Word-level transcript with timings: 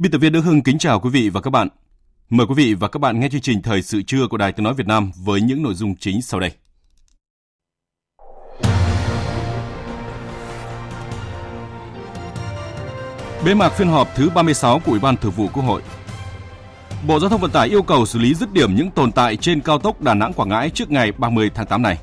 Biên 0.00 0.12
tập 0.12 0.18
viên 0.18 0.32
Đức 0.32 0.40
Hưng 0.40 0.62
kính 0.62 0.78
chào 0.78 1.00
quý 1.00 1.10
vị 1.10 1.28
và 1.28 1.40
các 1.40 1.50
bạn. 1.50 1.68
Mời 2.30 2.46
quý 2.46 2.54
vị 2.56 2.74
và 2.74 2.88
các 2.88 2.98
bạn 2.98 3.20
nghe 3.20 3.28
chương 3.28 3.40
trình 3.40 3.62
Thời 3.62 3.82
sự 3.82 4.02
trưa 4.02 4.26
của 4.26 4.36
Đài 4.36 4.52
Tiếng 4.52 4.64
Nói 4.64 4.74
Việt 4.74 4.86
Nam 4.86 5.10
với 5.24 5.40
những 5.40 5.62
nội 5.62 5.74
dung 5.74 5.96
chính 5.96 6.22
sau 6.22 6.40
đây. 6.40 6.50
Bế 13.44 13.54
mạc 13.54 13.68
phiên 13.68 13.88
họp 13.88 14.08
thứ 14.14 14.30
36 14.34 14.78
của 14.78 14.90
Ủy 14.90 15.00
ban 15.00 15.16
Thường 15.16 15.32
vụ 15.32 15.48
Quốc 15.52 15.62
hội. 15.62 15.82
Bộ 17.06 17.20
Giao 17.20 17.30
thông 17.30 17.40
Vận 17.40 17.50
tải 17.50 17.68
yêu 17.68 17.82
cầu 17.82 18.06
xử 18.06 18.18
lý 18.18 18.34
dứt 18.34 18.52
điểm 18.52 18.74
những 18.76 18.90
tồn 18.90 19.12
tại 19.12 19.36
trên 19.36 19.60
cao 19.60 19.78
tốc 19.78 20.00
Đà 20.00 20.14
Nẵng 20.14 20.32
Quảng 20.32 20.48
Ngãi 20.48 20.70
trước 20.70 20.90
ngày 20.90 21.12
30 21.12 21.50
tháng 21.54 21.66
8 21.66 21.82
này. 21.82 21.98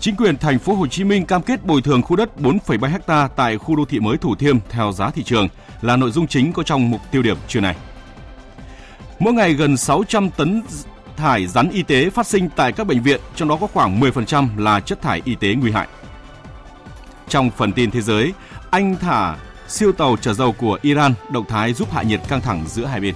Chính 0.00 0.16
quyền 0.16 0.36
thành 0.36 0.58
phố 0.58 0.74
Hồ 0.74 0.86
Chí 0.86 1.04
Minh 1.04 1.26
cam 1.26 1.42
kết 1.42 1.64
bồi 1.64 1.82
thường 1.82 2.02
khu 2.02 2.16
đất 2.16 2.30
4,7 2.38 2.98
ha 3.08 3.28
tại 3.28 3.58
khu 3.58 3.76
đô 3.76 3.84
thị 3.84 4.00
mới 4.00 4.16
Thủ 4.16 4.34
Thiêm 4.34 4.56
theo 4.68 4.92
giá 4.92 5.10
thị 5.10 5.22
trường 5.22 5.48
là 5.82 5.96
nội 5.96 6.10
dung 6.10 6.26
chính 6.26 6.52
có 6.52 6.62
trong 6.62 6.90
mục 6.90 7.00
tiêu 7.10 7.22
điểm 7.22 7.36
trưa 7.48 7.60
này. 7.60 7.76
Mỗi 9.18 9.32
ngày 9.32 9.52
gần 9.52 9.76
600 9.76 10.30
tấn 10.30 10.62
thải 11.16 11.46
rắn 11.46 11.70
y 11.70 11.82
tế 11.82 12.10
phát 12.10 12.26
sinh 12.26 12.48
tại 12.56 12.72
các 12.72 12.86
bệnh 12.86 13.02
viện, 13.02 13.20
trong 13.34 13.48
đó 13.48 13.58
có 13.60 13.66
khoảng 13.66 14.00
10% 14.00 14.58
là 14.58 14.80
chất 14.80 15.02
thải 15.02 15.22
y 15.24 15.34
tế 15.34 15.54
nguy 15.54 15.72
hại. 15.72 15.88
Trong 17.28 17.50
phần 17.50 17.72
tin 17.72 17.90
thế 17.90 18.00
giới, 18.00 18.32
Anh 18.70 18.96
thả 18.96 19.36
siêu 19.68 19.92
tàu 19.92 20.16
chở 20.16 20.34
dầu 20.34 20.52
của 20.52 20.78
Iran 20.82 21.14
động 21.30 21.44
thái 21.48 21.72
giúp 21.72 21.92
hạ 21.92 22.02
nhiệt 22.02 22.20
căng 22.28 22.40
thẳng 22.40 22.64
giữa 22.68 22.84
hai 22.84 23.00
bên. 23.00 23.14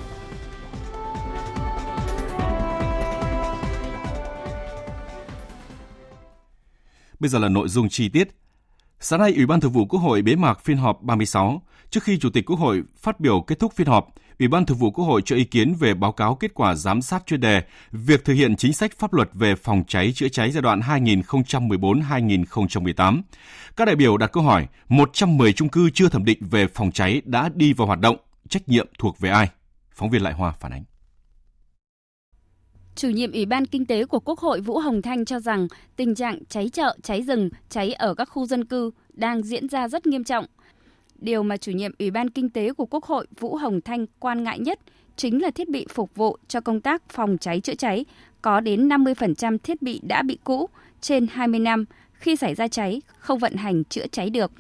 Bây 7.21 7.29
giờ 7.29 7.39
là 7.39 7.49
nội 7.49 7.69
dung 7.69 7.89
chi 7.89 8.09
tiết. 8.09 8.29
Sáng 9.01 9.21
nay, 9.21 9.33
Ủy 9.37 9.47
ban 9.47 9.61
Thường 9.61 9.73
vụ 9.73 9.87
Quốc 9.87 10.01
hội 10.01 10.23
bế 10.23 10.37
mạc 10.37 10.65
phiên 10.65 10.77
họp 10.77 11.03
36. 11.03 11.63
Trước 11.91 12.03
khi 12.03 12.19
Chủ 12.19 12.31
tịch 12.31 12.47
Quốc 12.47 12.59
hội 12.59 12.83
phát 12.97 13.21
biểu 13.21 13.41
kết 13.41 13.59
thúc 13.59 13.73
phiên 13.77 13.87
họp, 13.87 14.09
Ủy 14.39 14.49
ban 14.49 14.67
Thường 14.67 14.79
vụ 14.79 14.91
Quốc 14.91 15.05
hội 15.05 15.23
cho 15.25 15.37
ý 15.37 15.45
kiến 15.45 15.75
về 15.75 15.95
báo 15.95 16.13
cáo 16.13 16.35
kết 16.35 16.55
quả 16.55 16.75
giám 16.75 17.03
sát 17.03 17.23
chuyên 17.27 17.41
đề 17.41 17.63
việc 17.93 18.25
thực 18.25 18.33
hiện 18.33 18.57
chính 18.57 18.73
sách 18.73 18.93
pháp 18.99 19.13
luật 19.13 19.31
về 19.33 19.55
phòng 19.55 19.85
cháy 19.89 20.13
chữa 20.15 20.29
cháy 20.29 20.51
giai 20.51 20.63
đoạn 20.63 20.81
2014-2018. 20.81 23.23
Các 23.77 23.85
đại 23.85 23.97
biểu 23.97 24.17
đặt 24.17 24.33
câu 24.33 24.43
hỏi, 24.43 24.67
110 24.89 25.53
chung 25.53 25.69
cư 25.69 25.91
chưa 25.91 26.09
thẩm 26.09 26.25
định 26.25 26.39
về 26.41 26.67
phòng 26.67 26.93
cháy 26.93 27.23
đã 27.25 27.51
đi 27.55 27.73
vào 27.73 27.87
hoạt 27.87 28.01
động, 28.01 28.17
trách 28.49 28.69
nhiệm 28.69 28.87
thuộc 28.99 29.19
về 29.19 29.31
ai? 29.31 29.49
Phóng 29.93 30.11
viên 30.11 30.23
Lại 30.23 30.33
Hoa 30.33 30.53
phản 30.61 30.73
ánh. 30.73 30.85
Chủ 32.95 33.09
nhiệm 33.09 33.33
Ủy 33.33 33.47
ban 33.47 33.67
Kinh 33.67 33.87
tế 33.87 34.05
của 34.05 34.21
Quốc 34.21 34.39
hội 34.39 34.61
Vũ 34.61 34.79
Hồng 34.79 35.03
Thanh 35.03 35.25
cho 35.25 35.41
rằng 35.41 35.69
tình 35.97 36.15
trạng 36.15 36.45
cháy 36.49 36.69
chợ, 36.73 36.97
cháy 37.03 37.23
rừng, 37.23 37.51
cháy 37.69 37.93
ở 37.93 38.15
các 38.15 38.25
khu 38.25 38.47
dân 38.47 38.65
cư 38.65 38.91
đang 39.13 39.43
diễn 39.43 39.69
ra 39.69 39.89
rất 39.89 40.07
nghiêm 40.07 40.25
trọng. 40.25 40.47
Điều 41.15 41.43
mà 41.43 41.57
chủ 41.57 41.73
nhiệm 41.73 41.93
Ủy 41.99 42.11
ban 42.11 42.31
Kinh 42.31 42.51
tế 42.51 42.73
của 42.73 42.87
Quốc 42.87 43.05
hội 43.05 43.27
Vũ 43.41 43.57
Hồng 43.57 43.81
Thanh 43.81 44.07
quan 44.19 44.45
ngại 44.45 44.59
nhất 44.59 44.79
chính 45.17 45.43
là 45.43 45.51
thiết 45.51 45.69
bị 45.69 45.87
phục 45.91 46.15
vụ 46.15 46.37
cho 46.49 46.61
công 46.61 46.81
tác 46.81 47.03
phòng 47.09 47.39
cháy 47.39 47.61
chữa 47.61 47.75
cháy. 47.75 48.05
Có 48.43 48.61
đến 48.61 48.89
50% 48.89 49.59
thiết 49.59 49.83
bị 49.83 50.01
đã 50.03 50.23
bị 50.23 50.39
cũ, 50.45 50.69
trên 51.01 51.27
20 51.33 51.61
năm, 51.61 51.85
khi 52.13 52.37
xảy 52.37 52.55
ra 52.55 52.69
cháy 52.69 53.03
không 53.19 53.39
vận 53.39 53.55
hành 53.55 53.85
chữa 53.85 54.07
cháy 54.13 54.31
được. 54.31 54.51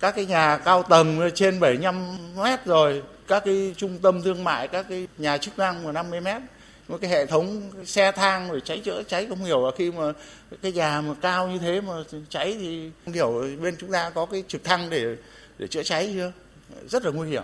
Các 0.00 0.14
cái 0.16 0.26
nhà 0.26 0.58
cao 0.64 0.82
tầng 0.82 1.20
trên 1.34 1.60
75 1.60 1.94
mét 2.44 2.66
rồi, 2.66 3.02
các 3.28 3.42
cái 3.44 3.74
trung 3.76 3.98
tâm 4.02 4.22
thương 4.22 4.44
mại, 4.44 4.68
các 4.68 4.86
cái 4.88 5.08
nhà 5.18 5.38
chức 5.38 5.58
năng 5.58 5.84
mà 5.84 5.92
50 5.92 6.20
mét 6.20 6.42
một 6.90 6.98
cái 7.00 7.10
hệ 7.10 7.26
thống 7.26 7.70
xe 7.84 8.12
thang 8.12 8.50
rồi 8.50 8.60
cháy 8.64 8.80
chữa 8.84 9.02
cháy, 9.02 9.26
không 9.28 9.44
hiểu 9.44 9.66
là 9.66 9.70
khi 9.76 9.90
mà 9.90 10.12
cái 10.62 10.72
nhà 10.72 11.00
mà 11.00 11.14
cao 11.22 11.48
như 11.48 11.58
thế 11.58 11.80
mà 11.80 11.92
cháy 12.28 12.56
thì 12.60 12.90
không 13.04 13.14
hiểu 13.14 13.44
bên 13.62 13.76
chúng 13.78 13.92
ta 13.92 14.10
có 14.10 14.26
cái 14.26 14.44
trực 14.48 14.64
thăng 14.64 14.90
để 14.90 15.16
để 15.58 15.66
chữa 15.66 15.82
cháy 15.82 16.10
chưa? 16.14 16.32
Rất 16.88 17.04
là 17.04 17.10
nguy 17.10 17.28
hiểm. 17.28 17.42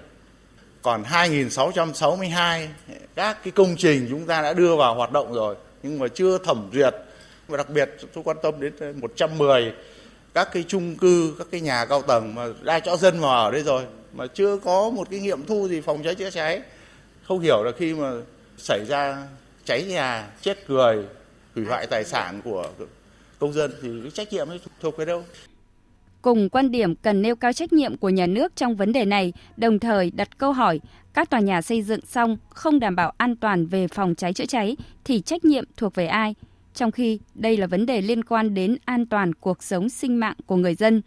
Còn 0.83 1.03
2.662 1.03 2.67
các 3.15 3.39
cái 3.45 3.51
công 3.51 3.77
trình 3.77 4.07
chúng 4.11 4.27
ta 4.27 4.43
đã 4.43 4.53
đưa 4.53 4.77
vào 4.77 4.95
hoạt 4.95 5.13
động 5.13 5.35
rồi, 5.35 5.57
nhưng 5.83 5.99
mà 5.99 6.09
chưa 6.09 6.39
thẩm 6.39 6.71
duyệt. 6.73 6.95
Và 7.49 7.57
đặc 7.57 7.71
biệt, 7.71 7.91
tôi 8.15 8.25
quan 8.25 8.37
tâm 8.43 8.61
đến 8.61 9.01
110 9.01 9.73
các 10.35 10.49
cái 10.53 10.65
chung 10.69 10.97
cư, 10.97 11.35
các 11.39 11.47
cái 11.51 11.61
nhà 11.61 11.85
cao 11.85 12.03
tầng 12.03 12.35
mà 12.35 12.47
đã 12.63 12.81
cho 12.81 12.97
dân 12.97 13.21
vào 13.21 13.45
ở 13.45 13.51
đây 13.51 13.63
rồi, 13.63 13.83
mà 14.13 14.27
chưa 14.27 14.57
có 14.57 14.91
một 14.91 15.11
cái 15.11 15.21
nghiệm 15.21 15.47
thu 15.47 15.69
gì 15.69 15.81
phòng 15.81 16.03
cháy 16.05 16.15
chữa 16.15 16.31
cháy. 16.31 16.61
Không 17.29 17.41
hiểu 17.41 17.63
là 17.63 17.73
khi 17.79 17.95
mà 17.95 18.13
xảy 18.59 18.85
ra 18.89 19.27
cháy 19.65 19.85
nhà 19.85 20.31
chết 20.43 20.71
người 20.71 21.05
hủy 21.55 21.65
hoại 21.65 21.87
tài 21.87 22.05
sản 22.05 22.41
của 22.45 22.69
công 23.39 23.53
dân 23.53 23.73
thì 23.83 23.89
cái 24.03 24.11
trách 24.11 24.33
nhiệm 24.33 24.49
ấy 24.49 24.61
thuộc 24.81 24.97
về 24.97 25.05
đâu 25.05 25.25
Cùng 26.23 26.49
quan 26.49 26.71
điểm 26.71 26.95
cần 26.95 27.23
nêu 27.23 27.37
cao 27.37 27.53
trách 27.53 27.73
nhiệm 27.73 27.97
của 27.97 28.09
nhà 28.09 28.27
nước 28.27 28.57
trong 28.57 28.77
vấn 28.77 28.93
đề 28.93 29.05
này, 29.05 29.33
đồng 29.57 29.79
thời 29.79 30.11
đặt 30.11 30.39
câu 30.39 30.53
hỏi 30.53 30.81
các 31.15 31.31
tòa 31.31 31.41
nhà 31.41 31.63
xây 31.63 31.83
dựng 31.83 32.01
xong 32.07 32.37
không 32.49 32.81
đảm 32.81 32.97
bảo 32.97 33.13
an 33.17 33.37
toàn 33.37 33.67
về 33.67 33.89
phòng 33.89 34.15
cháy 34.15 34.33
chữa 34.33 34.47
cháy 34.47 34.77
thì 35.05 35.21
trách 35.21 35.45
nhiệm 35.45 35.65
thuộc 35.77 35.95
về 35.95 36.07
ai? 36.07 36.35
Trong 36.75 36.91
khi 36.91 37.19
đây 37.35 37.57
là 37.57 37.67
vấn 37.67 37.87
đề 37.87 38.01
liên 38.01 38.25
quan 38.25 38.55
đến 38.55 38.77
an 38.85 39.07
toàn 39.07 39.35
cuộc 39.35 39.63
sống 39.63 39.89
sinh 39.89 40.17
mạng 40.21 40.37
của 40.47 40.57
người 40.57 40.75
dân. 40.75 41.03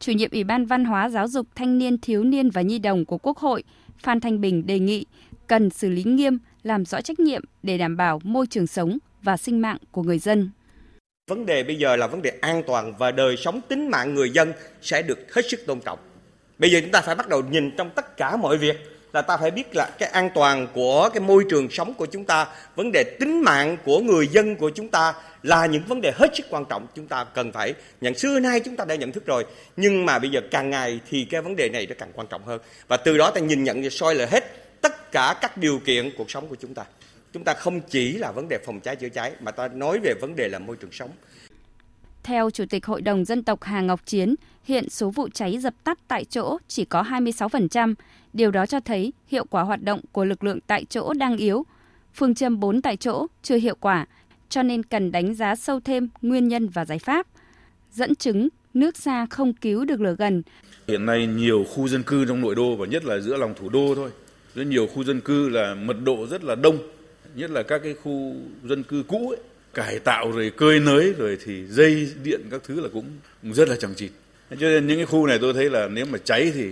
Chủ 0.00 0.12
nhiệm 0.12 0.30
Ủy 0.30 0.44
ban 0.44 0.66
Văn 0.66 0.84
hóa 0.84 1.08
Giáo 1.08 1.28
dục 1.28 1.46
Thanh 1.54 1.78
niên 1.78 1.98
Thiếu 1.98 2.24
niên 2.24 2.50
và 2.50 2.62
Nhi 2.62 2.78
đồng 2.78 3.04
của 3.04 3.18
Quốc 3.18 3.38
hội 3.38 3.62
Phan 3.98 4.20
Thanh 4.20 4.40
Bình 4.40 4.66
đề 4.66 4.78
nghị 4.78 5.06
cần 5.46 5.70
xử 5.70 5.90
lý 5.90 6.04
nghiêm, 6.04 6.38
làm 6.62 6.84
rõ 6.84 7.00
trách 7.00 7.20
nhiệm 7.20 7.42
để 7.62 7.78
đảm 7.78 7.96
bảo 7.96 8.20
môi 8.24 8.46
trường 8.46 8.66
sống 8.66 8.98
và 9.22 9.36
sinh 9.36 9.60
mạng 9.60 9.78
của 9.90 10.02
người 10.02 10.18
dân. 10.18 10.50
Vấn 11.30 11.46
đề 11.46 11.62
bây 11.62 11.76
giờ 11.76 11.96
là 11.96 12.06
vấn 12.06 12.22
đề 12.22 12.32
an 12.40 12.62
toàn 12.66 12.92
và 12.98 13.10
đời 13.10 13.36
sống 13.36 13.60
tính 13.68 13.90
mạng 13.90 14.14
người 14.14 14.30
dân 14.30 14.52
sẽ 14.82 15.02
được 15.02 15.34
hết 15.34 15.42
sức 15.50 15.60
tôn 15.66 15.80
trọng. 15.80 15.98
Bây 16.58 16.70
giờ 16.70 16.80
chúng 16.80 16.90
ta 16.90 17.00
phải 17.00 17.14
bắt 17.14 17.28
đầu 17.28 17.42
nhìn 17.50 17.70
trong 17.76 17.90
tất 17.90 18.16
cả 18.16 18.36
mọi 18.36 18.56
việc 18.56 18.76
là 19.12 19.22
ta 19.22 19.36
phải 19.36 19.50
biết 19.50 19.76
là 19.76 19.90
cái 19.98 20.08
an 20.08 20.30
toàn 20.34 20.66
của 20.74 21.08
cái 21.14 21.20
môi 21.20 21.44
trường 21.50 21.70
sống 21.70 21.94
của 21.94 22.06
chúng 22.06 22.24
ta, 22.24 22.46
vấn 22.76 22.92
đề 22.92 23.04
tính 23.20 23.42
mạng 23.42 23.76
của 23.84 24.00
người 24.00 24.28
dân 24.28 24.56
của 24.56 24.70
chúng 24.70 24.88
ta 24.88 25.14
là 25.46 25.66
những 25.66 25.82
vấn 25.88 26.00
đề 26.00 26.12
hết 26.16 26.36
sức 26.36 26.46
quan 26.50 26.64
trọng 26.64 26.86
chúng 26.94 27.06
ta 27.06 27.24
cần 27.24 27.52
phải 27.52 27.74
nhận 28.00 28.14
xưa 28.14 28.40
nay 28.40 28.60
chúng 28.60 28.76
ta 28.76 28.84
đã 28.84 28.94
nhận 28.94 29.12
thức 29.12 29.26
rồi 29.26 29.44
nhưng 29.76 30.06
mà 30.06 30.18
bây 30.18 30.30
giờ 30.30 30.40
càng 30.50 30.70
ngày 30.70 31.00
thì 31.10 31.24
cái 31.24 31.42
vấn 31.42 31.56
đề 31.56 31.68
này 31.68 31.86
nó 31.86 31.94
càng 31.98 32.10
quan 32.14 32.26
trọng 32.26 32.44
hơn 32.44 32.60
và 32.88 32.96
từ 32.96 33.18
đó 33.18 33.30
ta 33.30 33.40
nhìn 33.40 33.64
nhận 33.64 33.82
và 33.82 33.88
soi 33.90 34.14
lại 34.14 34.28
hết 34.30 34.44
tất 34.80 35.12
cả 35.12 35.38
các 35.40 35.56
điều 35.56 35.78
kiện 35.78 36.10
cuộc 36.18 36.30
sống 36.30 36.48
của 36.48 36.56
chúng 36.60 36.74
ta 36.74 36.84
chúng 37.32 37.44
ta 37.44 37.54
không 37.54 37.80
chỉ 37.80 38.12
là 38.12 38.32
vấn 38.32 38.48
đề 38.48 38.58
phòng 38.66 38.80
cháy 38.80 38.96
chữa 38.96 39.08
cháy 39.08 39.32
mà 39.40 39.50
ta 39.50 39.68
nói 39.68 39.98
về 40.02 40.14
vấn 40.20 40.36
đề 40.36 40.48
là 40.48 40.58
môi 40.58 40.76
trường 40.76 40.92
sống 40.92 41.10
theo 42.26 42.50
Chủ 42.50 42.64
tịch 42.70 42.86
Hội 42.86 43.02
đồng 43.02 43.24
Dân 43.24 43.42
tộc 43.42 43.62
Hà 43.62 43.80
Ngọc 43.80 44.06
Chiến, 44.06 44.34
hiện 44.64 44.90
số 44.90 45.10
vụ 45.10 45.28
cháy 45.34 45.58
dập 45.58 45.74
tắt 45.84 45.98
tại 46.08 46.24
chỗ 46.24 46.58
chỉ 46.68 46.84
có 46.84 47.02
26%. 47.02 47.94
Điều 48.32 48.50
đó 48.50 48.66
cho 48.66 48.80
thấy 48.80 49.12
hiệu 49.26 49.44
quả 49.50 49.62
hoạt 49.62 49.82
động 49.82 50.00
của 50.12 50.24
lực 50.24 50.44
lượng 50.44 50.58
tại 50.66 50.84
chỗ 50.84 51.12
đang 51.12 51.36
yếu. 51.36 51.66
Phương 52.14 52.34
châm 52.34 52.60
4 52.60 52.82
tại 52.82 52.96
chỗ 52.96 53.26
chưa 53.42 53.56
hiệu 53.56 53.74
quả, 53.80 54.06
cho 54.48 54.62
nên 54.62 54.82
cần 54.82 55.12
đánh 55.12 55.34
giá 55.34 55.56
sâu 55.56 55.80
thêm 55.80 56.08
nguyên 56.22 56.48
nhân 56.48 56.68
và 56.68 56.84
giải 56.84 56.98
pháp. 56.98 57.26
Dẫn 57.92 58.14
chứng 58.14 58.48
nước 58.74 58.96
xa 58.96 59.26
không 59.30 59.52
cứu 59.52 59.84
được 59.84 60.00
lửa 60.00 60.14
gần. 60.18 60.42
Hiện 60.88 61.06
nay 61.06 61.26
nhiều 61.26 61.64
khu 61.64 61.88
dân 61.88 62.02
cư 62.02 62.24
trong 62.24 62.40
nội 62.40 62.54
đô 62.54 62.76
và 62.76 62.86
nhất 62.86 63.04
là 63.04 63.18
giữa 63.18 63.36
lòng 63.36 63.54
thủ 63.60 63.68
đô 63.68 63.94
thôi. 63.94 64.10
Rất 64.54 64.64
nhiều 64.64 64.86
khu 64.86 65.04
dân 65.04 65.20
cư 65.20 65.48
là 65.48 65.74
mật 65.74 65.96
độ 66.04 66.26
rất 66.30 66.44
là 66.44 66.54
đông, 66.54 66.78
nhất 67.34 67.50
là 67.50 67.62
các 67.62 67.80
cái 67.84 67.94
khu 67.94 68.36
dân 68.64 68.82
cư 68.82 69.02
cũ 69.08 69.28
ấy, 69.28 69.38
cải 69.74 69.98
tạo 69.98 70.30
rồi 70.30 70.52
cơi 70.56 70.80
nới 70.80 71.14
rồi 71.18 71.38
thì 71.44 71.66
dây 71.66 72.08
điện 72.22 72.40
các 72.50 72.60
thứ 72.64 72.80
là 72.80 72.88
cũng 72.92 73.04
rất 73.54 73.68
là 73.68 73.76
chẳng 73.76 73.94
chịt. 73.94 74.10
Cho 74.50 74.56
nên 74.68 74.86
những 74.86 74.96
cái 74.96 75.06
khu 75.06 75.26
này 75.26 75.38
tôi 75.40 75.52
thấy 75.52 75.70
là 75.70 75.88
nếu 75.88 76.06
mà 76.06 76.18
cháy 76.24 76.52
thì 76.54 76.66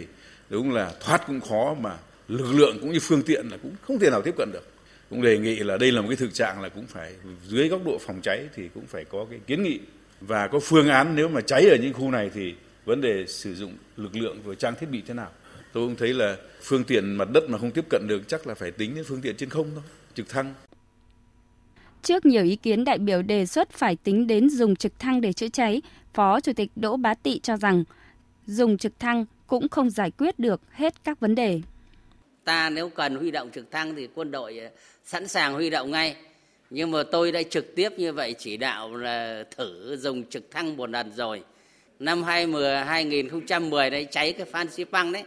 đúng 0.50 0.72
là 0.72 0.92
thoát 1.04 1.26
cũng 1.26 1.40
khó 1.40 1.74
mà 1.80 1.96
lực 2.28 2.52
lượng 2.54 2.78
cũng 2.80 2.92
như 2.92 2.98
phương 3.02 3.22
tiện 3.22 3.48
là 3.48 3.56
cũng 3.62 3.72
không 3.82 3.98
thể 3.98 4.10
nào 4.10 4.22
tiếp 4.22 4.34
cận 4.36 4.52
được. 4.52 4.73
Cũng 5.10 5.22
đề 5.22 5.38
nghị 5.38 5.56
là 5.56 5.76
đây 5.76 5.92
là 5.92 6.00
một 6.00 6.08
cái 6.08 6.16
thực 6.16 6.34
trạng 6.34 6.60
là 6.62 6.68
cũng 6.68 6.86
phải 6.86 7.12
dưới 7.48 7.68
góc 7.68 7.80
độ 7.84 7.98
phòng 8.00 8.20
cháy 8.22 8.48
thì 8.54 8.68
cũng 8.74 8.86
phải 8.86 9.04
có 9.04 9.26
cái 9.30 9.38
kiến 9.46 9.62
nghị 9.62 9.78
và 10.20 10.48
có 10.48 10.60
phương 10.60 10.88
án 10.88 11.16
nếu 11.16 11.28
mà 11.28 11.40
cháy 11.40 11.66
ở 11.68 11.76
những 11.82 11.92
khu 11.92 12.10
này 12.10 12.30
thì 12.34 12.54
vấn 12.84 13.00
đề 13.00 13.26
sử 13.26 13.54
dụng 13.54 13.72
lực 13.96 14.16
lượng 14.16 14.38
và 14.44 14.54
trang 14.54 14.74
thiết 14.80 14.86
bị 14.90 15.02
thế 15.06 15.14
nào. 15.14 15.30
Tôi 15.72 15.86
cũng 15.86 15.96
thấy 15.96 16.14
là 16.14 16.36
phương 16.62 16.84
tiện 16.84 17.16
mặt 17.16 17.28
đất 17.32 17.50
mà 17.50 17.58
không 17.58 17.70
tiếp 17.70 17.84
cận 17.90 18.08
được 18.08 18.28
chắc 18.28 18.46
là 18.46 18.54
phải 18.54 18.70
tính 18.70 18.94
đến 18.94 19.04
phương 19.04 19.20
tiện 19.20 19.36
trên 19.36 19.48
không 19.48 19.70
thôi, 19.74 19.82
trực 20.14 20.28
thăng. 20.28 20.54
Trước 22.02 22.26
nhiều 22.26 22.44
ý 22.44 22.56
kiến 22.56 22.84
đại 22.84 22.98
biểu 22.98 23.22
đề 23.22 23.46
xuất 23.46 23.70
phải 23.70 23.96
tính 23.96 24.26
đến 24.26 24.50
dùng 24.50 24.76
trực 24.76 24.98
thăng 24.98 25.20
để 25.20 25.32
chữa 25.32 25.48
cháy, 25.48 25.82
Phó 26.14 26.40
Chủ 26.40 26.52
tịch 26.52 26.70
Đỗ 26.76 26.96
Bá 26.96 27.14
Tị 27.14 27.38
cho 27.38 27.56
rằng 27.56 27.84
dùng 28.46 28.78
trực 28.78 28.98
thăng 28.98 29.24
cũng 29.46 29.68
không 29.68 29.90
giải 29.90 30.10
quyết 30.10 30.38
được 30.38 30.60
hết 30.70 31.04
các 31.04 31.20
vấn 31.20 31.34
đề. 31.34 31.60
Ta 32.44 32.70
nếu 32.70 32.88
cần 32.88 33.16
huy 33.16 33.30
động 33.30 33.50
trực 33.54 33.70
thăng 33.70 33.94
thì 33.94 34.08
quân 34.14 34.30
đội 34.30 34.58
ờ, 34.58 34.68
sẵn 35.04 35.28
sàng 35.28 35.54
huy 35.54 35.70
động 35.70 35.90
ngay. 35.90 36.16
Nhưng 36.70 36.90
mà 36.90 37.02
tôi 37.02 37.32
đã 37.32 37.42
trực 37.42 37.74
tiếp 37.74 37.92
như 37.96 38.12
vậy 38.12 38.34
chỉ 38.38 38.56
đạo 38.56 38.96
là 38.96 39.44
thử 39.56 39.96
dùng 39.96 40.24
trực 40.24 40.50
thăng 40.50 40.76
một 40.76 40.90
lần 40.90 41.12
rồi. 41.12 41.42
Năm 41.98 42.22
2010, 42.22 42.76
2010 42.76 43.90
đấy 43.90 44.06
cháy 44.10 44.32
cái 44.32 44.46
Phan 44.46 44.70
Xipang 44.70 45.12
đấy. 45.12 45.24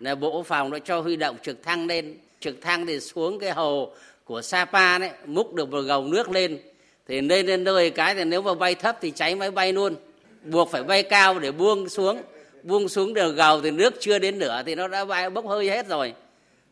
Là 0.00 0.14
bộ 0.14 0.42
phòng 0.42 0.70
đã 0.70 0.78
cho 0.78 1.00
huy 1.00 1.16
động 1.16 1.36
trực 1.42 1.62
thăng 1.62 1.86
lên. 1.86 2.16
Trực 2.40 2.60
thăng 2.60 2.86
thì 2.86 3.00
xuống 3.00 3.38
cái 3.38 3.50
hồ 3.50 3.92
của 4.24 4.42
Sapa 4.42 4.98
đấy, 4.98 5.10
múc 5.26 5.54
được 5.54 5.70
một 5.70 5.80
gầu 5.80 6.04
nước 6.04 6.30
lên. 6.30 6.58
Thì 7.08 7.20
lên 7.20 7.46
lên 7.46 7.64
nơi 7.64 7.90
cái 7.90 8.14
thì 8.14 8.24
nếu 8.24 8.42
mà 8.42 8.54
bay 8.54 8.74
thấp 8.74 8.98
thì 9.00 9.10
cháy 9.10 9.34
máy 9.34 9.50
bay 9.50 9.72
luôn. 9.72 9.96
Buộc 10.44 10.70
phải 10.70 10.82
bay 10.82 11.02
cao 11.02 11.38
để 11.38 11.52
buông 11.52 11.88
xuống. 11.88 12.22
Buông 12.62 12.88
xuống 12.88 13.14
đường 13.14 13.34
gầu 13.34 13.60
thì 13.60 13.70
nước 13.70 13.94
chưa 14.00 14.18
đến 14.18 14.38
nửa 14.38 14.62
thì 14.66 14.74
nó 14.74 14.88
đã 14.88 15.04
bay 15.04 15.30
bốc 15.30 15.46
hơi 15.46 15.70
hết 15.70 15.88
rồi. 15.88 16.14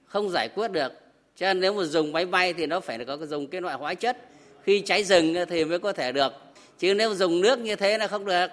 Không 0.08 0.30
giải 0.30 0.48
quyết 0.48 0.72
được 0.72 0.92
cho 1.36 1.46
nên 1.46 1.60
nếu 1.60 1.74
mà 1.74 1.84
dùng 1.84 2.12
máy 2.12 2.26
bay 2.26 2.52
thì 2.52 2.66
nó 2.66 2.80
phải 2.80 3.04
có 3.04 3.18
dùng 3.26 3.46
cái 3.46 3.60
loại 3.60 3.76
hóa 3.76 3.94
chất 3.94 4.28
khi 4.62 4.80
cháy 4.80 5.04
rừng 5.04 5.34
thì 5.48 5.64
mới 5.64 5.78
có 5.78 5.92
thể 5.92 6.12
được 6.12 6.32
chứ 6.78 6.94
nếu 6.94 7.14
dùng 7.14 7.40
nước 7.40 7.58
như 7.58 7.76
thế 7.76 7.98
là 7.98 8.06
không 8.06 8.24
được 8.24 8.46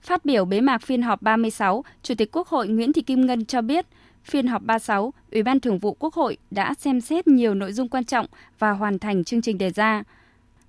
Phát 0.00 0.24
biểu 0.24 0.44
bế 0.44 0.60
mạc 0.60 0.82
phiên 0.82 1.02
họp 1.02 1.22
36, 1.22 1.84
Chủ 2.02 2.14
tịch 2.14 2.28
Quốc 2.32 2.48
hội 2.48 2.68
Nguyễn 2.68 2.92
Thị 2.92 3.02
Kim 3.02 3.26
Ngân 3.26 3.44
cho 3.44 3.60
biết, 3.60 3.86
phiên 4.24 4.46
họp 4.46 4.62
36, 4.62 5.12
Ủy 5.32 5.42
ban 5.42 5.60
Thường 5.60 5.78
vụ 5.78 5.96
Quốc 5.98 6.14
hội 6.14 6.36
đã 6.50 6.74
xem 6.74 7.00
xét 7.00 7.26
nhiều 7.26 7.54
nội 7.54 7.72
dung 7.72 7.88
quan 7.88 8.04
trọng 8.04 8.26
và 8.58 8.70
hoàn 8.70 8.98
thành 8.98 9.24
chương 9.24 9.42
trình 9.42 9.58
đề 9.58 9.70
ra. 9.70 10.02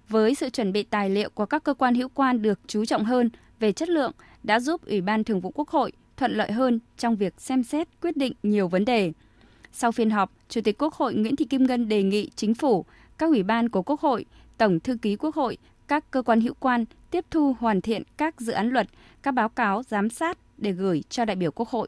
Với 0.09 0.35
sự 0.35 0.49
chuẩn 0.49 0.71
bị 0.71 0.83
tài 0.83 1.09
liệu 1.09 1.29
của 1.29 1.45
các 1.45 1.63
cơ 1.63 1.73
quan 1.73 1.95
hữu 1.95 2.09
quan 2.13 2.41
được 2.41 2.59
chú 2.67 2.85
trọng 2.85 3.05
hơn 3.05 3.29
về 3.59 3.71
chất 3.71 3.89
lượng 3.89 4.11
đã 4.43 4.59
giúp 4.59 4.85
Ủy 4.85 5.01
ban 5.01 5.23
Thường 5.23 5.41
vụ 5.41 5.51
Quốc 5.55 5.69
hội 5.69 5.91
thuận 6.17 6.33
lợi 6.33 6.51
hơn 6.51 6.79
trong 6.97 7.15
việc 7.15 7.33
xem 7.37 7.63
xét 7.63 7.87
quyết 8.01 8.17
định 8.17 8.33
nhiều 8.43 8.67
vấn 8.67 8.85
đề. 8.85 9.11
Sau 9.73 9.91
phiên 9.91 10.09
họp, 10.09 10.31
Chủ 10.49 10.61
tịch 10.61 10.77
Quốc 10.77 10.93
hội 10.93 11.13
Nguyễn 11.13 11.35
Thị 11.35 11.45
Kim 11.45 11.63
Ngân 11.63 11.87
đề 11.87 12.03
nghị 12.03 12.29
chính 12.35 12.55
phủ, 12.55 12.85
các 13.17 13.29
ủy 13.29 13.43
ban 13.43 13.69
của 13.69 13.81
Quốc 13.81 14.01
hội, 14.01 14.25
Tổng 14.57 14.79
thư 14.79 14.97
ký 15.01 15.15
Quốc 15.15 15.35
hội, 15.35 15.57
các 15.87 16.11
cơ 16.11 16.21
quan 16.21 16.41
hữu 16.41 16.53
quan 16.59 16.85
tiếp 17.11 17.25
thu 17.31 17.55
hoàn 17.59 17.81
thiện 17.81 18.03
các 18.17 18.41
dự 18.41 18.53
án 18.53 18.69
luật, 18.69 18.87
các 19.23 19.33
báo 19.33 19.49
cáo 19.49 19.83
giám 19.83 20.09
sát 20.09 20.37
để 20.57 20.71
gửi 20.71 21.03
cho 21.09 21.25
đại 21.25 21.35
biểu 21.35 21.51
Quốc 21.51 21.69
hội. 21.69 21.87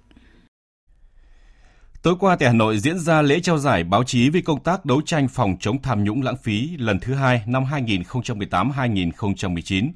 Tối 2.02 2.16
qua 2.20 2.36
tại 2.36 2.50
Hà 2.50 2.54
Nội 2.54 2.78
diễn 2.78 3.00
ra 3.00 3.22
lễ 3.22 3.40
trao 3.40 3.58
giải 3.58 3.84
báo 3.84 4.04
chí 4.04 4.30
về 4.30 4.42
công 4.42 4.64
tác 4.64 4.86
đấu 4.86 5.02
tranh 5.02 5.28
phòng 5.28 5.56
chống 5.60 5.82
tham 5.82 6.04
nhũng 6.04 6.22
lãng 6.22 6.38
phí 6.38 6.78
lần 6.78 7.00
thứ 7.00 7.14
hai 7.14 7.44
năm 7.48 7.64
2018-2019. 7.64 9.92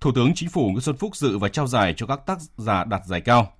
Thủ 0.00 0.12
tướng 0.14 0.34
Chính 0.34 0.48
phủ 0.48 0.68
Nguyễn 0.68 0.80
Xuân 0.80 0.96
Phúc 0.96 1.16
dự 1.16 1.38
và 1.38 1.48
trao 1.48 1.66
giải 1.66 1.94
cho 1.96 2.06
các 2.06 2.26
tác 2.26 2.38
giả 2.56 2.84
đạt 2.84 3.02
giải 3.06 3.20
cao. 3.20 3.52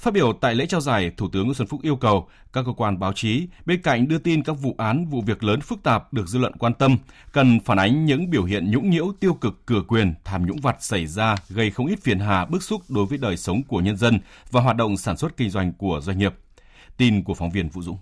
Phát 0.00 0.14
biểu 0.14 0.32
tại 0.32 0.54
lễ 0.54 0.66
trao 0.66 0.80
giải, 0.80 1.10
Thủ 1.16 1.28
tướng 1.32 1.44
Nguyễn 1.44 1.54
Xuân 1.54 1.68
Phúc 1.68 1.82
yêu 1.82 1.96
cầu 1.96 2.28
các 2.52 2.64
cơ 2.66 2.72
quan 2.76 2.98
báo 2.98 3.12
chí 3.12 3.46
bên 3.66 3.82
cạnh 3.82 4.08
đưa 4.08 4.18
tin 4.18 4.42
các 4.42 4.52
vụ 4.52 4.74
án, 4.78 5.06
vụ 5.06 5.20
việc 5.20 5.44
lớn 5.44 5.60
phức 5.60 5.82
tạp 5.82 6.12
được 6.12 6.28
dư 6.28 6.38
luận 6.38 6.56
quan 6.58 6.74
tâm, 6.74 6.96
cần 7.32 7.60
phản 7.60 7.78
ánh 7.78 8.06
những 8.06 8.30
biểu 8.30 8.44
hiện 8.44 8.70
nhũng 8.70 8.90
nhiễu, 8.90 9.12
tiêu 9.20 9.34
cực, 9.34 9.66
cửa 9.66 9.82
quyền, 9.88 10.14
tham 10.24 10.46
nhũng 10.46 10.60
vặt 10.60 10.76
xảy 10.80 11.06
ra 11.06 11.36
gây 11.48 11.70
không 11.70 11.86
ít 11.86 11.98
phiền 12.02 12.18
hà 12.18 12.44
bức 12.44 12.62
xúc 12.62 12.82
đối 12.88 13.06
với 13.06 13.18
đời 13.18 13.36
sống 13.36 13.62
của 13.62 13.80
nhân 13.80 13.96
dân 13.96 14.18
và 14.50 14.60
hoạt 14.60 14.76
động 14.76 14.96
sản 14.96 15.16
xuất 15.16 15.36
kinh 15.36 15.50
doanh 15.50 15.72
của 15.72 16.00
doanh 16.02 16.18
nghiệp. 16.18 16.34
Tin 16.96 17.22
của 17.24 17.34
phóng 17.34 17.50
viên 17.50 17.68
Vũ 17.68 17.82
Dũng. 17.82 17.98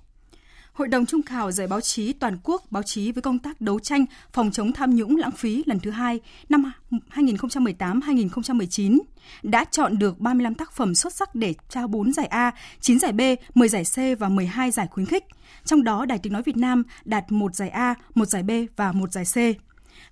Hội 0.78 0.88
đồng 0.88 1.06
Trung 1.06 1.22
khảo 1.22 1.52
Giải 1.52 1.66
báo 1.66 1.80
chí 1.80 2.12
toàn 2.12 2.36
quốc 2.42 2.62
báo 2.70 2.82
chí 2.82 3.12
với 3.12 3.22
công 3.22 3.38
tác 3.38 3.60
đấu 3.60 3.78
tranh 3.78 4.04
phòng 4.32 4.50
chống 4.50 4.72
tham 4.72 4.94
nhũng 4.94 5.16
lãng 5.16 5.30
phí 5.30 5.62
lần 5.66 5.80
thứ 5.80 5.90
hai 5.90 6.20
năm 6.48 6.72
2018-2019 7.14 8.98
đã 9.42 9.64
chọn 9.64 9.98
được 9.98 10.20
35 10.20 10.54
tác 10.54 10.72
phẩm 10.72 10.94
xuất 10.94 11.14
sắc 11.14 11.34
để 11.34 11.54
trao 11.68 11.88
4 11.88 12.12
giải 12.12 12.26
A, 12.26 12.52
9 12.80 12.98
giải 12.98 13.12
B, 13.12 13.20
10 13.54 13.68
giải 13.68 13.82
C 13.84 14.18
và 14.18 14.28
12 14.28 14.70
giải 14.70 14.86
khuyến 14.90 15.06
khích. 15.06 15.24
Trong 15.64 15.84
đó, 15.84 16.04
Đài 16.04 16.18
Tiếng 16.18 16.32
Nói 16.32 16.42
Việt 16.42 16.56
Nam 16.56 16.82
đạt 17.04 17.32
một 17.32 17.54
giải 17.54 17.68
A, 17.68 17.94
một 18.14 18.24
giải 18.24 18.42
B 18.42 18.50
và 18.76 18.92
một 18.92 19.12
giải 19.12 19.24
C. 19.24 19.36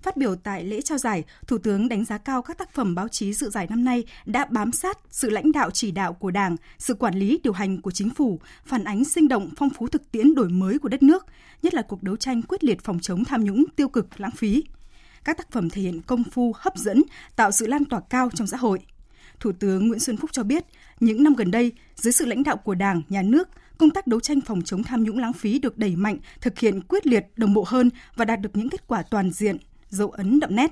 Phát 0.01 0.17
biểu 0.17 0.35
tại 0.35 0.63
lễ 0.63 0.81
trao 0.81 0.97
giải, 0.97 1.23
Thủ 1.47 1.57
tướng 1.57 1.89
đánh 1.89 2.05
giá 2.05 2.17
cao 2.17 2.41
các 2.41 2.57
tác 2.57 2.73
phẩm 2.73 2.95
báo 2.95 3.07
chí 3.07 3.33
dự 3.33 3.49
giải 3.49 3.67
năm 3.69 3.83
nay 3.83 4.03
đã 4.25 4.45
bám 4.45 4.71
sát 4.71 4.97
sự 5.09 5.29
lãnh 5.29 5.51
đạo 5.51 5.71
chỉ 5.71 5.91
đạo 5.91 6.13
của 6.13 6.31
Đảng, 6.31 6.55
sự 6.77 6.93
quản 6.93 7.15
lý 7.15 7.39
điều 7.43 7.53
hành 7.53 7.81
của 7.81 7.91
chính 7.91 8.09
phủ, 8.09 8.39
phản 8.65 8.83
ánh 8.83 9.05
sinh 9.05 9.27
động 9.27 9.49
phong 9.57 9.69
phú 9.69 9.87
thực 9.87 10.11
tiễn 10.11 10.35
đổi 10.35 10.49
mới 10.49 10.79
của 10.79 10.89
đất 10.89 11.03
nước, 11.03 11.25
nhất 11.61 11.73
là 11.73 11.81
cuộc 11.81 12.03
đấu 12.03 12.15
tranh 12.15 12.41
quyết 12.41 12.63
liệt 12.63 12.83
phòng 12.83 12.99
chống 13.01 13.25
tham 13.25 13.43
nhũng 13.43 13.65
tiêu 13.75 13.89
cực 13.89 14.21
lãng 14.21 14.31
phí. 14.31 14.63
Các 15.23 15.37
tác 15.37 15.51
phẩm 15.51 15.69
thể 15.69 15.81
hiện 15.81 16.01
công 16.01 16.23
phu 16.23 16.53
hấp 16.55 16.77
dẫn, 16.77 17.03
tạo 17.35 17.51
sự 17.51 17.67
lan 17.67 17.85
tỏa 17.85 17.99
cao 18.09 18.29
trong 18.35 18.47
xã 18.47 18.57
hội. 18.57 18.79
Thủ 19.39 19.51
tướng 19.59 19.87
Nguyễn 19.87 19.99
Xuân 19.99 20.17
Phúc 20.17 20.29
cho 20.33 20.43
biết, 20.43 20.65
những 20.99 21.23
năm 21.23 21.33
gần 21.33 21.51
đây, 21.51 21.71
dưới 21.95 22.11
sự 22.11 22.25
lãnh 22.25 22.43
đạo 22.43 22.57
của 22.57 22.75
Đảng, 22.75 23.01
Nhà 23.09 23.21
nước, 23.21 23.49
công 23.77 23.89
tác 23.89 24.07
đấu 24.07 24.19
tranh 24.19 24.41
phòng 24.41 24.61
chống 24.61 24.83
tham 24.83 25.03
nhũng 25.03 25.19
lãng 25.19 25.33
phí 25.33 25.59
được 25.59 25.77
đẩy 25.77 25.95
mạnh, 25.95 26.17
thực 26.41 26.59
hiện 26.59 26.81
quyết 26.81 27.07
liệt, 27.07 27.25
đồng 27.35 27.53
bộ 27.53 27.63
hơn 27.67 27.89
và 28.15 28.25
đạt 28.25 28.41
được 28.41 28.49
những 28.53 28.69
kết 28.69 28.87
quả 28.87 29.03
toàn 29.03 29.31
diện, 29.31 29.57
dấu 29.89 30.09
ấn 30.09 30.39
đậm 30.39 30.55
nét. 30.55 30.71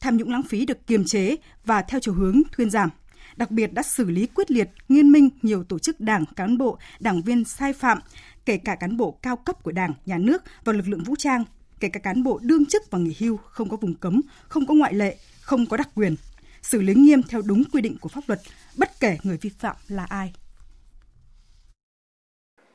Tham 0.00 0.16
nhũng 0.16 0.30
lãng 0.30 0.42
phí 0.42 0.66
được 0.66 0.86
kiềm 0.86 1.04
chế 1.04 1.36
và 1.64 1.82
theo 1.82 2.00
chiều 2.00 2.14
hướng 2.14 2.42
thuyên 2.56 2.70
giảm. 2.70 2.90
Đặc 3.36 3.50
biệt 3.50 3.72
đã 3.72 3.82
xử 3.82 4.10
lý 4.10 4.26
quyết 4.26 4.50
liệt, 4.50 4.70
nghiêm 4.88 5.12
minh 5.12 5.28
nhiều 5.42 5.64
tổ 5.64 5.78
chức 5.78 6.00
đảng, 6.00 6.24
cán 6.36 6.58
bộ, 6.58 6.78
đảng 7.00 7.22
viên 7.22 7.44
sai 7.44 7.72
phạm, 7.72 7.98
kể 8.44 8.56
cả 8.56 8.74
cán 8.74 8.96
bộ 8.96 9.18
cao 9.22 9.36
cấp 9.36 9.62
của 9.62 9.72
Đảng, 9.72 9.94
Nhà 10.06 10.18
nước 10.18 10.42
và 10.64 10.72
lực 10.72 10.88
lượng 10.88 11.02
vũ 11.02 11.16
trang, 11.16 11.44
kể 11.80 11.88
cả 11.88 12.00
cán 12.00 12.22
bộ 12.22 12.38
đương 12.42 12.66
chức 12.66 12.90
và 12.90 12.98
nghỉ 12.98 13.16
hưu 13.18 13.36
không 13.36 13.68
có 13.68 13.76
vùng 13.76 13.94
cấm, 13.94 14.20
không 14.48 14.66
có 14.66 14.74
ngoại 14.74 14.94
lệ, 14.94 15.16
không 15.40 15.66
có 15.66 15.76
đặc 15.76 15.88
quyền, 15.94 16.16
xử 16.62 16.82
lý 16.82 16.94
nghiêm 16.94 17.22
theo 17.22 17.42
đúng 17.42 17.64
quy 17.72 17.80
định 17.80 17.98
của 17.98 18.08
pháp 18.08 18.24
luật, 18.26 18.40
bất 18.76 19.00
kể 19.00 19.18
người 19.22 19.36
vi 19.36 19.50
phạm 19.58 19.76
là 19.88 20.04
ai. 20.04 20.32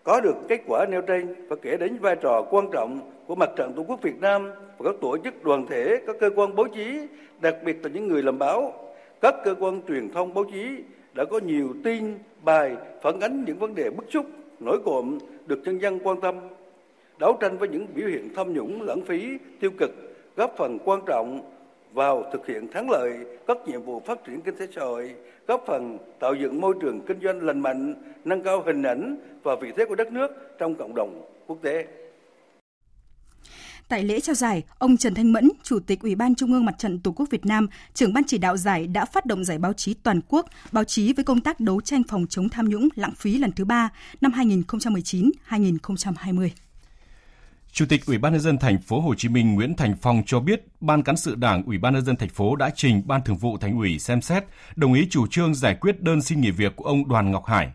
Có 0.07 0.21
được 0.21 0.35
kết 0.47 0.61
quả 0.67 0.85
nêu 0.85 1.01
trên 1.01 1.35
và 1.47 1.55
kể 1.61 1.77
đến 1.77 1.97
vai 1.97 2.15
trò 2.15 2.41
quan 2.49 2.67
trọng 2.71 2.99
của 3.27 3.35
Mặt 3.35 3.49
trận 3.55 3.73
Tổ 3.73 3.83
quốc 3.87 4.01
Việt 4.01 4.21
Nam 4.21 4.51
và 4.77 4.91
các 4.91 4.95
tổ 5.01 5.17
chức 5.17 5.43
đoàn 5.43 5.65
thể, 5.69 6.01
các 6.07 6.15
cơ 6.19 6.29
quan 6.35 6.55
báo 6.55 6.65
chí, 6.75 6.99
đặc 7.41 7.55
biệt 7.65 7.77
là 7.83 7.89
những 7.89 8.07
người 8.07 8.23
làm 8.23 8.39
báo, 8.39 8.73
các 9.21 9.35
cơ 9.43 9.55
quan 9.59 9.81
truyền 9.87 10.09
thông 10.09 10.33
báo 10.33 10.43
chí 10.43 10.65
đã 11.13 11.25
có 11.25 11.39
nhiều 11.39 11.73
tin, 11.83 12.17
bài 12.43 12.75
phản 13.01 13.19
ánh 13.19 13.43
những 13.47 13.57
vấn 13.57 13.75
đề 13.75 13.89
bức 13.89 14.05
xúc, 14.09 14.25
nổi 14.59 14.79
cộm 14.85 15.17
được 15.45 15.59
nhân 15.65 15.81
dân 15.81 15.99
quan 16.03 16.21
tâm, 16.21 16.35
đấu 17.19 17.37
tranh 17.41 17.57
với 17.57 17.69
những 17.69 17.87
biểu 17.95 18.07
hiện 18.07 18.29
tham 18.35 18.53
nhũng, 18.53 18.81
lãng 18.81 19.01
phí, 19.01 19.37
tiêu 19.59 19.71
cực, 19.77 19.91
góp 20.35 20.53
phần 20.57 20.77
quan 20.85 20.99
trọng 21.05 21.41
vào 21.93 22.23
thực 22.33 22.47
hiện 22.47 22.67
thắng 22.73 22.89
lợi 22.89 23.17
các 23.47 23.57
nhiệm 23.65 23.83
vụ 23.83 24.01
phát 24.05 24.19
triển 24.27 24.41
kinh 24.41 24.57
tế 24.57 24.67
xã 24.75 24.81
hội, 24.81 25.15
góp 25.47 25.63
phần 25.67 25.97
tạo 26.19 26.33
dựng 26.33 26.61
môi 26.61 26.75
trường 26.81 27.01
kinh 27.07 27.19
doanh 27.23 27.41
lành 27.41 27.59
mạnh, 27.59 27.93
nâng 28.25 28.43
cao 28.43 28.63
hình 28.65 28.83
ảnh 28.83 29.17
và 29.43 29.55
vị 29.61 29.71
thế 29.77 29.85
của 29.85 29.95
đất 29.95 30.11
nước 30.11 30.31
trong 30.59 30.75
cộng 30.75 30.95
đồng 30.95 31.21
quốc 31.47 31.57
tế. 31.63 31.87
Tại 33.89 34.03
lễ 34.03 34.19
trao 34.19 34.35
giải, 34.35 34.63
ông 34.77 34.97
Trần 34.97 35.15
Thanh 35.15 35.33
Mẫn, 35.33 35.49
Chủ 35.63 35.79
tịch 35.79 36.01
Ủy 36.01 36.15
ban 36.15 36.35
Trung 36.35 36.53
ương 36.53 36.65
Mặt 36.65 36.75
trận 36.77 36.99
Tổ 36.99 37.11
quốc 37.11 37.25
Việt 37.29 37.45
Nam, 37.45 37.67
trưởng 37.93 38.13
ban 38.13 38.23
chỉ 38.23 38.37
đạo 38.37 38.57
giải 38.57 38.87
đã 38.87 39.05
phát 39.05 39.25
động 39.25 39.43
giải 39.43 39.57
báo 39.57 39.73
chí 39.73 39.93
toàn 39.93 40.21
quốc, 40.29 40.45
báo 40.71 40.83
chí 40.83 41.13
với 41.13 41.25
công 41.25 41.41
tác 41.41 41.59
đấu 41.59 41.81
tranh 41.81 42.03
phòng 42.07 42.25
chống 42.29 42.49
tham 42.49 42.69
nhũng 42.69 42.87
lãng 42.95 43.13
phí 43.17 43.37
lần 43.37 43.51
thứ 43.51 43.65
ba 43.65 43.89
năm 44.21 44.31
2019-2020. 44.31 46.49
Chủ 47.71 47.85
tịch 47.89 48.05
Ủy 48.05 48.17
ban 48.17 48.33
nhân 48.33 48.41
dân 48.41 48.57
thành 48.57 48.81
phố 48.81 48.99
Hồ 48.99 49.15
Chí 49.15 49.29
Minh 49.29 49.55
Nguyễn 49.55 49.75
Thành 49.75 49.95
Phong 50.01 50.23
cho 50.25 50.39
biết, 50.39 50.67
Ban 50.81 51.03
cán 51.03 51.17
sự 51.17 51.35
Đảng 51.35 51.63
Ủy 51.63 51.77
ban 51.77 51.93
nhân 51.93 52.05
dân 52.05 52.15
thành 52.15 52.29
phố 52.29 52.55
đã 52.55 52.69
trình 52.75 53.01
Ban 53.05 53.21
Thường 53.23 53.37
vụ 53.37 53.57
Thành 53.57 53.77
ủy 53.77 53.99
xem 53.99 54.21
xét 54.21 54.43
đồng 54.75 54.93
ý 54.93 55.07
chủ 55.09 55.27
trương 55.27 55.55
giải 55.55 55.75
quyết 55.75 56.01
đơn 56.01 56.21
xin 56.21 56.41
nghỉ 56.41 56.51
việc 56.51 56.75
của 56.75 56.85
ông 56.85 57.07
Đoàn 57.07 57.31
Ngọc 57.31 57.45
Hải. 57.45 57.71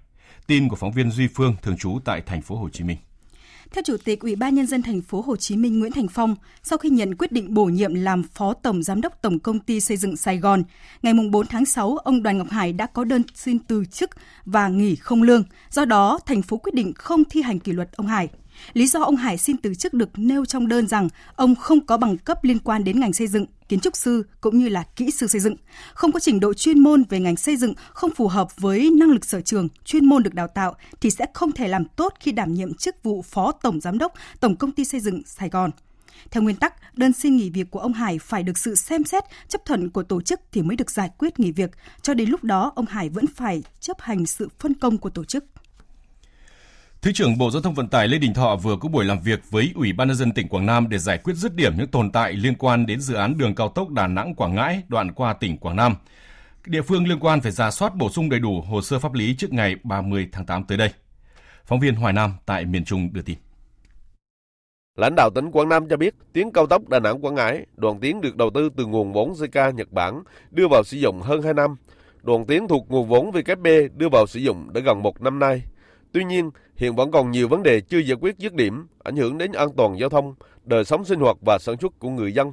Tin 0.46 0.68
của 0.68 0.76
phóng 0.76 0.92
viên 0.92 1.10
Duy 1.10 1.28
Phương 1.28 1.56
thường 1.62 1.76
trú 1.76 1.98
tại 2.04 2.22
thành 2.26 2.42
phố 2.42 2.56
Hồ 2.56 2.68
Chí 2.68 2.84
Minh. 2.84 2.96
Theo 3.72 3.82
Chủ 3.86 3.96
tịch 4.04 4.20
Ủy 4.20 4.36
ban 4.36 4.54
nhân 4.54 4.66
dân 4.66 4.82
thành 4.82 5.00
phố 5.00 5.20
Hồ 5.20 5.36
Chí 5.36 5.56
Minh 5.56 5.80
Nguyễn 5.80 5.92
Thành 5.92 6.08
Phong, 6.08 6.36
sau 6.62 6.78
khi 6.78 6.90
nhận 6.90 7.14
quyết 7.14 7.32
định 7.32 7.54
bổ 7.54 7.64
nhiệm 7.64 7.94
làm 7.94 8.22
Phó 8.22 8.54
Tổng 8.54 8.82
Giám 8.82 9.00
đốc 9.00 9.22
Tổng 9.22 9.38
Công 9.38 9.60
ty 9.60 9.80
Xây 9.80 9.96
dựng 9.96 10.16
Sài 10.16 10.38
Gòn, 10.38 10.62
ngày 11.02 11.14
4 11.30 11.46
tháng 11.46 11.64
6, 11.64 11.96
ông 11.96 12.22
Đoàn 12.22 12.38
Ngọc 12.38 12.50
Hải 12.50 12.72
đã 12.72 12.86
có 12.86 13.04
đơn 13.04 13.22
xin 13.34 13.58
từ 13.58 13.84
chức 13.84 14.10
và 14.44 14.68
nghỉ 14.68 14.96
không 14.96 15.22
lương. 15.22 15.44
Do 15.70 15.84
đó, 15.84 16.18
thành 16.26 16.42
phố 16.42 16.56
quyết 16.56 16.74
định 16.74 16.92
không 16.94 17.22
thi 17.30 17.42
hành 17.42 17.58
kỷ 17.58 17.72
luật 17.72 17.92
ông 17.92 18.06
Hải. 18.06 18.28
Lý 18.72 18.86
do 18.86 19.00
ông 19.02 19.16
Hải 19.16 19.38
xin 19.38 19.56
từ 19.56 19.74
chức 19.74 19.94
được 19.94 20.08
nêu 20.16 20.44
trong 20.44 20.68
đơn 20.68 20.88
rằng 20.88 21.08
ông 21.36 21.54
không 21.54 21.86
có 21.86 21.96
bằng 21.96 22.18
cấp 22.18 22.44
liên 22.44 22.58
quan 22.58 22.84
đến 22.84 23.00
ngành 23.00 23.12
xây 23.12 23.26
dựng, 23.26 23.46
kiến 23.68 23.80
trúc 23.80 23.96
sư 23.96 24.26
cũng 24.40 24.58
như 24.58 24.68
là 24.68 24.82
kỹ 24.96 25.10
sư 25.10 25.26
xây 25.26 25.40
dựng, 25.40 25.56
không 25.94 26.12
có 26.12 26.20
trình 26.20 26.40
độ 26.40 26.54
chuyên 26.54 26.78
môn 26.78 27.04
về 27.08 27.20
ngành 27.20 27.36
xây 27.36 27.56
dựng, 27.56 27.74
không 27.92 28.10
phù 28.10 28.28
hợp 28.28 28.48
với 28.56 28.90
năng 28.90 29.10
lực 29.10 29.24
sở 29.24 29.40
trường, 29.40 29.68
chuyên 29.84 30.04
môn 30.04 30.22
được 30.22 30.34
đào 30.34 30.48
tạo 30.48 30.74
thì 31.00 31.10
sẽ 31.10 31.26
không 31.34 31.52
thể 31.52 31.68
làm 31.68 31.84
tốt 31.84 32.14
khi 32.20 32.32
đảm 32.32 32.54
nhiệm 32.54 32.74
chức 32.74 33.02
vụ 33.02 33.22
Phó 33.22 33.52
Tổng 33.52 33.80
Giám 33.80 33.98
đốc 33.98 34.12
Tổng 34.40 34.56
Công 34.56 34.72
ty 34.72 34.84
Xây 34.84 35.00
dựng 35.00 35.22
Sài 35.26 35.48
Gòn. 35.48 35.70
Theo 36.30 36.42
nguyên 36.42 36.56
tắc, 36.56 36.96
đơn 36.96 37.12
xin 37.12 37.36
nghỉ 37.36 37.50
việc 37.50 37.70
của 37.70 37.78
ông 37.78 37.92
Hải 37.92 38.18
phải 38.18 38.42
được 38.42 38.58
sự 38.58 38.74
xem 38.74 39.04
xét, 39.04 39.24
chấp 39.48 39.64
thuận 39.64 39.90
của 39.90 40.02
tổ 40.02 40.22
chức 40.22 40.40
thì 40.52 40.62
mới 40.62 40.76
được 40.76 40.90
giải 40.90 41.10
quyết 41.18 41.40
nghỉ 41.40 41.52
việc. 41.52 41.70
Cho 42.02 42.14
đến 42.14 42.30
lúc 42.30 42.44
đó, 42.44 42.72
ông 42.74 42.86
Hải 42.86 43.08
vẫn 43.08 43.26
phải 43.26 43.62
chấp 43.80 44.00
hành 44.00 44.26
sự 44.26 44.48
phân 44.58 44.74
công 44.74 44.98
của 44.98 45.10
tổ 45.10 45.24
chức. 45.24 45.44
Thứ 47.02 47.12
trưởng 47.12 47.38
Bộ 47.38 47.50
Giao 47.50 47.62
thông 47.62 47.74
Vận 47.74 47.88
tải 47.88 48.08
Lê 48.08 48.18
Đình 48.18 48.34
Thọ 48.34 48.56
vừa 48.56 48.76
có 48.76 48.88
buổi 48.88 49.04
làm 49.04 49.18
việc 49.20 49.50
với 49.50 49.72
Ủy 49.74 49.92
ban 49.92 50.08
nhân 50.08 50.16
dân 50.16 50.32
tỉnh 50.32 50.48
Quảng 50.48 50.66
Nam 50.66 50.88
để 50.88 50.98
giải 50.98 51.18
quyết 51.18 51.34
dứt 51.34 51.54
điểm 51.54 51.72
những 51.76 51.86
tồn 51.86 52.10
tại 52.10 52.32
liên 52.32 52.54
quan 52.54 52.86
đến 52.86 53.00
dự 53.00 53.14
án 53.14 53.38
đường 53.38 53.54
cao 53.54 53.68
tốc 53.68 53.90
Đà 53.90 54.06
Nẵng 54.06 54.34
Quảng 54.34 54.54
Ngãi 54.54 54.82
đoạn 54.88 55.12
qua 55.12 55.32
tỉnh 55.32 55.58
Quảng 55.58 55.76
Nam. 55.76 55.94
Địa 56.66 56.82
phương 56.82 57.08
liên 57.08 57.18
quan 57.20 57.40
phải 57.40 57.52
ra 57.52 57.70
soát 57.70 57.94
bổ 57.94 58.10
sung 58.10 58.28
đầy 58.28 58.40
đủ 58.40 58.60
hồ 58.60 58.82
sơ 58.82 58.98
pháp 58.98 59.14
lý 59.14 59.34
trước 59.38 59.52
ngày 59.52 59.76
30 59.82 60.28
tháng 60.32 60.46
8 60.46 60.64
tới 60.64 60.78
đây. 60.78 60.90
Phóng 61.64 61.80
viên 61.80 61.94
Hoài 61.94 62.12
Nam 62.12 62.32
tại 62.46 62.64
miền 62.64 62.84
Trung 62.84 63.12
đưa 63.12 63.22
tin. 63.22 63.36
Lãnh 64.96 65.14
đạo 65.16 65.30
tỉnh 65.34 65.50
Quảng 65.50 65.68
Nam 65.68 65.88
cho 65.88 65.96
biết, 65.96 66.14
tuyến 66.32 66.50
cao 66.50 66.66
tốc 66.66 66.88
Đà 66.88 67.00
Nẵng 67.00 67.24
Quảng 67.24 67.34
Ngãi, 67.34 67.66
đoạn 67.76 68.00
tuyến 68.00 68.20
được 68.20 68.36
đầu 68.36 68.50
tư 68.54 68.68
từ 68.76 68.86
nguồn 68.86 69.12
vốn 69.12 69.32
JK 69.32 69.74
Nhật 69.74 69.92
Bản, 69.92 70.22
đưa 70.50 70.68
vào 70.68 70.84
sử 70.84 70.96
dụng 70.96 71.20
hơn 71.20 71.42
2 71.42 71.54
năm. 71.54 71.76
Đoạn 72.22 72.46
tuyến 72.46 72.68
thuộc 72.68 72.90
nguồn 72.90 73.08
vốn 73.08 73.30
VKB 73.30 73.66
đưa 73.96 74.08
vào 74.08 74.26
sử 74.26 74.40
dụng 74.40 74.72
đã 74.72 74.80
gần 74.80 75.02
một 75.02 75.22
năm 75.22 75.38
nay. 75.38 75.62
Tuy 76.12 76.24
nhiên, 76.24 76.50
hiện 76.82 76.96
vẫn 76.96 77.10
còn 77.10 77.30
nhiều 77.30 77.48
vấn 77.48 77.62
đề 77.62 77.80
chưa 77.80 77.98
giải 77.98 78.16
quyết 78.20 78.38
dứt 78.38 78.54
điểm, 78.54 78.86
ảnh 79.04 79.16
hưởng 79.16 79.38
đến 79.38 79.52
an 79.52 79.68
toàn 79.76 79.98
giao 79.98 80.08
thông, 80.08 80.34
đời 80.64 80.84
sống 80.84 81.04
sinh 81.04 81.20
hoạt 81.20 81.36
và 81.46 81.58
sản 81.58 81.76
xuất 81.80 81.98
của 81.98 82.10
người 82.10 82.32
dân. 82.32 82.52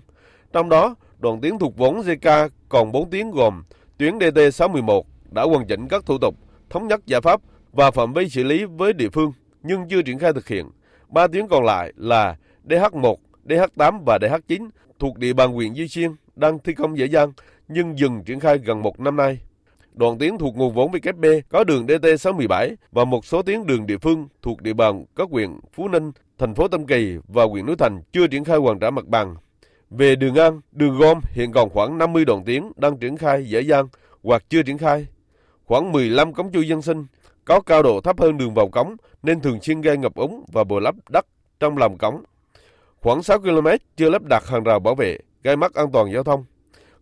Trong 0.53 0.69
đó, 0.69 0.95
đoạn 1.19 1.41
tuyến 1.41 1.59
thuộc 1.59 1.77
vốn 1.77 2.01
JK 2.01 2.49
còn 2.69 2.91
4 2.91 3.09
tuyến 3.09 3.31
gồm 3.31 3.63
tuyến 3.97 4.17
DT611 4.17 5.01
đã 5.31 5.43
hoàn 5.43 5.67
chỉnh 5.67 5.87
các 5.87 6.05
thủ 6.05 6.17
tục, 6.17 6.35
thống 6.69 6.87
nhất 6.87 7.01
giải 7.05 7.21
pháp 7.21 7.41
và 7.71 7.91
phạm 7.91 8.13
vi 8.13 8.29
xử 8.29 8.43
lý 8.43 8.65
với 8.65 8.93
địa 8.93 9.09
phương 9.09 9.33
nhưng 9.63 9.87
chưa 9.89 10.01
triển 10.01 10.19
khai 10.19 10.33
thực 10.33 10.47
hiện. 10.47 10.69
Ba 11.09 11.27
tuyến 11.27 11.47
còn 11.47 11.63
lại 11.65 11.93
là 11.95 12.37
DH1, 12.67 13.15
DH8 13.45 14.03
và 14.05 14.17
DH9 14.21 14.69
thuộc 14.99 15.17
địa 15.17 15.33
bàn 15.33 15.53
huyện 15.53 15.73
Duy 15.73 15.87
Xuyên 15.87 16.11
đang 16.35 16.59
thi 16.59 16.73
công 16.73 16.97
dễ 16.97 17.05
dàng 17.05 17.31
nhưng 17.67 17.99
dừng 17.99 18.23
triển 18.25 18.39
khai 18.39 18.57
gần 18.57 18.81
một 18.81 18.99
năm 18.99 19.15
nay. 19.15 19.39
Đoạn 19.99 20.17
tuyến 20.17 20.37
thuộc 20.37 20.57
nguồn 20.57 20.73
vốn 20.73 20.91
VKB 20.91 21.25
có 21.49 21.63
đường 21.63 21.85
DT617 21.85 22.75
và 22.91 23.05
một 23.05 23.25
số 23.25 23.41
tuyến 23.41 23.65
đường 23.65 23.87
địa 23.87 23.97
phương 23.97 24.27
thuộc 24.41 24.61
địa 24.61 24.73
bàn 24.73 25.05
các 25.15 25.29
huyện 25.31 25.59
Phú 25.73 25.87
Ninh, 25.87 26.11
thành 26.37 26.55
phố 26.55 26.67
Tâm 26.67 26.85
Kỳ 26.85 27.17
và 27.27 27.43
huyện 27.43 27.65
Núi 27.65 27.75
Thành 27.75 28.01
chưa 28.11 28.27
triển 28.27 28.43
khai 28.43 28.57
hoàn 28.57 28.79
trả 28.79 28.89
mặt 28.89 29.05
bằng. 29.07 29.35
Về 29.89 30.15
đường 30.15 30.33
ngang, 30.33 30.61
đường 30.71 30.97
gom 30.97 31.19
hiện 31.31 31.51
còn 31.51 31.69
khoảng 31.69 31.97
50 31.97 32.25
đoạn 32.25 32.43
tuyến 32.45 32.63
đang 32.75 32.97
triển 32.97 33.17
khai 33.17 33.45
dễ 33.49 33.61
dàng 33.61 33.87
hoặc 34.23 34.43
chưa 34.49 34.63
triển 34.63 34.77
khai. 34.77 35.07
Khoảng 35.65 35.91
15 35.91 36.33
cống 36.33 36.51
chui 36.51 36.67
dân 36.67 36.81
sinh 36.81 37.05
có 37.45 37.61
cao 37.61 37.83
độ 37.83 38.01
thấp 38.01 38.19
hơn 38.19 38.37
đường 38.37 38.53
vào 38.53 38.69
cống 38.69 38.95
nên 39.23 39.41
thường 39.41 39.61
xuyên 39.61 39.81
gây 39.81 39.97
ngập 39.97 40.15
úng 40.15 40.43
và 40.51 40.63
bồi 40.63 40.81
lấp 40.81 40.95
đất 41.09 41.25
trong 41.59 41.77
lòng 41.77 41.97
cống. 41.97 42.23
Khoảng 42.99 43.23
6 43.23 43.39
km 43.39 43.67
chưa 43.97 44.09
lắp 44.09 44.23
đặt 44.23 44.47
hàng 44.47 44.63
rào 44.63 44.79
bảo 44.79 44.95
vệ, 44.95 45.17
gây 45.43 45.55
mất 45.55 45.73
an 45.73 45.91
toàn 45.91 46.13
giao 46.13 46.23
thông. 46.23 46.45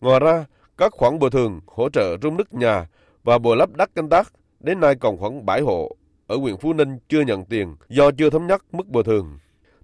Ngoài 0.02 0.20
ra, 0.20 0.46
các 0.78 0.92
khoản 0.92 1.20
bồi 1.20 1.30
thường 1.30 1.60
hỗ 1.68 1.90
trợ 1.90 2.18
rung 2.22 2.38
nứt 2.38 2.54
nhà 2.54 2.88
và 3.24 3.38
bồi 3.38 3.58
lấp 3.58 3.70
đất 3.76 3.96
canh 3.96 4.10
tác 4.10 4.34
đến 4.60 4.80
nay 4.80 4.96
còn 4.96 5.18
khoảng 5.18 5.46
7 5.46 5.62
hộ 5.62 5.96
ở 6.28 6.38
huyện 6.38 6.58
Phú 6.58 6.74
Ninh 6.74 6.98
chưa 7.10 7.22
nhận 7.22 7.46
tiền 7.46 7.76
do 7.90 8.12
chưa 8.12 8.30
thống 8.30 8.48
nhất 8.48 8.64
mức 8.72 8.88
bồi 8.88 9.04
thường. 9.04 9.38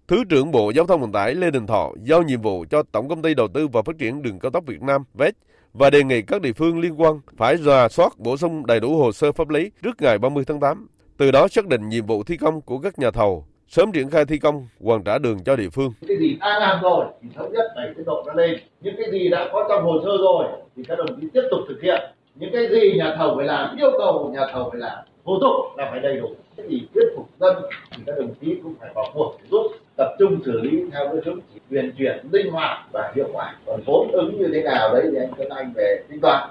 Thứ 0.07 0.23
trưởng 0.29 0.51
Bộ 0.51 0.71
Giao 0.75 0.87
thông 0.87 1.01
Vận 1.01 1.11
tải 1.11 1.35
Lê 1.35 1.51
Đình 1.51 1.67
Thọ 1.67 1.91
giao 2.03 2.23
nhiệm 2.23 2.41
vụ 2.41 2.65
cho 2.69 2.83
Tổng 2.91 3.09
công 3.09 3.21
ty 3.21 3.33
Đầu 3.33 3.47
tư 3.53 3.67
và 3.67 3.81
Phát 3.81 3.97
triển 3.99 4.21
Đường 4.21 4.39
cao 4.39 4.51
tốc 4.51 4.63
Việt 4.65 4.81
Nam 4.81 5.03
VET 5.13 5.35
và 5.73 5.89
đề 5.89 6.03
nghị 6.03 6.21
các 6.21 6.41
địa 6.41 6.53
phương 6.53 6.79
liên 6.79 7.01
quan 7.01 7.19
phải 7.37 7.57
rà 7.57 7.89
soát 7.89 8.19
bổ 8.19 8.37
sung 8.37 8.65
đầy 8.65 8.79
đủ 8.79 8.97
hồ 8.97 9.11
sơ 9.11 9.31
pháp 9.31 9.49
lý 9.49 9.71
trước 9.83 10.01
ngày 10.01 10.17
30 10.17 10.43
tháng 10.47 10.59
8. 10.59 10.87
Từ 11.17 11.31
đó 11.31 11.47
xác 11.47 11.67
định 11.67 11.89
nhiệm 11.89 12.05
vụ 12.05 12.23
thi 12.23 12.37
công 12.37 12.61
của 12.61 12.79
các 12.79 12.99
nhà 12.99 13.11
thầu, 13.11 13.47
sớm 13.67 13.91
triển 13.91 14.09
khai 14.09 14.25
thi 14.25 14.37
công, 14.37 14.67
hoàn 14.83 15.03
trả 15.03 15.17
đường 15.17 15.43
cho 15.45 15.55
địa 15.55 15.69
phương. 15.69 15.93
Cái 16.07 16.17
gì 16.17 16.37
đã 16.39 16.59
làm 16.59 16.81
rồi 16.81 17.05
thì 17.21 17.29
thống 17.35 17.53
nhất 17.53 17.65
đẩy 17.75 17.93
cái 17.95 18.05
độ 18.05 18.23
nó 18.27 18.33
lên. 18.33 18.59
Những 18.81 18.95
cái 18.97 19.11
gì 19.11 19.29
đã 19.29 19.49
có 19.53 19.65
trong 19.69 19.83
hồ 19.83 20.01
sơ 20.03 20.17
rồi 20.17 20.45
thì 20.75 20.83
các 20.87 20.97
đồng 20.97 21.21
chí 21.21 21.27
tiếp 21.33 21.43
tục 21.51 21.59
thực 21.67 21.81
hiện. 21.81 22.01
Những 22.35 22.49
cái 22.53 22.67
gì 22.67 22.97
nhà 22.97 23.15
thầu 23.17 23.35
phải 23.37 23.45
làm, 23.45 23.77
yêu 23.77 23.91
cầu 23.97 24.31
nhà 24.33 24.41
thầu 24.53 24.69
phải 24.69 24.79
làm, 24.79 24.97
thủ 25.25 25.37
tục 25.41 25.77
là 25.77 25.87
phải 25.91 25.99
đầy 25.99 26.15
đủ. 26.15 26.27
Cái 26.57 26.67
gì 26.69 26.81
thuyết 26.93 27.05
phục 27.15 27.29
dân 27.39 27.55
thì 27.91 28.03
các 28.05 28.15
đồng 28.19 28.33
chí 28.41 28.55
cũng 28.63 28.73
phải 28.79 28.89
vào 28.95 29.05
cuộc 29.13 29.37
giúp 29.51 29.71
tập 29.97 30.15
trung 30.19 30.39
xử 30.45 30.61
lý 30.61 30.83
theo 30.91 31.05
cái 31.05 31.21
hướng 31.25 31.39
chỉ 31.53 31.59
truyền 31.69 31.91
chuyển 31.97 32.27
linh 32.31 32.51
hoạt 32.51 32.87
và 32.93 33.11
hiệu 33.15 33.29
quả 33.33 33.55
còn 33.65 33.81
vốn 33.85 34.11
ứng 34.11 34.37
như 34.37 34.49
thế 34.53 34.61
nào 34.63 34.93
đấy 34.93 35.03
thì 35.11 35.17
anh 35.17 35.31
Tuấn 35.37 35.49
Anh 35.49 35.73
về 35.75 36.03
tính 36.09 36.21
toán 36.21 36.49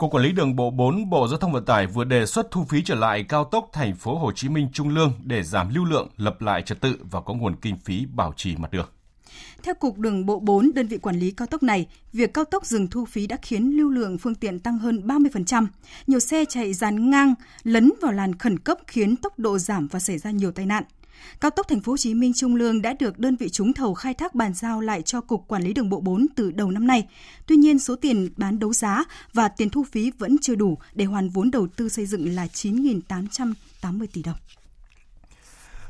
Cục 0.00 0.10
Quản 0.10 0.24
lý 0.24 0.32
Đường 0.32 0.56
bộ 0.56 0.70
4 0.70 1.10
Bộ 1.10 1.28
Giao 1.28 1.38
thông 1.38 1.52
Vận 1.52 1.64
tải 1.64 1.86
vừa 1.86 2.04
đề 2.04 2.26
xuất 2.26 2.50
thu 2.50 2.64
phí 2.64 2.82
trở 2.84 2.94
lại 2.94 3.24
cao 3.28 3.44
tốc 3.44 3.70
thành 3.72 3.94
phố 3.96 4.18
Hồ 4.18 4.32
Chí 4.32 4.48
Minh 4.48 4.68
Trung 4.72 4.88
Lương 4.88 5.12
để 5.24 5.42
giảm 5.42 5.74
lưu 5.74 5.84
lượng, 5.84 6.08
lập 6.16 6.42
lại 6.42 6.62
trật 6.62 6.80
tự 6.80 6.96
và 7.10 7.20
có 7.20 7.34
nguồn 7.34 7.56
kinh 7.56 7.76
phí 7.84 8.06
bảo 8.14 8.32
trì 8.36 8.56
mặt 8.56 8.70
đường. 8.70 8.88
Theo 9.62 9.74
Cục 9.74 9.98
Đường 9.98 10.26
bộ 10.26 10.40
4, 10.40 10.70
đơn 10.74 10.86
vị 10.86 10.98
quản 10.98 11.18
lý 11.18 11.30
cao 11.30 11.46
tốc 11.46 11.62
này, 11.62 11.86
việc 12.12 12.34
cao 12.34 12.44
tốc 12.44 12.66
dừng 12.66 12.88
thu 12.88 13.04
phí 13.04 13.26
đã 13.26 13.36
khiến 13.42 13.76
lưu 13.76 13.90
lượng 13.90 14.18
phương 14.18 14.34
tiện 14.34 14.58
tăng 14.58 14.78
hơn 14.78 15.06
30%. 15.06 15.66
Nhiều 16.06 16.20
xe 16.20 16.44
chạy 16.44 16.72
dàn 16.72 17.10
ngang, 17.10 17.34
lấn 17.62 17.92
vào 18.02 18.12
làn 18.12 18.34
khẩn 18.34 18.58
cấp 18.58 18.78
khiến 18.86 19.16
tốc 19.16 19.38
độ 19.38 19.58
giảm 19.58 19.88
và 19.88 19.98
xảy 19.98 20.18
ra 20.18 20.30
nhiều 20.30 20.52
tai 20.52 20.66
nạn. 20.66 20.84
Cao 21.40 21.50
tốc 21.50 21.68
Thành 21.68 21.80
phố 21.80 21.92
Hồ 21.92 21.96
Chí 21.96 22.14
Minh 22.14 22.32
Trung 22.34 22.56
Lương 22.56 22.82
đã 22.82 22.94
được 22.98 23.18
đơn 23.18 23.36
vị 23.36 23.48
trúng 23.48 23.72
thầu 23.72 23.94
khai 23.94 24.14
thác 24.14 24.34
bàn 24.34 24.54
giao 24.54 24.80
lại 24.80 25.02
cho 25.02 25.20
Cục 25.20 25.48
Quản 25.48 25.62
lý 25.62 25.72
Đường 25.72 25.88
bộ 25.88 26.00
4 26.00 26.26
từ 26.36 26.50
đầu 26.50 26.70
năm 26.70 26.86
nay. 26.86 27.06
Tuy 27.46 27.56
nhiên, 27.56 27.78
số 27.78 27.96
tiền 27.96 28.28
bán 28.36 28.58
đấu 28.58 28.72
giá 28.72 29.04
và 29.32 29.48
tiền 29.48 29.70
thu 29.70 29.84
phí 29.92 30.12
vẫn 30.18 30.36
chưa 30.42 30.54
đủ 30.54 30.78
để 30.94 31.04
hoàn 31.04 31.28
vốn 31.28 31.50
đầu 31.50 31.66
tư 31.76 31.88
xây 31.88 32.06
dựng 32.06 32.34
là 32.34 32.46
9.880 32.46 34.06
tỷ 34.12 34.22
đồng. 34.22 34.36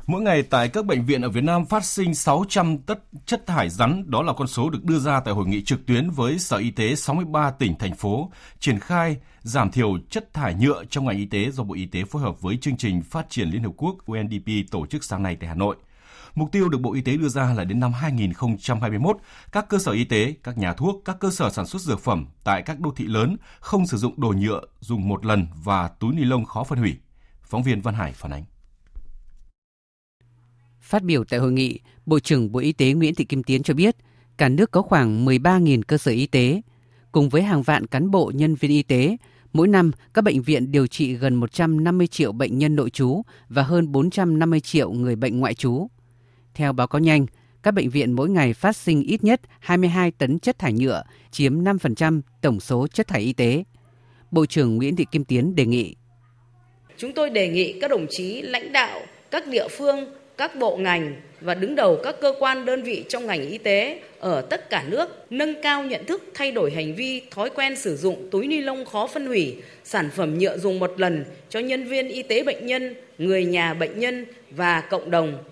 Mỗi 0.07 0.21
ngày 0.21 0.43
tại 0.43 0.69
các 0.69 0.85
bệnh 0.85 1.05
viện 1.05 1.21
ở 1.21 1.29
Việt 1.29 1.43
Nam 1.43 1.65
phát 1.65 1.85
sinh 1.85 2.15
600 2.15 2.77
tất 2.77 2.99
chất 3.25 3.47
thải 3.47 3.69
rắn, 3.69 4.03
đó 4.07 4.21
là 4.21 4.33
con 4.33 4.47
số 4.47 4.69
được 4.69 4.83
đưa 4.83 4.99
ra 4.99 5.19
tại 5.19 5.33
hội 5.33 5.47
nghị 5.47 5.63
trực 5.63 5.85
tuyến 5.85 6.09
với 6.09 6.39
Sở 6.39 6.57
Y 6.57 6.71
tế 6.71 6.95
63 6.95 7.51
tỉnh 7.51 7.75
thành 7.79 7.95
phố 7.95 8.31
triển 8.59 8.79
khai 8.79 9.17
giảm 9.41 9.71
thiểu 9.71 9.97
chất 10.09 10.33
thải 10.33 10.53
nhựa 10.53 10.83
trong 10.89 11.05
ngành 11.05 11.17
y 11.17 11.25
tế 11.25 11.51
do 11.51 11.63
Bộ 11.63 11.73
Y 11.73 11.85
tế 11.85 12.03
phối 12.03 12.21
hợp 12.21 12.41
với 12.41 12.57
chương 12.61 12.77
trình 12.77 13.01
phát 13.01 13.29
triển 13.29 13.49
Liên 13.49 13.63
Hợp 13.63 13.71
Quốc 13.77 13.95
UNDP 14.05 14.71
tổ 14.71 14.85
chức 14.85 15.03
sáng 15.03 15.23
nay 15.23 15.37
tại 15.39 15.49
Hà 15.49 15.55
Nội. 15.55 15.75
Mục 16.35 16.51
tiêu 16.51 16.69
được 16.69 16.81
Bộ 16.81 16.93
Y 16.93 17.01
tế 17.01 17.17
đưa 17.17 17.29
ra 17.29 17.53
là 17.53 17.63
đến 17.63 17.79
năm 17.79 17.93
2021, 17.93 19.17
các 19.51 19.69
cơ 19.69 19.77
sở 19.77 19.91
y 19.91 20.03
tế, 20.03 20.33
các 20.43 20.57
nhà 20.57 20.73
thuốc, 20.73 21.01
các 21.05 21.17
cơ 21.19 21.31
sở 21.31 21.49
sản 21.49 21.65
xuất 21.65 21.81
dược 21.81 21.99
phẩm 21.99 22.25
tại 22.43 22.61
các 22.61 22.79
đô 22.79 22.91
thị 22.91 23.05
lớn 23.05 23.37
không 23.59 23.87
sử 23.87 23.97
dụng 23.97 24.21
đồ 24.21 24.33
nhựa 24.37 24.61
dùng 24.79 25.07
một 25.07 25.25
lần 25.25 25.47
và 25.63 25.87
túi 25.87 26.15
ni 26.15 26.23
lông 26.23 26.45
khó 26.45 26.63
phân 26.63 26.79
hủy. 26.79 26.95
Phóng 27.43 27.63
viên 27.63 27.81
Văn 27.81 27.95
Hải 27.95 28.13
phản 28.13 28.31
ánh. 28.31 28.43
Phát 30.81 31.03
biểu 31.03 31.23
tại 31.23 31.39
hội 31.39 31.51
nghị, 31.51 31.79
Bộ 32.05 32.19
trưởng 32.19 32.51
Bộ 32.51 32.59
Y 32.59 32.71
tế 32.73 32.93
Nguyễn 32.93 33.15
Thị 33.15 33.25
Kim 33.25 33.43
Tiến 33.43 33.63
cho 33.63 33.73
biết, 33.73 33.95
cả 34.37 34.49
nước 34.49 34.71
có 34.71 34.81
khoảng 34.81 35.25
13.000 35.25 35.81
cơ 35.87 35.97
sở 35.97 36.11
y 36.11 36.27
tế. 36.27 36.61
Cùng 37.11 37.29
với 37.29 37.41
hàng 37.41 37.63
vạn 37.63 37.87
cán 37.87 38.11
bộ 38.11 38.31
nhân 38.35 38.55
viên 38.55 38.71
y 38.71 38.83
tế, 38.83 39.17
mỗi 39.53 39.67
năm 39.67 39.91
các 40.13 40.21
bệnh 40.21 40.41
viện 40.41 40.71
điều 40.71 40.87
trị 40.87 41.13
gần 41.13 41.35
150 41.35 42.07
triệu 42.07 42.31
bệnh 42.31 42.57
nhân 42.57 42.75
nội 42.75 42.89
trú 42.89 43.21
và 43.49 43.63
hơn 43.63 43.91
450 43.91 44.59
triệu 44.59 44.91
người 44.91 45.15
bệnh 45.15 45.39
ngoại 45.39 45.53
trú. 45.53 45.87
Theo 46.53 46.73
báo 46.73 46.87
cáo 46.87 46.99
nhanh, 46.99 47.25
các 47.63 47.73
bệnh 47.73 47.89
viện 47.89 48.11
mỗi 48.11 48.29
ngày 48.29 48.53
phát 48.53 48.75
sinh 48.75 49.03
ít 49.03 49.23
nhất 49.23 49.41
22 49.59 50.11
tấn 50.11 50.39
chất 50.39 50.59
thải 50.59 50.73
nhựa, 50.73 51.03
chiếm 51.31 51.63
5% 51.63 52.21
tổng 52.41 52.59
số 52.59 52.87
chất 52.87 53.07
thải 53.07 53.21
y 53.21 53.33
tế. 53.33 53.63
Bộ 54.31 54.45
trưởng 54.45 54.75
Nguyễn 54.75 54.95
Thị 54.95 55.05
Kim 55.11 55.25
Tiến 55.25 55.55
đề 55.55 55.65
nghị. 55.65 55.95
Chúng 56.97 57.13
tôi 57.13 57.29
đề 57.29 57.47
nghị 57.47 57.79
các 57.81 57.91
đồng 57.91 58.05
chí 58.09 58.41
lãnh 58.41 58.71
đạo 58.73 58.99
các 59.31 59.47
địa 59.47 59.67
phương 59.77 60.05
các 60.37 60.55
bộ 60.55 60.77
ngành 60.77 61.15
và 61.41 61.53
đứng 61.53 61.75
đầu 61.75 61.99
các 62.03 62.15
cơ 62.21 62.33
quan 62.39 62.65
đơn 62.65 62.83
vị 62.83 63.05
trong 63.09 63.27
ngành 63.27 63.49
y 63.49 63.57
tế 63.57 63.99
ở 64.19 64.41
tất 64.41 64.69
cả 64.69 64.83
nước 64.87 65.25
nâng 65.29 65.61
cao 65.61 65.83
nhận 65.83 66.05
thức 66.05 66.23
thay 66.33 66.51
đổi 66.51 66.71
hành 66.71 66.95
vi, 66.95 67.21
thói 67.31 67.49
quen 67.49 67.75
sử 67.75 67.97
dụng 67.97 68.27
túi 68.31 68.47
ni 68.47 68.61
lông 68.61 68.85
khó 68.85 69.07
phân 69.07 69.27
hủy, 69.27 69.55
sản 69.83 70.09
phẩm 70.15 70.39
nhựa 70.39 70.57
dùng 70.57 70.79
một 70.79 70.99
lần 70.99 71.25
cho 71.49 71.59
nhân 71.59 71.87
viên 71.87 72.07
y 72.07 72.23
tế 72.23 72.43
bệnh 72.43 72.65
nhân, 72.65 72.95
người 73.17 73.45
nhà 73.45 73.73
bệnh 73.73 73.99
nhân 73.99 74.25
và 74.51 74.81
cộng 74.81 75.11
đồng. 75.11 75.43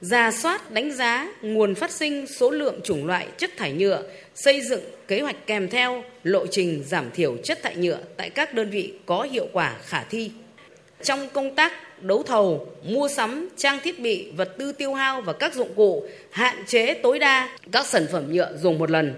Ra 0.00 0.32
soát 0.32 0.70
đánh 0.70 0.92
giá 0.92 1.28
nguồn 1.42 1.74
phát 1.74 1.90
sinh, 1.90 2.26
số 2.26 2.50
lượng 2.50 2.80
chủng 2.84 3.06
loại 3.06 3.26
chất 3.36 3.50
thải 3.56 3.72
nhựa, 3.72 4.02
xây 4.34 4.60
dựng 4.60 4.80
kế 5.08 5.20
hoạch 5.20 5.46
kèm 5.46 5.68
theo 5.68 6.04
lộ 6.22 6.46
trình 6.46 6.84
giảm 6.86 7.10
thiểu 7.10 7.36
chất 7.36 7.62
thải 7.62 7.76
nhựa 7.76 7.98
tại 8.16 8.30
các 8.30 8.54
đơn 8.54 8.70
vị 8.70 8.92
có 9.06 9.22
hiệu 9.22 9.48
quả 9.52 9.76
khả 9.84 10.02
thi 10.02 10.30
trong 11.02 11.28
công 11.34 11.54
tác 11.54 11.72
đấu 12.02 12.22
thầu, 12.22 12.66
mua 12.84 13.08
sắm 13.08 13.48
trang 13.56 13.78
thiết 13.82 14.00
bị, 14.00 14.32
vật 14.36 14.54
tư 14.58 14.72
tiêu 14.72 14.94
hao 14.94 15.22
và 15.22 15.32
các 15.32 15.54
dụng 15.54 15.74
cụ, 15.76 16.06
hạn 16.30 16.56
chế 16.66 16.94
tối 17.02 17.18
đa 17.18 17.48
các 17.72 17.86
sản 17.86 18.06
phẩm 18.12 18.32
nhựa 18.32 18.56
dùng 18.56 18.78
một 18.78 18.90
lần. 18.90 19.14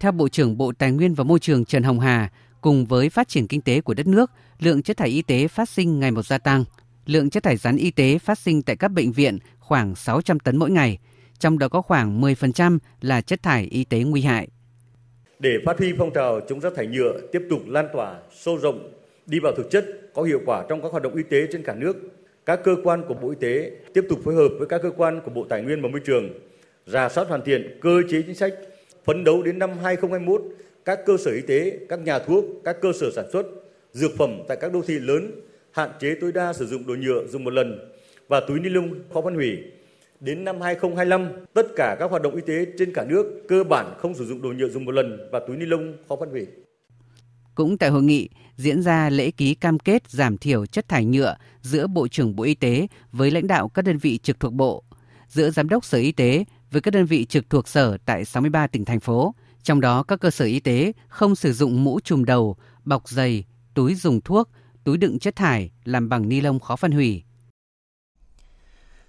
Theo 0.00 0.12
Bộ 0.12 0.28
trưởng 0.28 0.58
Bộ 0.58 0.72
Tài 0.78 0.92
nguyên 0.92 1.14
và 1.14 1.24
Môi 1.24 1.38
trường 1.38 1.64
Trần 1.64 1.82
Hồng 1.82 2.00
Hà, 2.00 2.30
cùng 2.60 2.86
với 2.86 3.10
phát 3.10 3.28
triển 3.28 3.46
kinh 3.46 3.60
tế 3.60 3.80
của 3.80 3.94
đất 3.94 4.06
nước, 4.06 4.30
lượng 4.58 4.82
chất 4.82 4.96
thải 4.96 5.08
y 5.08 5.22
tế 5.22 5.48
phát 5.48 5.68
sinh 5.68 6.00
ngày 6.00 6.10
một 6.10 6.26
gia 6.26 6.38
tăng. 6.38 6.64
Lượng 7.06 7.30
chất 7.30 7.42
thải 7.42 7.56
rắn 7.56 7.76
y 7.76 7.90
tế 7.90 8.18
phát 8.18 8.38
sinh 8.38 8.62
tại 8.62 8.76
các 8.76 8.88
bệnh 8.88 9.12
viện 9.12 9.38
khoảng 9.58 9.94
600 9.94 10.40
tấn 10.40 10.56
mỗi 10.56 10.70
ngày, 10.70 10.98
trong 11.38 11.58
đó 11.58 11.68
có 11.68 11.82
khoảng 11.82 12.20
10% 12.20 12.78
là 13.00 13.20
chất 13.20 13.42
thải 13.42 13.64
y 13.64 13.84
tế 13.84 13.98
nguy 13.98 14.22
hại. 14.22 14.48
Để 15.38 15.50
phát 15.66 15.78
huy 15.78 15.92
phong 15.98 16.10
trào 16.14 16.40
chống 16.48 16.60
rác 16.60 16.72
thải 16.76 16.86
nhựa 16.86 17.12
tiếp 17.32 17.42
tục 17.50 17.60
lan 17.66 17.88
tỏa, 17.92 18.14
sâu 18.34 18.56
rộng, 18.56 18.92
đi 19.28 19.38
vào 19.38 19.52
thực 19.56 19.70
chất, 19.70 19.84
có 20.14 20.22
hiệu 20.22 20.40
quả 20.46 20.64
trong 20.68 20.82
các 20.82 20.92
hoạt 20.92 21.02
động 21.02 21.14
y 21.14 21.22
tế 21.22 21.46
trên 21.52 21.62
cả 21.62 21.74
nước, 21.74 21.96
các 22.46 22.60
cơ 22.64 22.76
quan 22.84 23.02
của 23.08 23.14
Bộ 23.14 23.28
Y 23.30 23.36
tế 23.40 23.72
tiếp 23.94 24.04
tục 24.08 24.18
phối 24.24 24.34
hợp 24.34 24.48
với 24.58 24.66
các 24.66 24.82
cơ 24.82 24.90
quan 24.90 25.20
của 25.24 25.30
Bộ 25.30 25.46
Tài 25.48 25.62
nguyên 25.62 25.82
và 25.82 25.88
Môi 25.88 26.00
trường 26.00 26.28
rà 26.86 27.08
soát 27.08 27.28
hoàn 27.28 27.42
thiện 27.42 27.78
cơ 27.80 28.02
chế 28.08 28.22
chính 28.26 28.34
sách 28.34 28.54
phấn 29.04 29.24
đấu 29.24 29.42
đến 29.42 29.58
năm 29.58 29.70
2021 29.82 30.42
các 30.84 31.00
cơ 31.06 31.16
sở 31.16 31.30
y 31.30 31.40
tế, 31.40 31.78
các 31.88 32.00
nhà 32.00 32.18
thuốc, 32.18 32.44
các 32.64 32.76
cơ 32.80 32.92
sở 33.00 33.10
sản 33.10 33.24
xuất 33.32 33.46
dược 33.92 34.10
phẩm 34.18 34.42
tại 34.48 34.56
các 34.60 34.72
đô 34.72 34.82
thị 34.82 34.98
lớn 34.98 35.30
hạn 35.70 35.90
chế 36.00 36.14
tối 36.20 36.32
đa 36.32 36.52
sử 36.52 36.66
dụng 36.66 36.86
đồ 36.86 36.94
nhựa 36.94 37.24
dùng 37.26 37.44
một 37.44 37.52
lần 37.52 37.92
và 38.28 38.40
túi 38.40 38.60
ni 38.60 38.68
lông 38.68 38.94
khó 39.14 39.20
phân 39.22 39.34
hủy. 39.34 39.58
Đến 40.20 40.44
năm 40.44 40.60
2025, 40.60 41.28
tất 41.54 41.66
cả 41.76 41.96
các 41.98 42.10
hoạt 42.10 42.22
động 42.22 42.34
y 42.34 42.40
tế 42.40 42.66
trên 42.78 42.92
cả 42.92 43.04
nước 43.08 43.42
cơ 43.48 43.64
bản 43.64 43.94
không 43.98 44.14
sử 44.14 44.24
dụng 44.24 44.42
đồ 44.42 44.48
nhựa 44.48 44.68
dùng 44.68 44.84
một 44.84 44.92
lần 44.92 45.28
và 45.32 45.40
túi 45.40 45.56
ni 45.56 45.66
lông 45.66 45.92
khó 46.08 46.16
phân 46.16 46.30
hủy. 46.30 46.46
Cũng 47.58 47.78
tại 47.78 47.90
hội 47.90 48.02
nghị, 48.02 48.28
diễn 48.56 48.82
ra 48.82 49.10
lễ 49.10 49.30
ký 49.30 49.54
cam 49.54 49.78
kết 49.78 50.10
giảm 50.10 50.38
thiểu 50.38 50.66
chất 50.66 50.88
thải 50.88 51.04
nhựa 51.04 51.36
giữa 51.62 51.86
Bộ 51.86 52.08
trưởng 52.08 52.36
Bộ 52.36 52.44
Y 52.44 52.54
tế 52.54 52.86
với 53.12 53.30
lãnh 53.30 53.46
đạo 53.46 53.68
các 53.68 53.84
đơn 53.84 53.98
vị 53.98 54.18
trực 54.18 54.40
thuộc 54.40 54.52
Bộ, 54.52 54.84
giữa 55.28 55.50
Giám 55.50 55.68
đốc 55.68 55.84
Sở 55.84 55.98
Y 55.98 56.12
tế 56.12 56.44
với 56.70 56.80
các 56.80 56.94
đơn 56.94 57.06
vị 57.06 57.24
trực 57.24 57.50
thuộc 57.50 57.68
Sở 57.68 57.96
tại 58.04 58.24
63 58.24 58.66
tỉnh 58.66 58.84
thành 58.84 59.00
phố, 59.00 59.34
trong 59.62 59.80
đó 59.80 60.02
các 60.02 60.20
cơ 60.20 60.30
sở 60.30 60.44
y 60.44 60.60
tế 60.60 60.92
không 61.08 61.34
sử 61.34 61.52
dụng 61.52 61.84
mũ 61.84 62.00
trùm 62.00 62.24
đầu, 62.24 62.56
bọc 62.84 63.08
giày, 63.08 63.44
túi 63.74 63.94
dùng 63.94 64.20
thuốc, 64.20 64.50
túi 64.84 64.96
đựng 64.96 65.18
chất 65.18 65.36
thải 65.36 65.70
làm 65.84 66.08
bằng 66.08 66.28
ni 66.28 66.40
lông 66.40 66.60
khó 66.60 66.76
phân 66.76 66.92
hủy. 66.92 67.22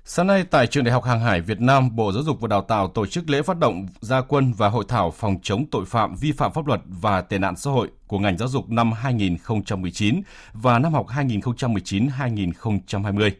Sáng 0.05 0.27
nay 0.27 0.43
tại 0.51 0.67
Trường 0.67 0.83
Đại 0.83 0.93
học 0.93 1.03
Hàng 1.03 1.19
hải 1.19 1.41
Việt 1.41 1.61
Nam, 1.61 1.95
Bộ 1.95 2.11
Giáo 2.11 2.23
dục 2.23 2.41
và 2.41 2.47
Đào 2.47 2.61
tạo 2.61 2.87
tổ 2.87 3.05
chức 3.05 3.29
lễ 3.29 3.41
phát 3.41 3.57
động 3.57 3.87
gia 4.01 4.21
quân 4.21 4.53
và 4.57 4.69
hội 4.69 4.85
thảo 4.87 5.11
phòng 5.11 5.35
chống 5.43 5.65
tội 5.71 5.85
phạm 5.85 6.15
vi 6.15 6.31
phạm 6.31 6.53
pháp 6.53 6.67
luật 6.67 6.81
và 6.85 7.21
tệ 7.21 7.37
nạn 7.37 7.55
xã 7.55 7.71
hội 7.71 7.87
của 8.07 8.19
ngành 8.19 8.37
giáo 8.37 8.47
dục 8.47 8.69
năm 8.69 8.91
2019 8.91 10.21
và 10.53 10.79
năm 10.79 10.93
học 10.93 11.07
2019-2020. 11.07 13.31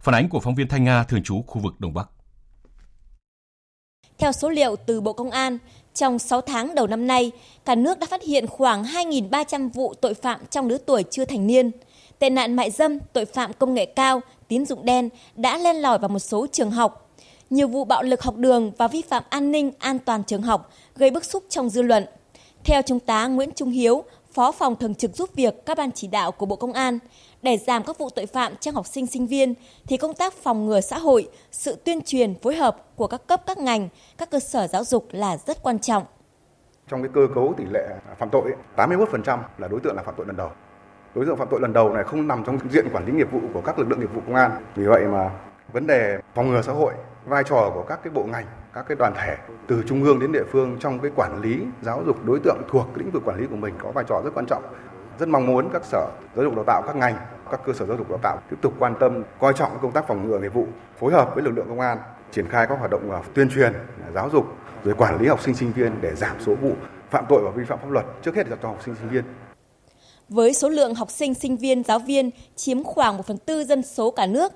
Phản 0.00 0.14
ánh 0.14 0.28
của 0.28 0.40
phóng 0.40 0.54
viên 0.54 0.68
Thanh 0.68 0.84
Nga 0.84 1.04
thường 1.04 1.22
trú 1.22 1.42
khu 1.46 1.60
vực 1.60 1.80
Đông 1.80 1.94
Bắc. 1.94 2.08
Theo 4.18 4.32
số 4.32 4.48
liệu 4.48 4.76
từ 4.76 5.00
Bộ 5.00 5.12
Công 5.12 5.30
an, 5.30 5.58
trong 5.94 6.18
6 6.18 6.40
tháng 6.40 6.74
đầu 6.74 6.86
năm 6.86 7.06
nay, 7.06 7.32
cả 7.64 7.74
nước 7.74 7.98
đã 7.98 8.06
phát 8.10 8.22
hiện 8.22 8.46
khoảng 8.46 8.84
2.300 8.84 9.70
vụ 9.70 9.94
tội 9.94 10.14
phạm 10.14 10.40
trong 10.50 10.68
lứa 10.68 10.78
tuổi 10.86 11.04
chưa 11.10 11.24
thành 11.24 11.46
niên. 11.46 11.70
Tệ 12.18 12.30
nạn 12.30 12.56
mại 12.56 12.70
dâm, 12.70 12.98
tội 13.12 13.24
phạm 13.24 13.52
công 13.52 13.74
nghệ 13.74 13.86
cao, 13.86 14.20
tín 14.48 14.66
dụng 14.66 14.84
đen 14.84 15.08
đã 15.36 15.58
len 15.58 15.76
lỏi 15.76 15.98
vào 15.98 16.08
một 16.08 16.18
số 16.18 16.46
trường 16.52 16.70
học. 16.70 17.10
Nhiều 17.50 17.68
vụ 17.68 17.84
bạo 17.84 18.02
lực 18.02 18.22
học 18.22 18.36
đường 18.36 18.72
và 18.78 18.88
vi 18.88 19.02
phạm 19.02 19.22
an 19.28 19.52
ninh 19.52 19.72
an 19.78 19.98
toàn 19.98 20.24
trường 20.24 20.42
học 20.42 20.70
gây 20.96 21.10
bức 21.10 21.24
xúc 21.24 21.44
trong 21.48 21.68
dư 21.68 21.82
luận. 21.82 22.04
Theo 22.64 22.82
Trung 22.82 23.00
tá 23.00 23.26
Nguyễn 23.26 23.50
Trung 23.54 23.70
Hiếu, 23.70 24.04
Phó 24.34 24.52
phòng 24.52 24.76
thường 24.76 24.94
trực 24.94 25.16
giúp 25.16 25.30
việc 25.34 25.66
các 25.66 25.78
ban 25.78 25.92
chỉ 25.92 26.06
đạo 26.06 26.32
của 26.32 26.46
Bộ 26.46 26.56
Công 26.56 26.72
an, 26.72 26.98
để 27.42 27.56
giảm 27.56 27.82
các 27.84 27.98
vụ 27.98 28.10
tội 28.10 28.26
phạm 28.26 28.56
trong 28.56 28.74
học 28.74 28.86
sinh 28.86 29.06
sinh 29.06 29.26
viên 29.26 29.54
thì 29.86 29.96
công 29.96 30.14
tác 30.14 30.34
phòng 30.34 30.66
ngừa 30.66 30.80
xã 30.80 30.98
hội, 30.98 31.28
sự 31.52 31.76
tuyên 31.84 32.00
truyền 32.02 32.34
phối 32.34 32.56
hợp 32.56 32.96
của 32.96 33.06
các 33.06 33.26
cấp 33.26 33.42
các 33.46 33.58
ngành, 33.58 33.88
các 34.18 34.30
cơ 34.30 34.40
sở 34.40 34.66
giáo 34.66 34.84
dục 34.84 35.08
là 35.10 35.36
rất 35.46 35.62
quan 35.62 35.78
trọng. 35.78 36.04
Trong 36.88 37.02
cái 37.02 37.10
cơ 37.14 37.20
cấu 37.34 37.54
tỷ 37.56 37.64
lệ 37.64 37.88
phạm 38.18 38.28
tội 38.32 38.52
81% 38.76 39.38
là 39.58 39.68
đối 39.68 39.80
tượng 39.80 39.96
là 39.96 40.02
phạm 40.02 40.14
tội 40.16 40.26
lần 40.26 40.36
đầu. 40.36 40.50
Đối 41.14 41.26
tượng 41.26 41.36
phạm 41.36 41.48
tội 41.50 41.60
lần 41.60 41.72
đầu 41.72 41.94
này 41.94 42.04
không 42.04 42.28
nằm 42.28 42.44
trong 42.44 42.58
diện 42.70 42.88
quản 42.92 43.06
lý 43.06 43.12
nghiệp 43.12 43.32
vụ 43.32 43.40
của 43.52 43.60
các 43.60 43.78
lực 43.78 43.88
lượng 43.90 44.00
nghiệp 44.00 44.14
vụ 44.14 44.20
công 44.26 44.34
an. 44.34 44.50
Vì 44.74 44.86
vậy 44.86 45.04
mà 45.04 45.30
vấn 45.72 45.86
đề 45.86 46.18
phòng 46.34 46.50
ngừa 46.50 46.62
xã 46.62 46.72
hội, 46.72 46.94
vai 47.26 47.44
trò 47.44 47.70
của 47.74 47.84
các 47.88 48.00
cái 48.02 48.12
bộ 48.14 48.24
ngành, 48.24 48.46
các 48.74 48.84
cái 48.88 48.96
đoàn 48.98 49.12
thể 49.16 49.36
từ 49.66 49.82
trung 49.86 50.04
ương 50.04 50.20
đến 50.20 50.32
địa 50.32 50.44
phương 50.52 50.76
trong 50.80 50.98
cái 50.98 51.10
quản 51.16 51.40
lý 51.40 51.66
giáo 51.82 52.02
dục 52.06 52.24
đối 52.24 52.40
tượng 52.40 52.62
thuộc 52.68 52.86
lĩnh 52.94 53.10
vực 53.10 53.22
quản 53.24 53.38
lý 53.40 53.46
của 53.46 53.56
mình 53.56 53.74
có 53.78 53.90
vai 53.90 54.04
trò 54.08 54.20
rất 54.24 54.30
quan 54.34 54.46
trọng 54.46 54.62
rất 55.18 55.28
mong 55.28 55.46
muốn 55.46 55.68
các 55.72 55.84
sở 55.84 56.08
giáo 56.36 56.44
dục 56.44 56.54
đào 56.56 56.64
tạo 56.64 56.82
các 56.86 56.96
ngành 56.96 57.16
các 57.50 57.60
cơ 57.64 57.72
sở 57.72 57.86
giáo 57.86 57.96
dục 57.96 58.10
đào 58.10 58.18
tạo 58.22 58.38
tiếp 58.50 58.56
tục 58.60 58.74
quan 58.78 58.94
tâm 59.00 59.22
coi 59.40 59.52
trọng 59.52 59.78
công 59.82 59.92
tác 59.92 60.04
phòng 60.08 60.28
ngừa 60.28 60.38
nghiệp 60.38 60.54
vụ 60.54 60.66
phối 60.98 61.12
hợp 61.12 61.34
với 61.34 61.44
lực 61.44 61.50
lượng 61.56 61.68
công 61.68 61.80
an 61.80 61.98
triển 62.30 62.48
khai 62.48 62.66
các 62.66 62.78
hoạt 62.78 62.90
động 62.90 63.10
à, 63.10 63.18
tuyên 63.34 63.48
truyền 63.50 63.72
à, 63.72 64.10
giáo 64.14 64.30
dục 64.30 64.46
rồi 64.84 64.94
quản 64.94 65.20
lý 65.20 65.28
học 65.28 65.40
sinh 65.40 65.54
sinh 65.54 65.72
viên 65.72 65.92
để 66.00 66.14
giảm 66.14 66.36
số 66.40 66.54
vụ 66.54 66.72
phạm 67.10 67.24
tội 67.28 67.42
và 67.44 67.50
vi 67.50 67.64
phạm 67.64 67.78
pháp 67.78 67.90
luật 67.90 68.04
trước 68.22 68.36
hết 68.36 68.48
là 68.48 68.56
cho 68.62 68.68
học 68.68 68.78
sinh 68.84 68.94
sinh 68.94 69.08
viên 69.08 69.24
với 70.28 70.54
số 70.54 70.68
lượng 70.68 70.94
học 70.94 71.10
sinh 71.10 71.34
sinh 71.34 71.56
viên 71.56 71.84
giáo 71.84 71.98
viên 71.98 72.30
chiếm 72.56 72.84
khoảng 72.84 73.16
1 73.16 73.26
phần 73.26 73.38
tư 73.38 73.64
dân 73.64 73.82
số 73.82 74.10
cả 74.10 74.26
nước 74.26 74.52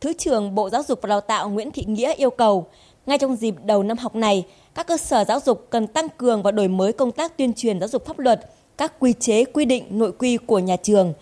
Thứ 0.00 0.12
trưởng 0.12 0.54
Bộ 0.54 0.70
Giáo 0.70 0.82
dục 0.82 0.98
và 1.02 1.06
Đào 1.06 1.20
tạo 1.20 1.48
Nguyễn 1.48 1.70
Thị 1.70 1.84
Nghĩa 1.86 2.14
yêu 2.14 2.30
cầu 2.30 2.66
ngay 3.06 3.18
trong 3.18 3.36
dịp 3.36 3.54
đầu 3.64 3.82
năm 3.82 3.98
học 3.98 4.14
này, 4.14 4.46
các 4.74 4.86
cơ 4.86 4.96
sở 4.96 5.24
giáo 5.24 5.40
dục 5.40 5.66
cần 5.70 5.86
tăng 5.86 6.08
cường 6.08 6.42
và 6.42 6.50
đổi 6.50 6.68
mới 6.68 6.92
công 6.92 7.12
tác 7.12 7.36
tuyên 7.36 7.54
truyền 7.54 7.80
giáo 7.80 7.88
dục 7.88 8.06
pháp 8.06 8.18
luật, 8.18 8.40
các 8.76 8.92
quy 8.98 9.12
chế 9.12 9.44
quy 9.44 9.64
định 9.64 9.84
nội 9.90 10.12
quy 10.12 10.36
của 10.36 10.58
nhà 10.58 10.76
trường. 10.76 11.14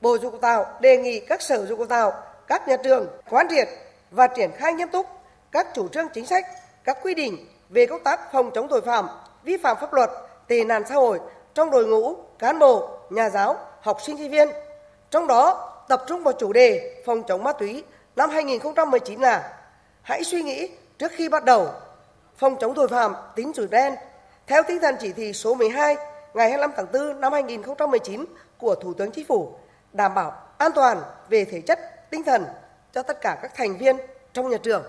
Bộ 0.00 0.18
Giáo 0.18 0.30
dục 0.30 0.40
tạo 0.40 0.64
đề 0.80 0.96
nghị 0.96 1.20
các 1.20 1.42
sở 1.42 1.56
giáo 1.56 1.66
dục 1.66 1.88
tạo, 1.88 2.12
các 2.46 2.68
nhà 2.68 2.76
trường 2.84 3.06
quán 3.30 3.46
triệt 3.50 3.68
và 4.10 4.26
triển 4.26 4.50
khai 4.56 4.72
nghiêm 4.72 4.88
túc 4.88 5.06
các 5.52 5.66
chủ 5.74 5.88
trương 5.88 6.06
chính 6.14 6.26
sách, 6.26 6.44
các 6.84 6.98
quy 7.02 7.14
định 7.14 7.46
về 7.70 7.86
công 7.86 8.02
tác 8.04 8.32
phòng 8.32 8.50
chống 8.54 8.66
tội 8.70 8.80
phạm, 8.80 9.06
vi 9.44 9.56
phạm 9.56 9.76
pháp 9.80 9.92
luật, 9.92 10.10
tệ 10.48 10.64
nạn 10.64 10.82
xã 10.88 10.94
hội 10.94 11.20
trong 11.54 11.70
đội 11.70 11.86
ngũ 11.86 12.14
cán 12.38 12.58
bộ, 12.58 12.88
nhà 13.14 13.30
giáo, 13.30 13.56
học 13.80 13.98
sinh 14.02 14.18
sinh 14.18 14.30
viên. 14.30 14.48
Trong 15.10 15.26
đó 15.26 15.68
tập 15.88 16.04
trung 16.06 16.22
vào 16.22 16.34
chủ 16.38 16.52
đề 16.52 17.02
phòng 17.06 17.22
chống 17.28 17.44
ma 17.44 17.52
túy 17.52 17.84
năm 18.16 18.30
2019 18.30 19.20
là 19.20 19.58
hãy 20.02 20.24
suy 20.24 20.42
nghĩ 20.42 20.70
trước 20.98 21.12
khi 21.16 21.28
bắt 21.28 21.44
đầu 21.44 21.68
phòng 22.36 22.56
chống 22.60 22.74
tội 22.74 22.88
phạm 22.88 23.14
tín 23.34 23.52
dụng 23.54 23.70
đen 23.70 23.94
theo 24.46 24.62
tinh 24.68 24.78
thần 24.82 24.96
chỉ 25.00 25.12
thị 25.12 25.32
số 25.32 25.54
12 25.54 25.96
ngày 26.34 26.50
25 26.50 26.70
tháng 26.76 26.86
4 26.92 27.20
năm 27.20 27.32
2019 27.32 28.24
của 28.58 28.74
Thủ 28.74 28.94
tướng 28.94 29.10
Chính 29.10 29.26
phủ 29.26 29.54
đảm 29.92 30.14
bảo 30.14 30.32
an 30.58 30.72
toàn 30.74 31.02
về 31.28 31.44
thể 31.44 31.60
chất, 31.60 32.10
tinh 32.10 32.24
thần 32.24 32.44
cho 32.92 33.02
tất 33.02 33.20
cả 33.20 33.38
các 33.42 33.54
thành 33.54 33.76
viên 33.76 33.96
trong 34.32 34.50
nhà 34.50 34.56
trường. 34.62 34.82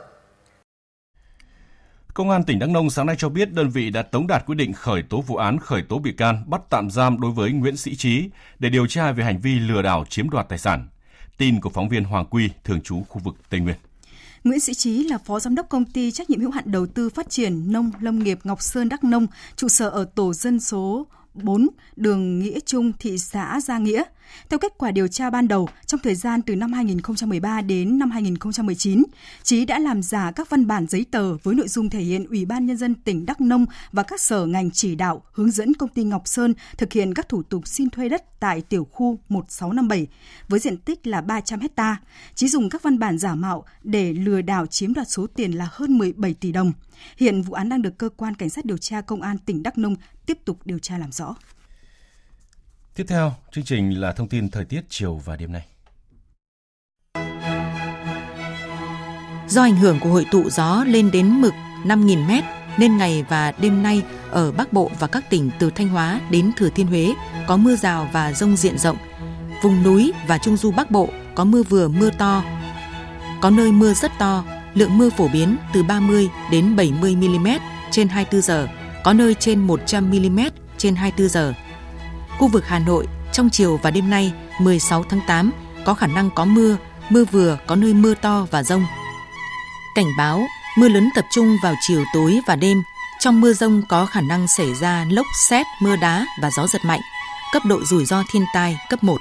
Công 2.13 2.29
an 2.29 2.43
tỉnh 2.43 2.59
Đắk 2.59 2.69
Nông 2.69 2.89
sáng 2.89 3.05
nay 3.05 3.15
cho 3.19 3.29
biết 3.29 3.53
đơn 3.53 3.69
vị 3.69 3.89
đã 3.89 4.01
tống 4.01 4.27
đạt 4.27 4.45
quyết 4.45 4.55
định 4.55 4.73
khởi 4.73 5.03
tố 5.03 5.21
vụ 5.21 5.35
án 5.35 5.59
khởi 5.59 5.81
tố 5.81 5.99
bị 5.99 6.11
can 6.11 6.43
bắt 6.47 6.61
tạm 6.69 6.89
giam 6.91 7.21
đối 7.21 7.31
với 7.31 7.51
Nguyễn 7.51 7.77
Sĩ 7.77 7.95
Trí 7.95 8.29
để 8.59 8.69
điều 8.69 8.87
tra 8.87 9.11
về 9.11 9.23
hành 9.23 9.39
vi 9.39 9.59
lừa 9.59 9.81
đảo 9.81 10.05
chiếm 10.09 10.29
đoạt 10.29 10.49
tài 10.49 10.59
sản. 10.59 10.87
Tin 11.37 11.61
của 11.61 11.69
phóng 11.69 11.89
viên 11.89 12.03
Hoàng 12.03 12.25
Quy, 12.25 12.49
thường 12.63 12.81
trú 12.81 13.03
khu 13.09 13.21
vực 13.23 13.35
Tây 13.49 13.59
Nguyên. 13.59 13.75
Nguyễn 14.43 14.59
Sĩ 14.59 14.73
Trí 14.73 15.03
là 15.03 15.17
phó 15.17 15.39
giám 15.39 15.55
đốc 15.55 15.69
công 15.69 15.85
ty 15.85 16.11
trách 16.11 16.29
nhiệm 16.29 16.39
hữu 16.39 16.51
hạn 16.51 16.63
đầu 16.67 16.85
tư 16.85 17.09
phát 17.09 17.29
triển 17.29 17.71
nông 17.71 17.91
lâm 17.99 18.19
nghiệp 18.19 18.39
Ngọc 18.43 18.61
Sơn 18.61 18.89
Đắk 18.89 19.03
Nông, 19.03 19.27
trụ 19.55 19.67
sở 19.67 19.89
ở 19.89 20.05
tổ 20.15 20.33
dân 20.33 20.59
số 20.59 21.07
4, 21.33 21.67
đường 21.95 22.39
Nghĩa 22.39 22.59
Trung, 22.65 22.91
thị 22.99 23.17
xã 23.17 23.59
Gia 23.63 23.77
Nghĩa. 23.77 24.03
Theo 24.49 24.59
kết 24.59 24.73
quả 24.77 24.91
điều 24.91 25.07
tra 25.07 25.29
ban 25.29 25.47
đầu, 25.47 25.69
trong 25.85 25.99
thời 26.03 26.15
gian 26.15 26.41
từ 26.41 26.55
năm 26.55 26.73
2013 26.73 27.61
đến 27.61 27.99
năm 27.99 28.11
2019, 28.11 29.03
Trí 29.43 29.65
đã 29.65 29.79
làm 29.79 30.01
giả 30.01 30.31
các 30.31 30.49
văn 30.49 30.67
bản 30.67 30.87
giấy 30.87 31.05
tờ 31.11 31.37
với 31.37 31.55
nội 31.55 31.67
dung 31.67 31.89
thể 31.89 31.99
hiện 31.99 32.25
Ủy 32.25 32.45
ban 32.45 32.65
Nhân 32.65 32.77
dân 32.77 32.95
tỉnh 32.95 33.25
Đắk 33.25 33.41
Nông 33.41 33.65
và 33.91 34.03
các 34.03 34.21
sở 34.21 34.45
ngành 34.45 34.71
chỉ 34.71 34.95
đạo 34.95 35.23
hướng 35.31 35.51
dẫn 35.51 35.73
công 35.73 35.89
ty 35.89 36.03
Ngọc 36.03 36.27
Sơn 36.27 36.53
thực 36.77 36.93
hiện 36.93 37.13
các 37.13 37.29
thủ 37.29 37.43
tục 37.43 37.67
xin 37.67 37.89
thuê 37.89 38.09
đất 38.09 38.39
tại 38.39 38.61
tiểu 38.61 38.87
khu 38.91 39.19
1657 39.29 40.07
với 40.47 40.59
diện 40.59 40.77
tích 40.77 41.07
là 41.07 41.21
300 41.21 41.59
hecta. 41.59 41.97
Trí 42.35 42.47
dùng 42.47 42.69
các 42.69 42.83
văn 42.83 42.99
bản 42.99 43.17
giả 43.17 43.35
mạo 43.35 43.63
để 43.83 44.13
lừa 44.13 44.41
đảo 44.41 44.65
chiếm 44.65 44.93
đoạt 44.93 45.09
số 45.09 45.27
tiền 45.27 45.51
là 45.51 45.67
hơn 45.71 45.97
17 45.97 46.33
tỷ 46.33 46.51
đồng. 46.51 46.71
Hiện 47.17 47.41
vụ 47.41 47.53
án 47.53 47.69
đang 47.69 47.81
được 47.81 47.97
cơ 47.97 48.09
quan 48.17 48.35
cảnh 48.35 48.49
sát 48.49 48.65
điều 48.65 48.77
tra 48.77 49.01
công 49.01 49.21
an 49.21 49.37
tỉnh 49.37 49.63
Đắk 49.63 49.77
Nông 49.77 49.95
tiếp 50.25 50.37
tục 50.45 50.59
điều 50.65 50.79
tra 50.79 50.97
làm 50.97 51.11
rõ. 51.11 51.35
Tiếp 52.95 53.05
theo, 53.07 53.33
chương 53.51 53.63
trình 53.63 54.01
là 54.01 54.11
thông 54.11 54.27
tin 54.27 54.49
thời 54.49 54.65
tiết 54.65 54.81
chiều 54.89 55.21
và 55.25 55.35
đêm 55.35 55.51
nay. 55.51 55.65
Do 59.47 59.61
ảnh 59.61 59.75
hưởng 59.75 59.99
của 59.99 60.09
hội 60.09 60.25
tụ 60.31 60.49
gió 60.49 60.83
lên 60.87 61.11
đến 61.11 61.41
mực 61.41 61.53
5.000 61.83 62.25
m 62.25 62.31
nên 62.77 62.97
ngày 62.97 63.25
và 63.29 63.51
đêm 63.51 63.83
nay 63.83 64.03
ở 64.31 64.51
Bắc 64.51 64.73
Bộ 64.73 64.91
và 64.99 65.07
các 65.07 65.29
tỉnh 65.29 65.49
từ 65.59 65.69
Thanh 65.69 65.87
Hóa 65.87 66.21
đến 66.29 66.51
Thừa 66.57 66.69
Thiên 66.69 66.87
Huế 66.87 67.13
có 67.47 67.57
mưa 67.57 67.75
rào 67.75 68.09
và 68.13 68.33
rông 68.33 68.55
diện 68.55 68.77
rộng. 68.77 68.97
Vùng 69.61 69.83
núi 69.83 70.11
và 70.27 70.37
Trung 70.37 70.57
Du 70.57 70.71
Bắc 70.71 70.91
Bộ 70.91 71.09
có 71.35 71.43
mưa 71.43 71.63
vừa 71.63 71.87
mưa 71.87 72.09
to. 72.09 72.43
Có 73.41 73.49
nơi 73.49 73.71
mưa 73.71 73.93
rất 73.93 74.11
to, 74.19 74.43
lượng 74.73 74.97
mưa 74.97 75.09
phổ 75.09 75.27
biến 75.27 75.57
từ 75.73 75.83
30 75.83 76.29
đến 76.51 76.75
70 76.75 77.15
mm 77.15 77.47
trên 77.91 78.07
24 78.07 78.41
giờ, 78.41 78.67
có 79.03 79.13
nơi 79.13 79.33
trên 79.33 79.59
100 79.59 80.11
mm 80.11 80.39
trên 80.77 80.95
24 80.95 81.29
giờ. 81.29 81.53
Khu 82.37 82.47
vực 82.47 82.67
Hà 82.67 82.79
Nội 82.79 83.07
trong 83.31 83.49
chiều 83.49 83.77
và 83.77 83.91
đêm 83.91 84.09
nay 84.09 84.33
16 84.59 85.03
tháng 85.03 85.19
8 85.27 85.51
có 85.85 85.93
khả 85.93 86.07
năng 86.07 86.29
có 86.35 86.45
mưa, 86.45 86.77
mưa 87.09 87.25
vừa 87.25 87.57
có 87.67 87.75
nơi 87.75 87.93
mưa 87.93 88.13
to 88.13 88.47
và 88.51 88.63
rông. 88.63 88.85
Cảnh 89.95 90.05
báo 90.17 90.41
mưa 90.77 90.89
lớn 90.89 91.09
tập 91.15 91.25
trung 91.31 91.57
vào 91.63 91.73
chiều 91.81 92.03
tối 92.13 92.39
và 92.47 92.55
đêm. 92.55 92.77
Trong 93.19 93.41
mưa 93.41 93.53
rông 93.53 93.81
có 93.89 94.05
khả 94.05 94.21
năng 94.21 94.47
xảy 94.47 94.75
ra 94.75 95.05
lốc 95.09 95.25
xét, 95.49 95.65
mưa 95.81 95.95
đá 95.95 96.25
và 96.41 96.49
gió 96.57 96.67
giật 96.67 96.85
mạnh. 96.85 97.01
Cấp 97.53 97.65
độ 97.65 97.79
rủi 97.85 98.05
ro 98.05 98.23
thiên 98.31 98.45
tai 98.53 98.77
cấp 98.89 99.03
1. 99.03 99.17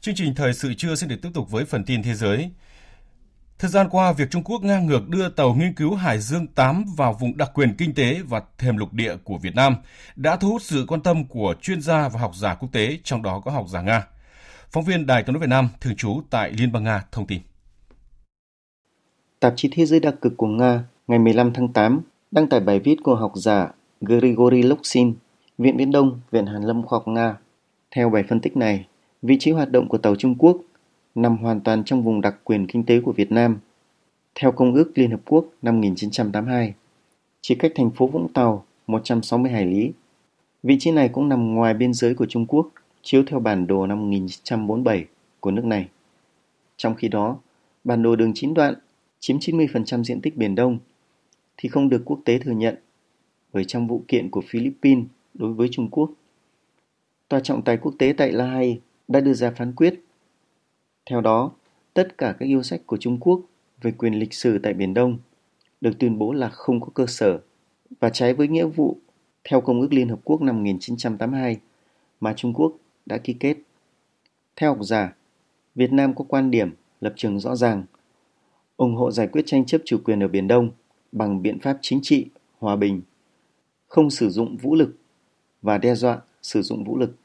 Chương 0.00 0.14
trình 0.14 0.34
thời 0.34 0.54
sự 0.54 0.74
trưa 0.74 0.94
sẽ 0.94 1.06
được 1.06 1.16
tiếp 1.22 1.30
tục 1.34 1.50
với 1.50 1.64
phần 1.64 1.84
tin 1.84 2.02
thế 2.02 2.14
giới. 2.14 2.50
Thời 3.58 3.70
gian 3.70 3.88
qua, 3.90 4.12
việc 4.12 4.30
Trung 4.30 4.44
Quốc 4.44 4.62
ngang 4.62 4.86
ngược 4.86 5.08
đưa 5.08 5.28
tàu 5.28 5.54
nghiên 5.54 5.74
cứu 5.74 5.94
Hải 5.94 6.18
Dương 6.18 6.46
8 6.46 6.84
vào 6.96 7.12
vùng 7.20 7.36
đặc 7.36 7.50
quyền 7.54 7.74
kinh 7.78 7.94
tế 7.94 8.20
và 8.28 8.42
thềm 8.58 8.76
lục 8.76 8.92
địa 8.92 9.16
của 9.24 9.38
Việt 9.38 9.54
Nam 9.54 9.76
đã 10.16 10.36
thu 10.36 10.48
hút 10.48 10.62
sự 10.62 10.84
quan 10.88 11.00
tâm 11.00 11.24
của 11.24 11.54
chuyên 11.62 11.80
gia 11.80 12.08
và 12.08 12.20
học 12.20 12.32
giả 12.36 12.54
quốc 12.54 12.68
tế, 12.72 12.98
trong 13.04 13.22
đó 13.22 13.40
có 13.44 13.50
học 13.50 13.66
giả 13.68 13.82
Nga. 13.82 14.06
Phóng 14.70 14.84
viên 14.84 15.06
Đài 15.06 15.22
tiếng 15.22 15.32
nói 15.32 15.40
Việt 15.40 15.48
Nam 15.48 15.68
thường 15.80 15.96
trú 15.96 16.20
tại 16.30 16.52
Liên 16.52 16.72
bang 16.72 16.84
Nga 16.84 17.04
thông 17.12 17.26
tin. 17.26 17.40
Tạp 19.40 19.52
chí 19.56 19.68
Thế 19.72 19.86
giới 19.86 20.00
đặc 20.00 20.14
cực 20.20 20.32
của 20.36 20.46
Nga 20.46 20.84
ngày 21.06 21.18
15 21.18 21.52
tháng 21.52 21.72
8 21.72 22.00
đăng 22.30 22.48
tải 22.48 22.60
bài 22.60 22.80
viết 22.80 22.96
của 23.02 23.14
học 23.14 23.32
giả 23.34 23.68
Grigory 24.00 24.62
Loksin, 24.62 25.14
Viện 25.58 25.76
Viễn 25.76 25.92
Đông, 25.92 26.20
Viện 26.30 26.46
Hàn 26.46 26.62
Lâm 26.62 26.82
Khoa 26.82 26.96
học 26.98 27.08
Nga. 27.08 27.36
Theo 27.90 28.10
bài 28.10 28.24
phân 28.28 28.40
tích 28.40 28.56
này, 28.56 28.86
vị 29.22 29.36
trí 29.40 29.50
hoạt 29.50 29.70
động 29.70 29.88
của 29.88 29.98
tàu 29.98 30.16
Trung 30.16 30.34
Quốc 30.38 30.56
nằm 31.14 31.36
hoàn 31.36 31.60
toàn 31.60 31.84
trong 31.84 32.02
vùng 32.02 32.20
đặc 32.20 32.36
quyền 32.44 32.66
kinh 32.66 32.84
tế 32.84 33.00
của 33.00 33.12
Việt 33.12 33.32
Nam. 33.32 33.58
Theo 34.34 34.52
Công 34.52 34.74
ước 34.74 34.92
Liên 34.94 35.10
Hợp 35.10 35.20
Quốc 35.24 35.46
năm 35.62 35.74
1982, 35.74 36.74
chỉ 37.40 37.54
cách 37.54 37.72
thành 37.74 37.90
phố 37.90 38.06
Vũng 38.06 38.32
Tàu 38.32 38.64
160 38.86 39.52
hải 39.52 39.66
lý. 39.66 39.92
Vị 40.62 40.76
trí 40.80 40.90
này 40.90 41.08
cũng 41.08 41.28
nằm 41.28 41.54
ngoài 41.54 41.74
biên 41.74 41.94
giới 41.94 42.14
của 42.14 42.26
Trung 42.26 42.46
Quốc, 42.46 42.68
chiếu 43.02 43.22
theo 43.26 43.40
bản 43.40 43.66
đồ 43.66 43.86
năm 43.86 44.00
1947 44.00 45.06
của 45.40 45.50
nước 45.50 45.64
này. 45.64 45.88
Trong 46.76 46.94
khi 46.94 47.08
đó, 47.08 47.36
bản 47.84 48.02
đồ 48.02 48.16
đường 48.16 48.32
chín 48.34 48.54
đoạn 48.54 48.74
chiếm 49.20 49.38
90% 49.38 50.04
diện 50.04 50.20
tích 50.20 50.36
Biển 50.36 50.54
Đông 50.54 50.78
thì 51.56 51.68
không 51.68 51.88
được 51.88 52.02
quốc 52.04 52.18
tế 52.24 52.38
thừa 52.38 52.52
nhận 52.52 52.74
bởi 53.52 53.64
trong 53.64 53.86
vụ 53.86 54.02
kiện 54.08 54.30
của 54.30 54.42
Philippines 54.48 55.04
đối 55.34 55.52
với 55.52 55.68
Trung 55.72 55.90
Quốc. 55.90 56.10
Tòa 57.28 57.40
trọng 57.40 57.62
tài 57.62 57.76
quốc 57.76 57.94
tế 57.98 58.14
tại 58.16 58.32
La 58.32 58.46
Hay 58.46 58.80
đã 59.08 59.20
đưa 59.20 59.34
ra 59.34 59.50
phán 59.50 59.72
quyết 59.72 60.00
theo 61.10 61.20
đó, 61.20 61.50
tất 61.94 62.18
cả 62.18 62.36
các 62.38 62.46
yêu 62.46 62.62
sách 62.62 62.80
của 62.86 62.96
Trung 62.96 63.18
Quốc 63.20 63.40
về 63.82 63.90
quyền 63.90 64.14
lịch 64.14 64.34
sử 64.34 64.58
tại 64.58 64.74
Biển 64.74 64.94
Đông 64.94 65.18
được 65.80 65.92
tuyên 65.98 66.18
bố 66.18 66.32
là 66.32 66.48
không 66.48 66.80
có 66.80 66.88
cơ 66.94 67.06
sở 67.06 67.40
và 68.00 68.10
trái 68.10 68.34
với 68.34 68.48
nghĩa 68.48 68.66
vụ 68.66 68.96
theo 69.44 69.60
Công 69.60 69.80
ước 69.80 69.92
Liên 69.92 70.08
Hợp 70.08 70.18
Quốc 70.24 70.42
năm 70.42 70.56
1982 70.56 71.58
mà 72.20 72.34
Trung 72.36 72.54
Quốc 72.54 72.72
đã 73.06 73.18
ký 73.18 73.32
kết. 73.40 73.56
Theo 74.56 74.74
học 74.74 74.84
giả, 74.84 75.16
Việt 75.74 75.92
Nam 75.92 76.14
có 76.14 76.24
quan 76.28 76.50
điểm, 76.50 76.74
lập 77.00 77.12
trường 77.16 77.40
rõ 77.40 77.56
ràng, 77.56 77.84
ủng 78.76 78.94
hộ 78.94 79.10
giải 79.10 79.26
quyết 79.26 79.42
tranh 79.46 79.64
chấp 79.64 79.80
chủ 79.84 79.98
quyền 80.04 80.22
ở 80.22 80.28
Biển 80.28 80.48
Đông 80.48 80.70
bằng 81.12 81.42
biện 81.42 81.58
pháp 81.58 81.78
chính 81.80 82.00
trị, 82.02 82.26
hòa 82.58 82.76
bình, 82.76 83.02
không 83.86 84.10
sử 84.10 84.30
dụng 84.30 84.56
vũ 84.56 84.74
lực 84.74 84.96
và 85.62 85.78
đe 85.78 85.94
dọa 85.94 86.20
sử 86.42 86.62
dụng 86.62 86.84
vũ 86.84 86.98
lực. 86.98 87.16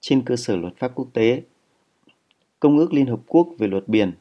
Trên 0.00 0.22
cơ 0.24 0.36
sở 0.36 0.56
luật 0.56 0.76
pháp 0.76 0.92
quốc 0.94 1.08
tế 1.12 1.42
Công 2.60 2.78
ước 2.78 2.92
Liên 2.92 3.06
Hợp 3.06 3.20
Quốc 3.26 3.48
về 3.58 3.66
luật 3.66 3.88
biển 3.88 4.12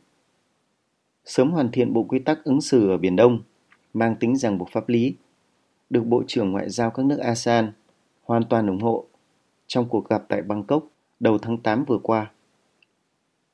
sớm 1.26 1.52
hoàn 1.52 1.71
thiện 1.71 1.93
bộ 1.93 2.04
quy 2.04 2.19
tắc 2.19 2.43
ứng 2.43 2.62
xử 2.62 2.89
ở 2.89 2.97
Biển 2.97 3.15
Đông 3.15 3.43
mang 3.93 4.15
tính 4.15 4.36
ràng 4.36 4.58
buộc 4.58 4.69
pháp 4.71 4.89
lý 4.89 5.15
được 5.89 6.04
Bộ 6.06 6.23
trưởng 6.28 6.52
Ngoại 6.52 6.69
giao 6.69 6.91
các 6.91 7.06
nước 7.06 7.17
ASEAN 7.19 7.71
hoàn 8.23 8.43
toàn 8.43 8.67
ủng 8.67 8.82
hộ 8.82 9.06
trong 9.67 9.89
cuộc 9.89 10.10
gặp 10.10 10.23
tại 10.30 10.41
Bangkok 10.41 10.88
đầu 11.19 11.38
tháng 11.38 11.58
8 11.58 11.86
vừa 11.86 11.97
qua. 12.04 12.32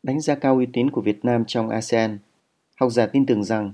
Đánh 0.03 0.19
giá 0.19 0.35
cao 0.35 0.55
uy 0.55 0.65
tín 0.73 0.91
của 0.91 1.01
Việt 1.01 1.25
Nam 1.25 1.43
trong 1.47 1.69
ASEAN, 1.69 2.17
học 2.75 2.91
giả 2.91 3.05
tin 3.05 3.25
tưởng 3.25 3.43
rằng 3.43 3.73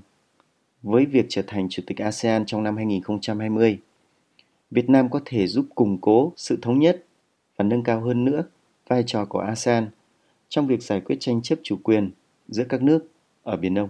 với 0.82 1.06
việc 1.06 1.26
trở 1.28 1.42
thành 1.46 1.68
Chủ 1.68 1.82
tịch 1.86 1.98
ASEAN 1.98 2.46
trong 2.46 2.62
năm 2.62 2.76
2020, 2.76 3.78
Việt 4.70 4.90
Nam 4.90 5.10
có 5.10 5.20
thể 5.24 5.46
giúp 5.46 5.66
củng 5.74 5.98
cố 6.00 6.32
sự 6.36 6.58
thống 6.62 6.78
nhất 6.78 7.04
và 7.56 7.62
nâng 7.64 7.82
cao 7.82 8.00
hơn 8.00 8.24
nữa 8.24 8.44
vai 8.88 9.04
trò 9.06 9.24
của 9.24 9.38
ASEAN 9.38 9.90
trong 10.50 10.66
việc 10.66 10.82
giải 10.82 11.00
quyết 11.00 11.16
tranh 11.20 11.42
chấp 11.42 11.58
chủ 11.62 11.76
quyền 11.82 12.10
giữa 12.48 12.64
các 12.68 12.82
nước 12.82 13.00
ở 13.42 13.56
Biển 13.56 13.74
Đông. 13.74 13.88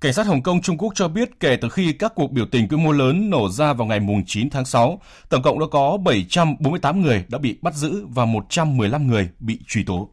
Cảnh 0.00 0.12
sát 0.12 0.26
Hồng 0.26 0.42
Kông 0.42 0.62
Trung 0.62 0.78
Quốc 0.78 0.92
cho 0.94 1.08
biết 1.08 1.40
kể 1.40 1.56
từ 1.60 1.68
khi 1.68 1.92
các 1.92 2.12
cuộc 2.14 2.32
biểu 2.32 2.46
tình 2.46 2.68
quy 2.68 2.76
mô 2.76 2.92
lớn 2.92 3.30
nổ 3.30 3.48
ra 3.48 3.72
vào 3.72 3.86
ngày 3.86 4.00
9 4.26 4.50
tháng 4.50 4.64
6, 4.64 5.00
tổng 5.28 5.42
cộng 5.42 5.58
đã 5.58 5.66
có 5.70 5.96
748 5.96 7.00
người 7.00 7.24
đã 7.28 7.38
bị 7.38 7.58
bắt 7.62 7.74
giữ 7.74 8.06
và 8.08 8.24
115 8.24 9.06
người 9.06 9.28
bị 9.38 9.58
truy 9.66 9.84
tố. 9.84 10.10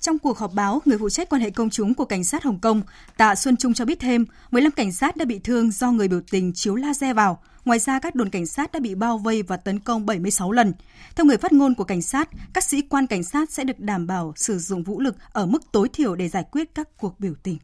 Trong 0.00 0.18
cuộc 0.18 0.38
họp 0.38 0.54
báo, 0.54 0.82
người 0.84 0.98
phụ 0.98 1.08
trách 1.08 1.28
quan 1.28 1.42
hệ 1.42 1.50
công 1.50 1.70
chúng 1.70 1.94
của 1.94 2.04
cảnh 2.04 2.24
sát 2.24 2.44
Hồng 2.44 2.58
Kông, 2.60 2.82
Tạ 3.16 3.34
Xuân 3.34 3.56
Trung 3.56 3.74
cho 3.74 3.84
biết 3.84 4.00
thêm, 4.00 4.24
15 4.50 4.72
cảnh 4.72 4.92
sát 4.92 5.16
đã 5.16 5.24
bị 5.24 5.38
thương 5.38 5.70
do 5.70 5.90
người 5.90 6.08
biểu 6.08 6.20
tình 6.30 6.52
chiếu 6.52 6.74
laser 6.74 7.16
vào. 7.16 7.42
Ngoài 7.64 7.78
ra, 7.78 7.98
các 7.98 8.14
đồn 8.14 8.30
cảnh 8.30 8.46
sát 8.46 8.72
đã 8.72 8.80
bị 8.80 8.94
bao 8.94 9.18
vây 9.18 9.42
và 9.42 9.56
tấn 9.56 9.78
công 9.80 10.06
76 10.06 10.52
lần. 10.52 10.72
Theo 11.16 11.26
người 11.26 11.36
phát 11.36 11.52
ngôn 11.52 11.74
của 11.74 11.84
cảnh 11.84 12.02
sát, 12.02 12.28
các 12.52 12.64
sĩ 12.64 12.82
quan 12.82 13.06
cảnh 13.06 13.22
sát 13.24 13.50
sẽ 13.50 13.64
được 13.64 13.80
đảm 13.80 14.06
bảo 14.06 14.32
sử 14.36 14.58
dụng 14.58 14.82
vũ 14.82 15.00
lực 15.00 15.16
ở 15.32 15.46
mức 15.46 15.72
tối 15.72 15.88
thiểu 15.92 16.14
để 16.14 16.28
giải 16.28 16.44
quyết 16.50 16.74
các 16.74 16.88
cuộc 16.96 17.20
biểu 17.20 17.34
tình. 17.42 17.58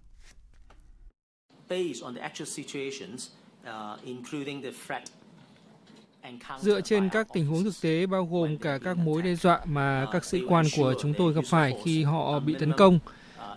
Dựa 6.60 6.80
trên 6.80 7.08
các 7.08 7.26
tình 7.32 7.46
huống 7.46 7.64
thực 7.64 7.80
tế 7.80 8.06
bao 8.06 8.24
gồm 8.24 8.58
cả 8.58 8.78
các 8.84 8.98
mối 8.98 9.22
đe 9.22 9.34
dọa 9.34 9.60
mà 9.64 10.06
các 10.12 10.24
sĩ 10.24 10.40
quan 10.48 10.66
của 10.76 10.94
chúng 11.02 11.14
tôi 11.14 11.32
gặp 11.32 11.44
phải 11.46 11.76
khi 11.84 12.02
họ 12.02 12.40
bị 12.40 12.54
tấn 12.58 12.72
công, 12.72 12.98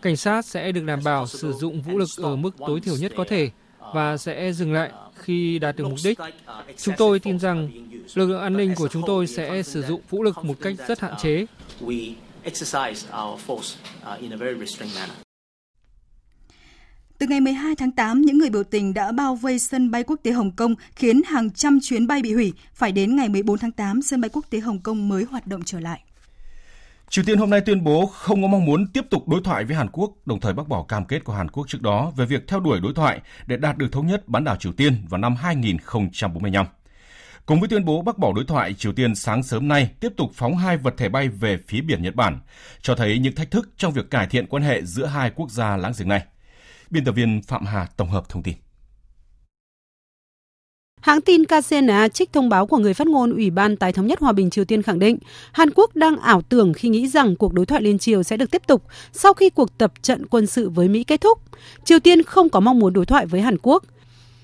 cảnh 0.01 0.17
sát 0.17 0.45
sẽ 0.45 0.71
được 0.71 0.83
đảm 0.85 0.99
bảo 1.03 1.27
sử 1.27 1.53
dụng 1.53 1.81
vũ 1.81 1.97
lực 1.97 2.09
ở 2.17 2.35
mức 2.35 2.51
tối 2.57 2.79
thiểu 2.79 2.95
nhất 2.97 3.11
có 3.15 3.25
thể 3.27 3.49
và 3.93 4.17
sẽ 4.17 4.51
dừng 4.53 4.73
lại 4.73 4.91
khi 5.15 5.59
đạt 5.59 5.75
được 5.75 5.83
mục 5.83 5.99
đích. 6.03 6.19
Chúng 6.77 6.95
tôi 6.97 7.19
tin 7.19 7.39
rằng 7.39 7.69
lực 8.13 8.25
lượng 8.25 8.41
an 8.41 8.57
ninh 8.57 8.73
của 8.75 8.87
chúng 8.87 9.03
tôi 9.07 9.27
sẽ 9.27 9.63
sử 9.63 9.81
dụng 9.81 10.01
vũ 10.09 10.23
lực 10.23 10.45
một 10.45 10.55
cách 10.61 10.75
rất 10.87 10.99
hạn 10.99 11.13
chế. 11.21 11.45
Từ 17.17 17.27
ngày 17.27 17.41
12 17.41 17.75
tháng 17.75 17.91
8, 17.91 18.21
những 18.21 18.37
người 18.37 18.49
biểu 18.49 18.63
tình 18.63 18.93
đã 18.93 19.11
bao 19.11 19.35
vây 19.35 19.59
sân 19.59 19.91
bay 19.91 20.03
quốc 20.03 20.19
tế 20.23 20.31
Hồng 20.31 20.51
Kông 20.51 20.75
khiến 20.95 21.21
hàng 21.25 21.49
trăm 21.49 21.79
chuyến 21.81 22.07
bay 22.07 22.21
bị 22.21 22.33
hủy. 22.33 22.53
Phải 22.73 22.91
đến 22.91 23.15
ngày 23.15 23.29
14 23.29 23.57
tháng 23.57 23.71
8, 23.71 24.01
sân 24.01 24.21
bay 24.21 24.29
quốc 24.33 24.45
tế 24.49 24.59
Hồng 24.59 24.79
Kông 24.79 25.09
mới 25.09 25.23
hoạt 25.23 25.47
động 25.47 25.61
trở 25.65 25.79
lại. 25.79 25.99
Triều 27.09 27.25
Tiên 27.25 27.37
hôm 27.37 27.49
nay 27.49 27.61
tuyên 27.61 27.83
bố 27.83 28.05
không 28.05 28.41
có 28.41 28.47
mong 28.47 28.65
muốn 28.65 28.87
tiếp 28.87 29.05
tục 29.09 29.27
đối 29.27 29.41
thoại 29.43 29.65
với 29.65 29.75
Hàn 29.75 29.87
Quốc, 29.91 30.11
đồng 30.25 30.39
thời 30.39 30.53
bác 30.53 30.67
bỏ 30.67 30.83
cam 30.83 31.05
kết 31.05 31.23
của 31.23 31.33
Hàn 31.33 31.49
Quốc 31.49 31.67
trước 31.67 31.81
đó 31.81 32.11
về 32.15 32.25
việc 32.25 32.47
theo 32.47 32.59
đuổi 32.59 32.79
đối 32.79 32.93
thoại 32.93 33.21
để 33.47 33.57
đạt 33.57 33.77
được 33.77 33.87
thống 33.91 34.07
nhất 34.07 34.27
bán 34.27 34.43
đảo 34.43 34.55
Triều 34.55 34.71
Tiên 34.71 35.05
vào 35.09 35.17
năm 35.17 35.35
2045. 35.35 36.65
Cùng 37.45 37.59
với 37.59 37.69
tuyên 37.69 37.85
bố 37.85 38.01
bác 38.01 38.17
bỏ 38.17 38.33
đối 38.35 38.45
thoại, 38.45 38.73
Triều 38.73 38.93
Tiên 38.93 39.15
sáng 39.15 39.43
sớm 39.43 39.67
nay 39.67 39.89
tiếp 39.99 40.13
tục 40.17 40.31
phóng 40.33 40.57
hai 40.57 40.77
vật 40.77 40.93
thể 40.97 41.09
bay 41.09 41.29
về 41.29 41.57
phía 41.67 41.81
biển 41.81 42.03
Nhật 42.03 42.15
Bản, 42.15 42.39
cho 42.81 42.95
thấy 42.95 43.19
những 43.19 43.35
thách 43.35 43.51
thức 43.51 43.69
trong 43.77 43.93
việc 43.93 44.11
cải 44.11 44.27
thiện 44.27 44.47
quan 44.47 44.63
hệ 44.63 44.81
giữa 44.83 45.05
hai 45.05 45.31
quốc 45.35 45.51
gia 45.51 45.77
láng 45.77 45.93
giềng 45.97 46.07
này. 46.07 46.25
Biên 46.89 47.05
tập 47.05 47.11
viên 47.11 47.41
Phạm 47.41 47.65
Hà 47.65 47.87
tổng 47.97 48.09
hợp 48.09 48.29
thông 48.29 48.43
tin. 48.43 48.53
Hãng 51.01 51.21
tin 51.21 51.43
KCNA 51.45 52.07
trích 52.07 52.33
thông 52.33 52.49
báo 52.49 52.67
của 52.67 52.77
người 52.77 52.93
phát 52.93 53.07
ngôn 53.07 53.33
Ủy 53.33 53.49
ban 53.49 53.77
tái 53.77 53.93
thống 53.93 54.07
nhất 54.07 54.19
hòa 54.19 54.31
bình 54.31 54.49
Triều 54.49 54.65
Tiên 54.65 54.81
khẳng 54.81 54.99
định 54.99 55.17
Hàn 55.51 55.69
Quốc 55.75 55.95
đang 55.95 56.17
ảo 56.17 56.41
tưởng 56.41 56.73
khi 56.73 56.89
nghĩ 56.89 57.07
rằng 57.07 57.35
cuộc 57.35 57.53
đối 57.53 57.65
thoại 57.65 57.81
liên 57.81 57.99
triều 57.99 58.23
sẽ 58.23 58.37
được 58.37 58.51
tiếp 58.51 58.61
tục 58.67 58.83
sau 59.11 59.33
khi 59.33 59.49
cuộc 59.49 59.77
tập 59.77 59.93
trận 60.01 60.25
quân 60.25 60.47
sự 60.47 60.69
với 60.69 60.87
Mỹ 60.87 61.03
kết 61.03 61.21
thúc. 61.21 61.39
Triều 61.83 61.99
Tiên 61.99 62.23
không 62.23 62.49
có 62.49 62.59
mong 62.59 62.79
muốn 62.79 62.93
đối 62.93 63.05
thoại 63.05 63.25
với 63.25 63.41
Hàn 63.41 63.57
Quốc. 63.61 63.83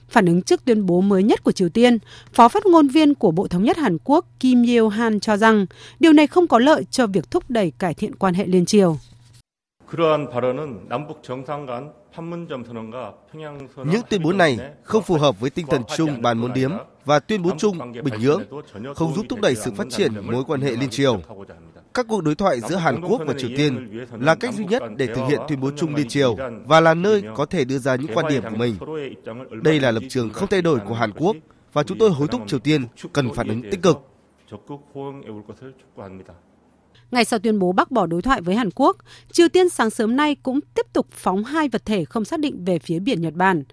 Phản 0.09 0.25
ứng 0.25 0.41
trước 0.41 0.65
tuyên 0.65 0.85
bố 0.85 1.01
mới 1.01 1.23
nhất 1.23 1.43
của 1.43 1.51
Triều 1.51 1.69
Tiên, 1.69 1.97
Phó 2.33 2.47
phát 2.47 2.65
ngôn 2.65 2.87
viên 2.87 3.15
của 3.15 3.31
Bộ 3.31 3.47
Thống 3.47 3.63
nhất 3.63 3.77
Hàn 3.77 3.97
Quốc 4.03 4.25
Kim 4.39 4.63
Yeo 4.63 4.89
Han 4.89 5.19
cho 5.19 5.37
rằng 5.37 5.65
điều 5.99 6.13
này 6.13 6.27
không 6.27 6.47
có 6.47 6.59
lợi 6.59 6.85
cho 6.91 7.07
việc 7.07 7.31
thúc 7.31 7.43
đẩy 7.49 7.71
cải 7.79 7.93
thiện 7.93 8.15
quan 8.15 8.33
hệ 8.33 8.45
liên 8.45 8.65
triều. 8.65 8.97
Những 13.85 14.01
tuyên 14.09 14.23
bố 14.23 14.33
này 14.33 14.57
không 14.83 15.03
phù 15.03 15.17
hợp 15.17 15.39
với 15.39 15.49
tinh 15.49 15.65
thần 15.67 15.81
chung 15.97 16.21
bàn 16.21 16.37
môn 16.37 16.53
điếm 16.53 16.71
và 17.05 17.19
tuyên 17.19 17.41
bố 17.41 17.51
chung 17.57 17.77
Bình 18.03 18.13
Nhưỡng, 18.21 18.43
không 18.95 19.13
giúp 19.13 19.25
thúc 19.29 19.41
đẩy 19.41 19.55
sự 19.55 19.71
phát 19.71 19.87
triển 19.89 20.13
mối 20.31 20.43
quan 20.47 20.61
hệ 20.61 20.71
liên 20.71 20.89
triều. 20.89 21.21
Các 21.93 22.05
cuộc 22.09 22.23
đối 22.23 22.35
thoại 22.35 22.59
giữa 22.59 22.75
Hàn 22.75 23.01
Quốc 23.01 23.21
và 23.25 23.33
Triều 23.37 23.49
Tiên 23.57 24.05
là 24.19 24.35
cách 24.35 24.53
duy 24.53 24.65
nhất 24.65 24.83
để 24.97 25.07
thực 25.07 25.27
hiện 25.27 25.39
tuyên 25.47 25.61
bố 25.61 25.71
chung 25.77 25.95
liên 25.95 26.07
triều 26.07 26.35
và 26.65 26.79
là 26.79 26.93
nơi 26.93 27.23
có 27.35 27.45
thể 27.45 27.65
đưa 27.65 27.77
ra 27.77 27.95
những 27.95 28.11
quan 28.13 28.25
điểm 28.29 28.43
của 28.43 28.55
mình. 28.55 28.75
Đây 29.63 29.79
là 29.79 29.91
lập 29.91 30.03
trường 30.09 30.29
không 30.29 30.49
thay 30.49 30.61
đổi 30.61 30.79
của 30.79 30.93
Hàn 30.93 31.11
Quốc 31.11 31.35
và 31.73 31.83
chúng 31.83 31.97
tôi 31.97 32.09
hối 32.09 32.27
thúc 32.27 32.41
Triều 32.47 32.59
Tiên 32.59 32.85
cần 33.13 33.33
phản 33.33 33.47
ứng 33.47 33.61
tích 33.71 33.81
cực. 33.81 33.97
Ngay 37.11 37.25
sau 37.25 37.39
tuyên 37.39 37.59
bố 37.59 37.71
bác 37.71 37.91
bỏ 37.91 38.05
đối 38.05 38.21
thoại 38.21 38.41
với 38.41 38.55
Hàn 38.55 38.69
Quốc, 38.75 38.97
Triều 39.31 39.49
Tiên 39.49 39.69
sáng 39.69 39.89
sớm 39.89 40.15
nay 40.15 40.35
cũng 40.35 40.59
tiếp 40.75 40.85
tục 40.93 41.07
phóng 41.11 41.43
hai 41.43 41.69
vật 41.69 41.85
thể 41.85 42.05
không 42.05 42.25
xác 42.25 42.39
định 42.39 42.65
về 42.65 42.79
phía 42.79 42.99
biển 42.99 43.21
Nhật 43.21 43.33
Bản. 43.33 43.63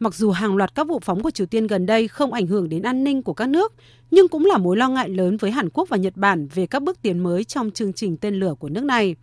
Mặc 0.00 0.14
dù 0.14 0.30
hàng 0.30 0.56
loạt 0.56 0.74
các 0.74 0.88
vụ 0.88 1.00
phóng 1.04 1.22
của 1.22 1.30
Triều 1.30 1.46
Tiên 1.46 1.66
gần 1.66 1.86
đây 1.86 2.08
không 2.08 2.32
ảnh 2.32 2.46
hưởng 2.46 2.68
đến 2.68 2.82
an 2.82 3.04
ninh 3.04 3.22
của 3.22 3.34
các 3.34 3.48
nước, 3.48 3.74
nhưng 4.10 4.28
cũng 4.28 4.46
là 4.46 4.58
mối 4.58 4.76
lo 4.76 4.88
ngại 4.88 5.08
lớn 5.08 5.36
với 5.36 5.50
Hàn 5.50 5.68
Quốc 5.70 5.88
và 5.88 5.96
Nhật 5.96 6.16
Bản 6.16 6.48
về 6.54 6.66
các 6.66 6.82
bước 6.82 7.02
tiến 7.02 7.18
mới 7.18 7.44
trong 7.44 7.70
chương 7.70 7.92
trình 7.92 8.16
tên 8.16 8.34
lửa 8.34 8.54
của 8.58 8.68
nước 8.68 8.84
này. 8.84 9.16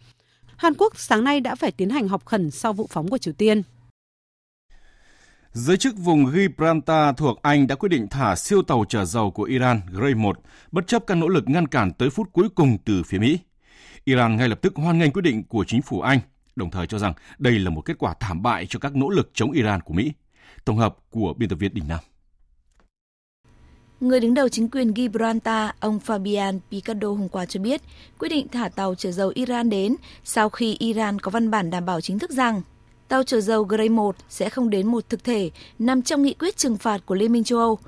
Hàn 0.57 0.73
Quốc 0.77 0.99
sáng 0.99 1.23
nay 1.23 1.39
đã 1.39 1.55
phải 1.55 1.71
tiến 1.71 1.89
hành 1.89 2.07
họp 2.07 2.25
khẩn 2.25 2.51
sau 2.51 2.73
vụ 2.73 2.87
phóng 2.89 3.07
của 3.07 3.17
Triều 3.17 3.33
Tiên. 3.33 3.61
Giới 5.51 5.77
chức 5.77 5.97
vùng 5.97 6.31
Gibraltar 6.31 7.15
thuộc 7.17 7.39
Anh 7.41 7.67
đã 7.67 7.75
quyết 7.75 7.89
định 7.89 8.07
thả 8.11 8.35
siêu 8.35 8.61
tàu 8.61 8.85
chở 8.89 9.05
dầu 9.05 9.31
của 9.31 9.43
Iran 9.43 9.81
Grey 9.91 10.13
1, 10.13 10.39
bất 10.71 10.87
chấp 10.87 11.07
các 11.07 11.15
nỗ 11.15 11.27
lực 11.27 11.43
ngăn 11.47 11.67
cản 11.67 11.93
tới 11.93 12.09
phút 12.09 12.29
cuối 12.33 12.49
cùng 12.55 12.77
từ 12.85 13.03
phía 13.03 13.19
Mỹ. 13.19 13.39
Iran 14.05 14.35
ngay 14.35 14.49
lập 14.49 14.61
tức 14.61 14.73
hoan 14.75 14.97
nghênh 14.97 15.11
quyết 15.11 15.21
định 15.21 15.43
của 15.43 15.65
chính 15.67 15.81
phủ 15.81 16.01
Anh, 16.01 16.19
đồng 16.55 16.71
thời 16.71 16.87
cho 16.87 16.99
rằng 16.99 17.13
đây 17.37 17.59
là 17.59 17.69
một 17.69 17.81
kết 17.81 17.97
quả 17.99 18.13
thảm 18.19 18.43
bại 18.43 18.65
cho 18.69 18.79
các 18.79 18.95
nỗ 18.95 19.09
lực 19.09 19.31
chống 19.33 19.51
Iran 19.51 19.81
của 19.81 19.93
Mỹ. 19.93 20.11
Tổng 20.65 20.77
hợp 20.77 20.97
của 21.09 21.33
biên 21.37 21.49
tập 21.49 21.55
viên 21.55 21.73
Đình 21.73 21.87
Nam. 21.87 21.99
Người 23.99 24.19
đứng 24.19 24.33
đầu 24.33 24.49
chính 24.49 24.69
quyền 24.69 24.93
Gibraltar, 24.95 25.69
ông 25.79 25.99
Fabian 26.05 26.59
Picardo 26.71 27.07
hôm 27.07 27.29
qua 27.29 27.45
cho 27.45 27.59
biết 27.59 27.81
quyết 28.19 28.29
định 28.29 28.47
thả 28.47 28.69
tàu 28.69 28.95
chở 28.95 29.11
dầu 29.11 29.31
Iran 29.35 29.69
đến 29.69 29.95
sau 30.23 30.49
khi 30.49 30.75
Iran 30.79 31.19
có 31.19 31.31
văn 31.31 31.51
bản 31.51 31.69
đảm 31.69 31.85
bảo 31.85 32.01
chính 32.01 32.19
thức 32.19 32.31
rằng 32.31 32.61
tàu 33.07 33.23
chở 33.23 33.41
dầu 33.41 33.63
Grey 33.63 33.89
1 33.89 34.15
sẽ 34.29 34.49
không 34.49 34.69
đến 34.69 34.87
một 34.87 35.09
thực 35.09 35.23
thể 35.23 35.51
nằm 35.79 36.01
trong 36.01 36.21
nghị 36.21 36.33
quyết 36.33 36.57
trừng 36.57 36.77
phạt 36.77 37.05
của 37.05 37.15
Liên 37.15 37.31
minh 37.31 37.43
châu 37.43 37.59
Âu. 37.59 37.79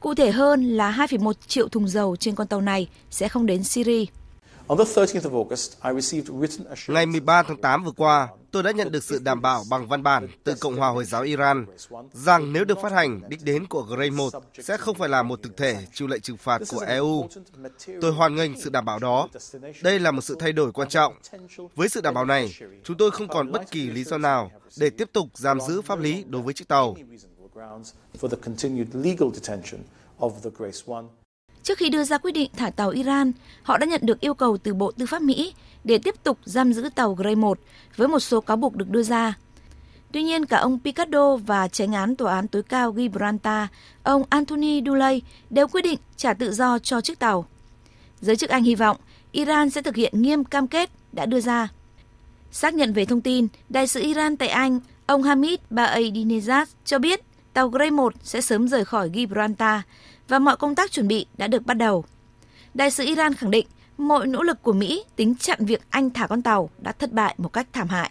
Cụ 0.00 0.14
thể 0.14 0.30
hơn 0.30 0.68
là 0.68 0.92
2,1 0.92 1.32
triệu 1.46 1.68
thùng 1.68 1.88
dầu 1.88 2.16
trên 2.16 2.34
con 2.34 2.46
tàu 2.46 2.60
này 2.60 2.88
sẽ 3.10 3.28
không 3.28 3.46
đến 3.46 3.62
Syria. 3.64 4.04
Ngày 6.88 7.06
13 7.06 7.42
tháng 7.42 7.60
8 7.60 7.84
vừa 7.84 7.92
qua, 7.92 8.28
tôi 8.50 8.62
đã 8.62 8.70
nhận 8.70 8.92
được 8.92 9.04
sự 9.04 9.18
đảm 9.24 9.42
bảo 9.42 9.62
bằng 9.70 9.88
văn 9.88 10.02
bản 10.02 10.28
từ 10.44 10.54
Cộng 10.60 10.76
hòa 10.76 10.88
Hồi 10.88 11.04
giáo 11.04 11.22
Iran 11.22 11.66
rằng 12.12 12.52
nếu 12.52 12.64
được 12.64 12.78
phát 12.82 12.92
hành, 12.92 13.20
đích 13.28 13.44
đến 13.44 13.66
của 13.66 13.82
Grey 13.82 14.10
1 14.10 14.32
sẽ 14.58 14.76
không 14.76 14.96
phải 14.96 15.08
là 15.08 15.22
một 15.22 15.42
thực 15.42 15.56
thể 15.56 15.76
chịu 15.92 16.08
lệnh 16.08 16.20
trừng 16.20 16.36
phạt 16.36 16.62
của 16.68 16.80
EU. 16.80 17.28
Tôi 18.00 18.12
hoan 18.12 18.34
nghênh 18.34 18.60
sự 18.60 18.70
đảm 18.70 18.84
bảo 18.84 18.98
đó. 18.98 19.28
Đây 19.82 19.98
là 19.98 20.10
một 20.10 20.22
sự 20.22 20.36
thay 20.40 20.52
đổi 20.52 20.72
quan 20.72 20.88
trọng. 20.88 21.14
Với 21.74 21.88
sự 21.88 22.00
đảm 22.00 22.14
bảo 22.14 22.24
này, 22.24 22.54
chúng 22.84 22.96
tôi 22.96 23.10
không 23.10 23.28
còn 23.28 23.52
bất 23.52 23.70
kỳ 23.70 23.90
lý 23.90 24.04
do 24.04 24.18
nào 24.18 24.50
để 24.78 24.90
tiếp 24.90 25.08
tục 25.12 25.28
giam 25.34 25.60
giữ 25.60 25.82
pháp 25.82 25.98
lý 25.98 26.24
đối 26.28 26.42
với 26.42 26.54
chiếc 26.54 26.68
tàu. 26.68 26.96
Trước 31.62 31.78
khi 31.78 31.88
đưa 31.88 32.04
ra 32.04 32.18
quyết 32.18 32.32
định 32.32 32.50
thả 32.56 32.70
tàu 32.70 32.90
Iran, 32.90 33.32
họ 33.62 33.78
đã 33.78 33.86
nhận 33.86 34.00
được 34.04 34.20
yêu 34.20 34.34
cầu 34.34 34.56
từ 34.56 34.74
Bộ 34.74 34.90
Tư 34.90 35.06
pháp 35.06 35.22
Mỹ 35.22 35.54
để 35.84 35.98
tiếp 35.98 36.14
tục 36.22 36.38
giam 36.44 36.72
giữ 36.72 36.88
tàu 36.94 37.14
Grey 37.14 37.34
1 37.34 37.58
với 37.96 38.08
một 38.08 38.20
số 38.20 38.40
cáo 38.40 38.56
buộc 38.56 38.76
được 38.76 38.88
đưa 38.88 39.02
ra. 39.02 39.34
Tuy 40.12 40.22
nhiên, 40.22 40.46
cả 40.46 40.56
ông 40.56 40.78
Picardo 40.84 41.36
và 41.36 41.68
tránh 41.68 41.92
án 41.92 42.16
tòa 42.16 42.34
án 42.34 42.48
tối 42.48 42.62
cao 42.62 42.94
Gibraltar, 42.96 43.68
ông 44.02 44.22
Anthony 44.30 44.82
Duley 44.86 45.22
đều 45.50 45.66
quyết 45.68 45.82
định 45.82 45.98
trả 46.16 46.34
tự 46.34 46.52
do 46.52 46.78
cho 46.78 47.00
chiếc 47.00 47.18
tàu. 47.18 47.46
Giới 48.20 48.36
chức 48.36 48.50
Anh 48.50 48.62
hy 48.62 48.74
vọng 48.74 48.96
Iran 49.32 49.70
sẽ 49.70 49.82
thực 49.82 49.96
hiện 49.96 50.22
nghiêm 50.22 50.44
cam 50.44 50.68
kết 50.68 50.90
đã 51.12 51.26
đưa 51.26 51.40
ra. 51.40 51.68
Xác 52.52 52.74
nhận 52.74 52.92
về 52.92 53.04
thông 53.04 53.20
tin, 53.20 53.48
đại 53.68 53.86
sứ 53.86 54.00
Iran 54.00 54.36
tại 54.36 54.48
Anh, 54.48 54.80
ông 55.06 55.22
Hamid 55.22 55.58
Baadinejad 55.70 56.66
cho 56.84 56.98
biết 56.98 57.20
tàu 57.52 57.68
Grey 57.68 57.90
1 57.90 58.14
sẽ 58.22 58.40
sớm 58.40 58.68
rời 58.68 58.84
khỏi 58.84 59.10
Gibraltar 59.14 59.80
và 60.30 60.38
mọi 60.38 60.56
công 60.56 60.74
tác 60.74 60.92
chuẩn 60.92 61.08
bị 61.08 61.26
đã 61.38 61.46
được 61.46 61.66
bắt 61.66 61.74
đầu. 61.74 62.04
Đại 62.74 62.90
sứ 62.90 63.04
Iran 63.04 63.34
khẳng 63.34 63.50
định 63.50 63.66
mọi 63.98 64.26
nỗ 64.26 64.42
lực 64.42 64.62
của 64.62 64.72
Mỹ 64.72 65.04
tính 65.16 65.34
chặn 65.34 65.64
việc 65.64 65.80
Anh 65.90 66.10
thả 66.10 66.26
con 66.26 66.42
tàu 66.42 66.70
đã 66.78 66.92
thất 66.92 67.12
bại 67.12 67.34
một 67.38 67.48
cách 67.48 67.68
thảm 67.72 67.88
hại. 67.88 68.10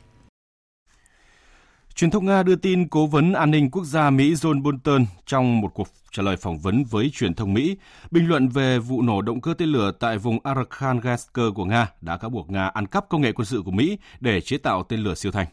Truyền 1.96 2.12
thông 2.12 2.26
Nga 2.26 2.44
đưa 2.44 2.56
tin 2.56 2.88
cố 2.88 3.08
vấn 3.08 3.34
an 3.34 3.52
ninh 3.52 3.72
quốc 3.72 3.84
gia 3.84 4.10
Mỹ 4.10 4.34
John 4.34 4.62
Bolton 4.64 5.06
trong 5.26 5.62
một 5.62 5.74
cuộc 5.74 5.88
trả 6.12 6.24
lời 6.24 6.38
phỏng 6.38 6.60
vấn 6.60 6.84
với 6.84 7.12
truyền 7.14 7.34
thông 7.34 7.54
Mỹ, 7.54 7.78
bình 8.12 8.28
luận 8.28 8.50
về 8.50 8.80
vụ 8.80 9.02
nổ 9.02 9.22
động 9.22 9.42
cơ 9.42 9.54
tên 9.58 9.70
lửa 9.70 9.92
tại 10.00 10.18
vùng 10.18 10.40
Arkhangelsk 10.44 11.34
của 11.56 11.66
Nga 11.66 11.88
đã 12.02 12.18
cáo 12.18 12.30
buộc 12.30 12.50
Nga 12.50 12.68
ăn 12.68 12.88
cắp 12.88 13.10
công 13.10 13.22
nghệ 13.22 13.32
quân 13.32 13.46
sự 13.46 13.62
của 13.66 13.72
Mỹ 13.72 13.98
để 14.20 14.42
chế 14.42 14.58
tạo 14.58 14.84
tên 14.84 15.00
lửa 15.00 15.16
siêu 15.16 15.32
thanh. 15.32 15.48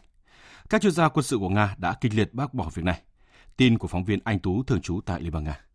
Các 0.69 0.81
chuyên 0.81 0.91
gia 0.91 1.09
quân 1.09 1.23
sự 1.23 1.37
của 1.37 1.49
Nga 1.49 1.75
đã 1.77 1.93
kịch 2.01 2.15
liệt 2.15 2.33
bác 2.33 2.53
bỏ 2.53 2.69
việc 2.73 2.85
này. 2.85 3.01
Tin 3.57 3.77
của 3.77 3.87
phóng 3.87 4.03
viên 4.03 4.19
Anh 4.23 4.39
Tú 4.39 4.63
thường 4.63 4.81
trú 4.81 4.99
tại 5.05 5.21
Liên 5.21 5.31
bang 5.31 5.43
Nga. 5.43 5.66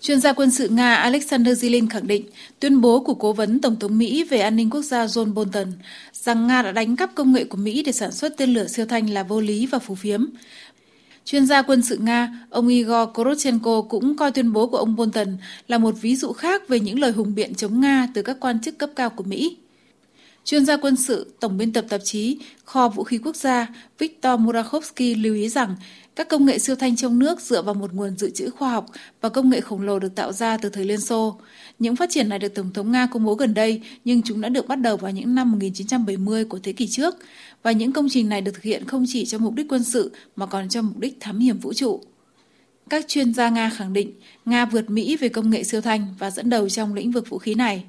Chuyên 0.00 0.20
gia 0.20 0.32
quân 0.32 0.50
sự 0.50 0.68
Nga 0.68 0.94
Alexander 0.94 1.64
Zilin 1.64 1.88
khẳng 1.90 2.06
định 2.06 2.24
tuyên 2.60 2.80
bố 2.80 3.00
của 3.00 3.14
cố 3.14 3.32
vấn 3.32 3.60
Tổng 3.60 3.76
thống 3.78 3.98
Mỹ 3.98 4.24
về 4.24 4.38
an 4.38 4.56
ninh 4.56 4.70
quốc 4.70 4.82
gia 4.82 5.06
John 5.06 5.34
Bolton 5.34 5.72
rằng 6.12 6.46
Nga 6.46 6.62
đã 6.62 6.72
đánh 6.72 6.96
cắp 6.96 7.14
công 7.14 7.32
nghệ 7.32 7.44
của 7.44 7.56
Mỹ 7.56 7.82
để 7.82 7.92
sản 7.92 8.12
xuất 8.12 8.36
tên 8.36 8.54
lửa 8.54 8.66
siêu 8.66 8.86
thanh 8.86 9.10
là 9.10 9.22
vô 9.22 9.40
lý 9.40 9.66
và 9.66 9.78
phù 9.78 9.94
phiếm. 9.94 10.26
Chuyên 11.24 11.46
gia 11.46 11.62
quân 11.62 11.82
sự 11.82 11.96
Nga, 11.96 12.46
ông 12.50 12.68
Igor 12.68 13.08
Korotchenko 13.14 13.82
cũng 13.82 14.16
coi 14.16 14.32
tuyên 14.32 14.52
bố 14.52 14.66
của 14.66 14.76
ông 14.76 14.96
Bolton 14.96 15.36
là 15.68 15.78
một 15.78 15.94
ví 16.00 16.16
dụ 16.16 16.32
khác 16.32 16.68
về 16.68 16.80
những 16.80 16.98
lời 16.98 17.12
hùng 17.12 17.34
biện 17.34 17.54
chống 17.54 17.80
Nga 17.80 18.08
từ 18.14 18.22
các 18.22 18.36
quan 18.40 18.60
chức 18.60 18.78
cấp 18.78 18.90
cao 18.96 19.10
của 19.10 19.24
Mỹ. 19.24 19.56
Chuyên 20.46 20.64
gia 20.64 20.76
quân 20.76 20.96
sự, 20.96 21.32
tổng 21.40 21.58
biên 21.58 21.72
tập 21.72 21.84
tạp 21.88 22.00
chí 22.04 22.38
Kho 22.64 22.88
Vũ 22.88 23.04
khí 23.04 23.18
Quốc 23.18 23.36
gia 23.36 23.66
Viktor 23.98 24.40
Murakhovsky 24.40 25.14
lưu 25.14 25.34
ý 25.34 25.48
rằng 25.48 25.76
các 26.16 26.28
công 26.28 26.46
nghệ 26.46 26.58
siêu 26.58 26.76
thanh 26.76 26.96
trong 26.96 27.18
nước 27.18 27.40
dựa 27.40 27.62
vào 27.62 27.74
một 27.74 27.92
nguồn 27.92 28.16
dự 28.16 28.30
trữ 28.30 28.50
khoa 28.50 28.70
học 28.70 28.86
và 29.20 29.28
công 29.28 29.50
nghệ 29.50 29.60
khổng 29.60 29.82
lồ 29.82 29.98
được 29.98 30.14
tạo 30.14 30.32
ra 30.32 30.56
từ 30.56 30.68
thời 30.68 30.84
Liên 30.84 31.00
Xô. 31.00 31.40
Những 31.78 31.96
phát 31.96 32.10
triển 32.10 32.28
này 32.28 32.38
được 32.38 32.54
Tổng 32.54 32.72
thống 32.72 32.92
Nga 32.92 33.06
công 33.06 33.24
bố 33.24 33.34
gần 33.34 33.54
đây, 33.54 33.82
nhưng 34.04 34.22
chúng 34.22 34.40
đã 34.40 34.48
được 34.48 34.68
bắt 34.68 34.76
đầu 34.76 34.96
vào 34.96 35.12
những 35.12 35.34
năm 35.34 35.52
1970 35.52 36.44
của 36.44 36.58
thế 36.58 36.72
kỷ 36.72 36.86
trước, 36.86 37.14
và 37.62 37.72
những 37.72 37.92
công 37.92 38.08
trình 38.10 38.28
này 38.28 38.40
được 38.40 38.52
thực 38.54 38.62
hiện 38.62 38.84
không 38.84 39.04
chỉ 39.08 39.24
cho 39.24 39.38
mục 39.38 39.54
đích 39.54 39.66
quân 39.68 39.84
sự 39.84 40.12
mà 40.36 40.46
còn 40.46 40.68
cho 40.68 40.82
mục 40.82 40.98
đích 40.98 41.16
thám 41.20 41.38
hiểm 41.38 41.58
vũ 41.58 41.72
trụ. 41.72 42.00
Các 42.90 43.08
chuyên 43.08 43.34
gia 43.34 43.50
Nga 43.50 43.70
khẳng 43.70 43.92
định 43.92 44.12
Nga 44.44 44.64
vượt 44.64 44.90
Mỹ 44.90 45.16
về 45.16 45.28
công 45.28 45.50
nghệ 45.50 45.64
siêu 45.64 45.80
thanh 45.80 46.06
và 46.18 46.30
dẫn 46.30 46.50
đầu 46.50 46.68
trong 46.68 46.94
lĩnh 46.94 47.10
vực 47.12 47.28
vũ 47.28 47.38
khí 47.38 47.54
này. 47.54 47.84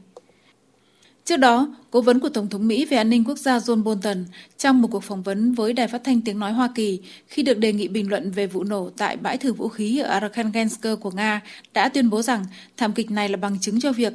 Trước 1.28 1.38
đó, 1.38 1.68
cố 1.92 2.02
vấn 2.02 2.20
của 2.20 2.30
Tổng 2.30 2.50
thống 2.50 2.68
Mỹ 2.68 2.86
về 2.86 2.98
an 2.98 3.10
ninh 3.10 3.24
quốc 3.24 3.38
gia 3.38 3.58
John 3.58 3.84
Bolton 3.84 4.26
trong 4.58 4.82
một 4.82 4.88
cuộc 4.92 5.04
phỏng 5.04 5.24
vấn 5.24 5.54
với 5.54 5.74
Đài 5.74 5.88
Phát 5.88 6.02
thanh 6.04 6.22
Tiếng 6.22 6.40
Nói 6.40 6.52
Hoa 6.52 6.70
Kỳ 6.76 7.00
khi 7.28 7.44
được 7.44 7.58
đề 7.58 7.74
nghị 7.74 7.88
bình 7.88 8.10
luận 8.10 8.32
về 8.32 8.48
vụ 8.48 8.64
nổ 8.64 8.90
tại 8.98 9.18
bãi 9.18 9.38
thử 9.38 9.54
vũ 9.54 9.68
khí 9.68 10.00
ở 10.00 10.10
Arkhangelsk 10.10 10.86
của 11.02 11.12
Nga 11.12 11.42
đã 11.74 11.90
tuyên 11.90 12.10
bố 12.10 12.22
rằng 12.22 12.46
thảm 12.78 12.94
kịch 12.94 13.12
này 13.12 13.30
là 13.30 13.38
bằng 13.38 13.60
chứng 13.60 13.80
cho 13.80 13.92
việc 13.92 14.14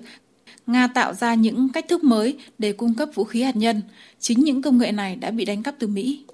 Nga 0.67 0.87
tạo 0.87 1.15
ra 1.15 1.35
những 1.35 1.69
cách 1.69 1.89
thức 1.89 2.05
mới 2.05 2.39
để 2.59 2.73
cung 2.73 2.95
cấp 2.95 3.09
vũ 3.15 3.25
khí 3.25 3.43
hạt 3.43 3.57
nhân. 3.57 3.83
Chính 4.21 4.41
những 4.41 4.63
công 4.63 4.79
nghệ 4.79 4.93
này 4.93 5.17
đã 5.17 5.31
bị 5.31 5.45
đánh 5.45 5.63
cắp 5.63 5.75
từ 5.79 5.87
Mỹ. 5.87 6.25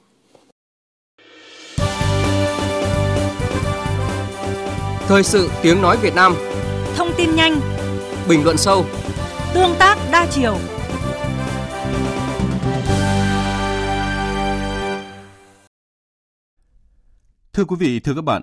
Thời 5.08 5.22
sự 5.22 5.50
tiếng 5.62 5.82
nói 5.82 5.96
Việt 6.02 6.14
Nam 6.14 6.34
Thông 6.96 7.08
tin 7.16 7.36
nhanh 7.36 7.60
Bình 8.28 8.44
luận 8.44 8.56
sâu 8.56 8.84
Tương 9.54 9.74
tác 9.78 9.98
đa 10.12 10.26
chiều. 10.30 10.58
Thưa 17.52 17.64
quý 17.64 17.76
vị, 17.78 18.00
thưa 18.00 18.14
các 18.14 18.24
bạn, 18.24 18.42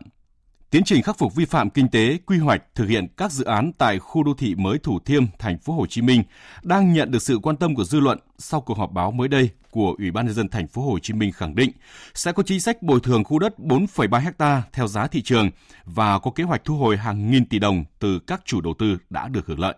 tiến 0.70 0.84
trình 0.86 1.04
khắc 1.04 1.18
phục 1.18 1.36
vi 1.36 1.46
phạm 1.46 1.70
kinh 1.70 1.90
tế, 1.90 2.18
quy 2.26 2.38
hoạch 2.38 2.64
thực 2.76 2.86
hiện 2.86 3.08
các 3.18 3.32
dự 3.32 3.46
án 3.46 3.72
tại 3.78 4.00
khu 4.00 4.24
đô 4.24 4.34
thị 4.34 4.56
mới 4.56 4.78
Thủ 4.78 5.00
Thiêm, 5.00 5.24
thành 5.40 5.58
phố 5.58 5.74
Hồ 5.74 5.86
Chí 5.86 6.02
Minh 6.02 6.24
đang 6.64 6.94
nhận 6.94 7.12
được 7.12 7.22
sự 7.22 7.40
quan 7.44 7.58
tâm 7.58 7.76
của 7.76 7.84
dư 7.84 8.00
luận 8.00 8.20
sau 8.38 8.62
cuộc 8.62 8.78
họp 8.78 8.92
báo 8.92 9.12
mới 9.12 9.28
đây 9.28 9.50
của 9.72 9.96
Ủy 9.98 10.12
ban 10.12 10.26
nhân 10.26 10.36
dân 10.36 10.50
thành 10.50 10.68
phố 10.68 10.82
Hồ 10.82 11.00
Chí 11.00 11.14
Minh 11.14 11.32
khẳng 11.32 11.56
định 11.56 11.72
sẽ 12.14 12.32
có 12.32 12.44
chính 12.44 12.60
sách 12.60 12.82
bồi 12.82 13.00
thường 13.00 13.24
khu 13.24 13.40
đất 13.40 13.60
4,3 13.60 14.32
ha 14.40 14.64
theo 14.74 14.88
giá 14.88 15.08
thị 15.08 15.22
trường 15.22 15.50
và 15.86 16.20
có 16.20 16.32
kế 16.32 16.44
hoạch 16.44 16.66
thu 16.66 16.78
hồi 16.78 16.98
hàng 16.98 17.32
nghìn 17.32 17.46
tỷ 17.46 17.60
đồng 17.60 17.84
từ 18.00 18.20
các 18.20 18.42
chủ 18.46 18.62
đầu 18.62 18.74
tư 18.80 18.98
đã 19.10 19.28
được 19.28 19.48
hưởng 19.48 19.60
lợi. 19.60 19.76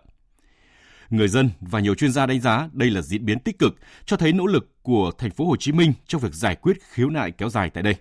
Người 1.10 1.28
dân 1.28 1.50
và 1.60 1.80
nhiều 1.80 1.94
chuyên 1.94 2.12
gia 2.12 2.26
đánh 2.26 2.40
giá 2.40 2.68
đây 2.72 2.90
là 2.90 3.02
diễn 3.02 3.24
biến 3.24 3.38
tích 3.38 3.58
cực, 3.58 3.74
cho 4.04 4.16
thấy 4.16 4.32
nỗ 4.32 4.46
lực 4.46 4.82
của 4.82 5.10
thành 5.18 5.30
phố 5.30 5.44
Hồ 5.44 5.56
Chí 5.56 5.72
Minh 5.72 5.92
trong 6.06 6.20
việc 6.20 6.34
giải 6.34 6.56
quyết 6.56 6.82
khiếu 6.82 7.10
nại 7.10 7.30
kéo 7.30 7.48
dài 7.48 7.70
tại 7.70 7.82
đây. 7.82 7.94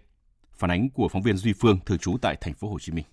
Phản 0.53 0.71
ánh 0.71 0.89
của 0.89 1.07
phóng 1.07 1.21
viên 1.21 1.37
Duy 1.37 1.53
Phương 1.53 1.79
thường 1.85 1.97
trú 1.97 2.17
tại 2.21 2.35
thành 2.41 2.53
phố 2.53 2.69
Hồ 2.69 2.79
Chí 2.79 2.91
Minh. 2.91 3.05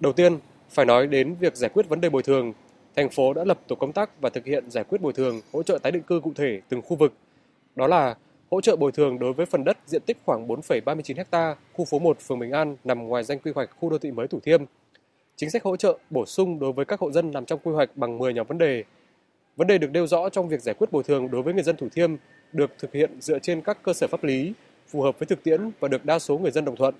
Đầu 0.00 0.12
tiên, 0.12 0.38
phải 0.70 0.86
nói 0.86 1.06
đến 1.06 1.34
việc 1.34 1.56
giải 1.56 1.70
quyết 1.74 1.88
vấn 1.88 2.00
đề 2.00 2.10
bồi 2.10 2.22
thường. 2.22 2.52
Thành 2.96 3.10
phố 3.10 3.34
đã 3.34 3.44
lập 3.44 3.60
tổ 3.68 3.76
công 3.76 3.92
tác 3.92 4.20
và 4.20 4.30
thực 4.30 4.44
hiện 4.44 4.70
giải 4.70 4.84
quyết 4.84 5.00
bồi 5.00 5.12
thường, 5.12 5.40
hỗ 5.52 5.62
trợ 5.62 5.78
tái 5.82 5.92
định 5.92 6.02
cư 6.02 6.20
cụ 6.20 6.32
thể 6.36 6.60
từng 6.68 6.82
khu 6.82 6.96
vực. 6.96 7.12
Đó 7.76 7.86
là 7.86 8.16
hỗ 8.50 8.60
trợ 8.60 8.76
bồi 8.76 8.92
thường 8.92 9.18
đối 9.18 9.32
với 9.32 9.46
phần 9.46 9.64
đất 9.64 9.78
diện 9.86 10.02
tích 10.06 10.18
khoảng 10.24 10.48
4,39 10.48 11.24
ha, 11.32 11.54
khu 11.72 11.84
phố 11.84 11.98
1 11.98 12.18
phường 12.20 12.38
Bình 12.38 12.50
An 12.50 12.76
nằm 12.84 13.08
ngoài 13.08 13.24
danh 13.24 13.38
quy 13.38 13.52
hoạch 13.54 13.70
khu 13.80 13.90
đô 13.90 13.98
thị 13.98 14.10
mới 14.10 14.28
Thủ 14.28 14.40
Thiêm 14.40 14.64
chính 15.38 15.50
sách 15.50 15.62
hỗ 15.62 15.76
trợ 15.76 15.98
bổ 16.10 16.26
sung 16.26 16.58
đối 16.58 16.72
với 16.72 16.84
các 16.84 17.00
hộ 17.00 17.12
dân 17.12 17.30
nằm 17.30 17.44
trong 17.44 17.60
quy 17.64 17.72
hoạch 17.72 17.96
bằng 17.96 18.18
10 18.18 18.34
nhóm 18.34 18.46
vấn 18.46 18.58
đề. 18.58 18.84
Vấn 19.56 19.66
đề 19.66 19.78
được 19.78 19.90
nêu 19.90 20.06
rõ 20.06 20.28
trong 20.28 20.48
việc 20.48 20.62
giải 20.62 20.74
quyết 20.74 20.92
bồi 20.92 21.02
thường 21.02 21.30
đối 21.30 21.42
với 21.42 21.54
người 21.54 21.62
dân 21.62 21.76
Thủ 21.76 21.88
Thiêm 21.88 22.16
được 22.52 22.70
thực 22.78 22.92
hiện 22.92 23.10
dựa 23.20 23.38
trên 23.38 23.60
các 23.60 23.82
cơ 23.82 23.92
sở 23.92 24.06
pháp 24.06 24.24
lý 24.24 24.52
phù 24.86 25.02
hợp 25.02 25.18
với 25.18 25.26
thực 25.26 25.42
tiễn 25.42 25.70
và 25.80 25.88
được 25.88 26.04
đa 26.04 26.18
số 26.18 26.38
người 26.38 26.50
dân 26.50 26.64
đồng 26.64 26.76
thuận. 26.76 26.94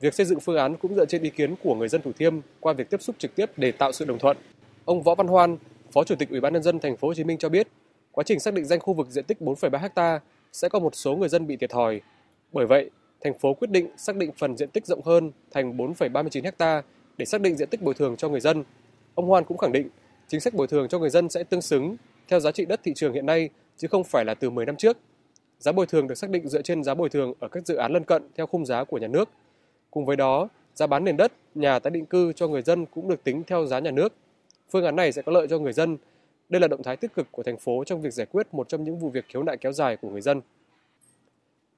Việc 0.00 0.14
xây 0.14 0.26
dựng 0.26 0.40
phương 0.40 0.56
án 0.56 0.76
cũng 0.76 0.94
dựa 0.94 1.06
trên 1.06 1.22
ý 1.22 1.30
kiến 1.30 1.54
của 1.62 1.74
người 1.74 1.88
dân 1.88 2.02
Thủ 2.02 2.12
Thiêm 2.12 2.40
qua 2.60 2.72
việc 2.72 2.90
tiếp 2.90 3.02
xúc 3.02 3.16
trực 3.18 3.34
tiếp 3.34 3.50
để 3.56 3.72
tạo 3.72 3.92
sự 3.92 4.04
đồng 4.04 4.18
thuận. 4.18 4.36
Ông 4.84 5.02
Võ 5.02 5.14
Văn 5.14 5.26
Hoan, 5.26 5.56
Phó 5.92 6.04
Chủ 6.04 6.14
tịch 6.14 6.30
Ủy 6.30 6.40
ban 6.40 6.52
nhân 6.52 6.62
dân 6.62 6.78
thành 6.78 6.96
phố 6.96 7.08
Hồ 7.08 7.14
Chí 7.14 7.24
Minh 7.24 7.38
cho 7.38 7.48
biết, 7.48 7.68
quá 8.12 8.24
trình 8.24 8.40
xác 8.40 8.54
định 8.54 8.64
danh 8.64 8.80
khu 8.80 8.94
vực 8.94 9.08
diện 9.10 9.24
tích 9.24 9.38
4,3 9.40 9.88
ha 9.96 10.20
sẽ 10.52 10.68
có 10.68 10.78
một 10.78 10.94
số 10.94 11.16
người 11.16 11.28
dân 11.28 11.46
bị 11.46 11.56
thiệt 11.56 11.70
thòi. 11.70 12.00
Bởi 12.52 12.66
vậy, 12.66 12.90
thành 13.24 13.38
phố 13.38 13.54
quyết 13.54 13.70
định 13.70 13.88
xác 13.96 14.16
định 14.16 14.30
phần 14.36 14.56
diện 14.56 14.70
tích 14.70 14.86
rộng 14.86 15.02
hơn 15.04 15.32
thành 15.50 15.76
4,39 15.76 16.50
ha 16.58 16.82
để 17.18 17.24
xác 17.24 17.40
định 17.40 17.56
diện 17.56 17.68
tích 17.68 17.82
bồi 17.82 17.94
thường 17.94 18.16
cho 18.16 18.28
người 18.28 18.40
dân. 18.40 18.64
Ông 19.14 19.26
Hoan 19.26 19.44
cũng 19.44 19.58
khẳng 19.58 19.72
định 19.72 19.88
chính 20.28 20.40
sách 20.40 20.54
bồi 20.54 20.66
thường 20.66 20.88
cho 20.88 20.98
người 20.98 21.10
dân 21.10 21.28
sẽ 21.28 21.44
tương 21.44 21.62
xứng 21.62 21.96
theo 22.28 22.40
giá 22.40 22.52
trị 22.52 22.64
đất 22.64 22.80
thị 22.84 22.92
trường 22.94 23.12
hiện 23.12 23.26
nay 23.26 23.48
chứ 23.76 23.88
không 23.88 24.04
phải 24.04 24.24
là 24.24 24.34
từ 24.34 24.50
10 24.50 24.66
năm 24.66 24.76
trước. 24.76 24.96
Giá 25.58 25.72
bồi 25.72 25.86
thường 25.86 26.06
được 26.06 26.14
xác 26.14 26.30
định 26.30 26.48
dựa 26.48 26.62
trên 26.62 26.84
giá 26.84 26.94
bồi 26.94 27.08
thường 27.08 27.32
ở 27.40 27.48
các 27.48 27.66
dự 27.66 27.76
án 27.76 27.92
lân 27.92 28.04
cận 28.04 28.22
theo 28.36 28.46
khung 28.46 28.66
giá 28.66 28.84
của 28.84 28.98
nhà 28.98 29.06
nước. 29.08 29.28
Cùng 29.90 30.06
với 30.06 30.16
đó, 30.16 30.48
giá 30.74 30.86
bán 30.86 31.04
nền 31.04 31.16
đất, 31.16 31.32
nhà 31.54 31.78
tái 31.78 31.90
định 31.90 32.06
cư 32.06 32.32
cho 32.32 32.48
người 32.48 32.62
dân 32.62 32.86
cũng 32.86 33.08
được 33.08 33.24
tính 33.24 33.42
theo 33.46 33.66
giá 33.66 33.78
nhà 33.78 33.90
nước. 33.90 34.12
Phương 34.70 34.84
án 34.84 34.96
này 34.96 35.12
sẽ 35.12 35.22
có 35.22 35.32
lợi 35.32 35.46
cho 35.50 35.58
người 35.58 35.72
dân 35.72 35.96
Đây 36.48 36.60
là 36.60 36.68
động 36.68 36.82
thái 36.82 36.96
tích 36.96 37.14
cực 37.14 37.26
của 37.32 37.42
thành 37.42 37.56
phố 37.56 37.84
trong 37.84 38.02
việc 38.02 38.12
giải 38.12 38.26
quyết 38.32 38.54
một 38.54 38.68
trong 38.68 38.84
những 38.84 38.98
vụ 38.98 39.10
việc 39.10 39.24
khiếu 39.28 39.42
nại 39.42 39.56
kéo 39.56 39.72
dài 39.72 39.96
của 39.96 40.10
người 40.10 40.20
dân. 40.20 40.40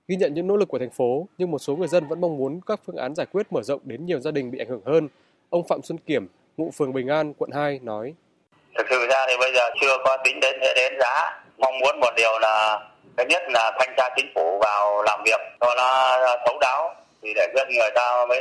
Ghi 0.09 0.16
nhận 0.16 0.35
những 0.35 0.46
nỗ 0.46 0.57
lực 0.57 0.68
của 0.68 0.79
thành 0.79 0.90
phố, 0.90 1.26
nhưng 1.38 1.50
một 1.50 1.59
số 1.59 1.76
người 1.76 1.88
dân 1.88 2.09
vẫn 2.09 2.20
mong 2.20 2.37
muốn 2.37 2.61
các 2.66 2.81
phương 2.87 2.96
án 2.96 3.14
giải 3.14 3.26
quyết 3.33 3.53
mở 3.53 3.62
rộng 3.62 3.81
đến 3.85 4.07
nhiều 4.07 4.20
gia 4.20 4.31
đình 4.31 4.50
bị 4.50 4.59
ảnh 4.59 4.68
hưởng 4.68 4.83
hơn. 4.85 5.09
Ông 5.50 5.68
Phạm 5.68 5.82
Xuân 5.82 5.98
Kiểm, 5.98 6.26
ngụ 6.56 6.70
phường 6.78 6.92
Bình 6.92 7.08
An, 7.08 7.32
quận 7.38 7.50
2 7.50 7.80
nói: 7.82 8.14
Thực 8.78 8.86
sự 8.90 9.06
ra 9.10 9.26
thì 9.28 9.34
bây 9.40 9.52
giờ 9.54 9.70
chưa 9.80 9.96
có 10.04 10.16
tính 10.24 10.40
đến 10.40 10.60
đến 10.60 10.92
giá. 11.00 11.42
Mong 11.58 11.78
muốn 11.78 12.00
một 12.00 12.10
điều 12.16 12.38
là 12.40 12.80
thứ 13.16 13.24
nhất 13.28 13.42
là 13.48 13.72
thanh 13.78 13.94
tra 13.96 14.08
chính 14.16 14.26
phủ 14.34 14.58
vào 14.58 15.02
làm 15.02 15.20
việc 15.24 15.40
cho 15.60 15.74
nó 15.76 16.18
thấu 16.46 16.58
đáo 16.60 16.94
thì 17.22 17.28
để 17.34 17.48
dân 17.54 17.68
người 17.68 17.90
ta 17.94 18.26
mới 18.28 18.40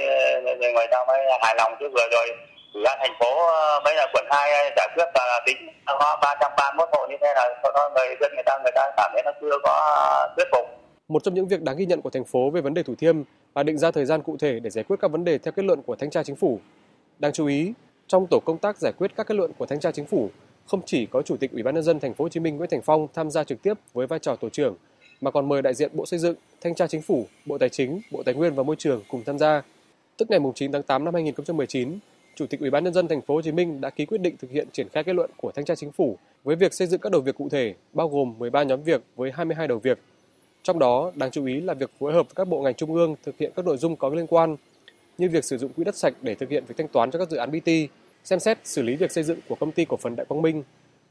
người 0.73 0.87
ta 0.91 1.05
mới 1.07 1.19
hài 1.41 1.55
lòng 1.57 1.73
chứ 1.79 1.89
vừa 1.93 2.07
rồi 2.11 2.27
ủy 2.73 2.83
ban 2.85 2.97
thành 3.01 3.13
phố 3.19 3.47
mấy 3.85 3.95
là 3.95 4.07
quận 4.13 4.25
2 4.29 4.71
giải 4.75 4.87
quyết 4.95 5.05
là 5.15 5.41
tính 5.45 5.57
có 5.85 6.17
331 6.21 6.89
hộ 6.91 7.07
như 7.09 7.15
thế 7.21 7.33
là 7.35 7.49
nó 7.73 7.89
người 7.95 8.15
dân 8.21 8.31
người 8.33 8.43
ta 8.45 8.57
người 8.63 8.71
ta 8.75 8.91
cảm 8.97 9.11
thấy 9.13 9.23
nó 9.25 9.31
chưa 9.41 9.57
có 9.63 10.27
thuyết 10.37 10.47
phục. 10.51 10.65
Một 11.07 11.23
trong 11.23 11.33
những 11.33 11.47
việc 11.47 11.61
đáng 11.61 11.77
ghi 11.77 11.85
nhận 11.85 12.01
của 12.01 12.09
thành 12.09 12.25
phố 12.25 12.49
về 12.49 12.61
vấn 12.61 12.73
đề 12.73 12.83
Thủ 12.83 12.95
Thiêm 12.99 13.23
là 13.55 13.63
định 13.63 13.77
ra 13.77 13.91
thời 13.91 14.05
gian 14.05 14.21
cụ 14.21 14.37
thể 14.39 14.59
để 14.59 14.69
giải 14.69 14.83
quyết 14.83 14.97
các 15.01 15.11
vấn 15.11 15.23
đề 15.23 15.37
theo 15.37 15.51
kết 15.51 15.65
luận 15.65 15.81
của 15.81 15.95
thanh 15.95 16.09
tra 16.09 16.23
chính 16.23 16.35
phủ. 16.35 16.59
Đáng 17.19 17.34
chú 17.34 17.45
ý, 17.45 17.73
trong 18.08 18.27
tổ 18.27 18.39
công 18.45 18.58
tác 18.58 18.77
giải 18.77 18.91
quyết 18.97 19.12
các 19.15 19.27
kết 19.27 19.36
luận 19.36 19.51
của 19.58 19.65
thanh 19.65 19.79
tra 19.79 19.91
chính 19.91 20.05
phủ, 20.05 20.29
không 20.65 20.82
chỉ 20.86 21.05
có 21.05 21.21
Chủ 21.21 21.38
tịch 21.38 21.51
Ủy 21.51 21.63
ban 21.63 21.75
nhân 21.75 21.84
dân 21.84 21.99
thành 21.99 22.13
phố 22.13 22.25
Hồ 22.25 22.29
Chí 22.29 22.39
Minh 22.39 22.58
Nguyễn 22.58 22.69
Thành 22.69 22.82
Phong 22.82 23.08
tham 23.13 23.32
gia 23.32 23.43
trực 23.43 23.62
tiếp 23.62 23.73
với 23.93 24.08
vai 24.08 24.19
trò 24.19 24.36
tổ 24.36 24.49
trưởng, 24.49 24.75
mà 25.21 25.32
còn 25.32 25.49
mời 25.49 25.62
đại 25.62 25.73
diện 25.73 25.91
Bộ 25.93 26.05
Xây 26.05 26.19
dựng, 26.19 26.36
Thanh 26.62 26.75
tra 26.75 26.88
Chính 26.88 27.01
phủ, 27.01 27.27
Bộ 27.45 27.58
Tài 27.58 27.69
chính, 27.69 28.01
Bộ 28.12 28.23
Tài 28.23 28.36
nguyên 28.36 28.53
và 28.53 28.63
Môi 28.63 28.75
trường 28.75 29.01
cùng 29.08 29.23
tham 29.25 29.39
gia. 29.39 29.62
Tức 30.17 30.29
ngày 30.29 30.39
9 30.55 30.71
tháng 30.71 30.84
8 30.84 31.05
năm 31.05 31.13
2019, 31.13 31.99
Chủ 32.36 32.47
tịch 32.47 32.60
Ủy 32.60 32.69
ban 32.69 32.84
nhân 32.84 32.93
dân 32.93 33.08
thành 33.08 33.21
phố 33.21 33.34
Hồ 33.36 33.41
Chí 33.41 33.51
Minh 33.51 33.82
đã 33.82 33.89
ký 33.89 34.05
quyết 34.05 34.21
định 34.21 34.36
thực 34.38 34.51
hiện 34.51 34.67
triển 34.71 34.89
khai 34.89 35.03
kết 35.03 35.13
luận 35.13 35.29
của 35.38 35.51
Thanh 35.51 35.65
tra 35.65 35.75
Chính 35.75 35.91
phủ 35.91 36.17
với 36.43 36.55
việc 36.55 36.73
xây 36.73 36.88
dựng 36.88 37.01
các 37.01 37.12
đầu 37.12 37.21
việc 37.21 37.36
cụ 37.38 37.49
thể, 37.49 37.73
bao 37.93 38.10
gồm 38.10 38.34
13 38.38 38.63
nhóm 38.63 38.84
việc 38.84 39.01
với 39.15 39.32
22 39.32 39.67
đầu 39.67 39.79
việc. 39.79 39.99
Trong 40.63 40.79
đó, 40.79 41.12
đáng 41.15 41.32
chú 41.32 41.45
ý 41.45 41.62
là 41.62 41.73
việc 41.73 41.89
phối 41.99 42.13
hợp 42.13 42.23
với 42.23 42.34
các 42.36 42.47
bộ 42.47 42.62
ngành 42.62 42.75
trung 42.75 42.93
ương 42.93 43.15
thực 43.23 43.38
hiện 43.38 43.51
các 43.55 43.65
nội 43.65 43.77
dung 43.77 43.95
có 43.95 44.10
liên 44.10 44.27
quan 44.27 44.55
như 45.19 45.29
việc 45.29 45.45
sử 45.45 45.58
dụng 45.58 45.73
quỹ 45.73 45.84
đất 45.84 45.95
sạch 45.95 46.13
để 46.21 46.36
thực 46.36 46.49
hiện 46.49 46.63
việc 46.67 46.75
thanh 46.77 46.88
toán 46.88 47.12
cho 47.12 47.19
các 47.19 47.29
dự 47.29 47.38
án 47.38 47.51
BT, 47.51 47.69
xem 48.23 48.39
xét 48.39 48.58
xử 48.63 48.82
lý 48.82 48.95
việc 48.95 49.12
xây 49.12 49.23
dựng 49.23 49.39
của 49.49 49.55
công 49.55 49.71
ty 49.71 49.86
cổ 49.86 49.97
phần 49.97 50.15
Đại 50.15 50.25
Quang 50.25 50.41
Minh, 50.41 50.63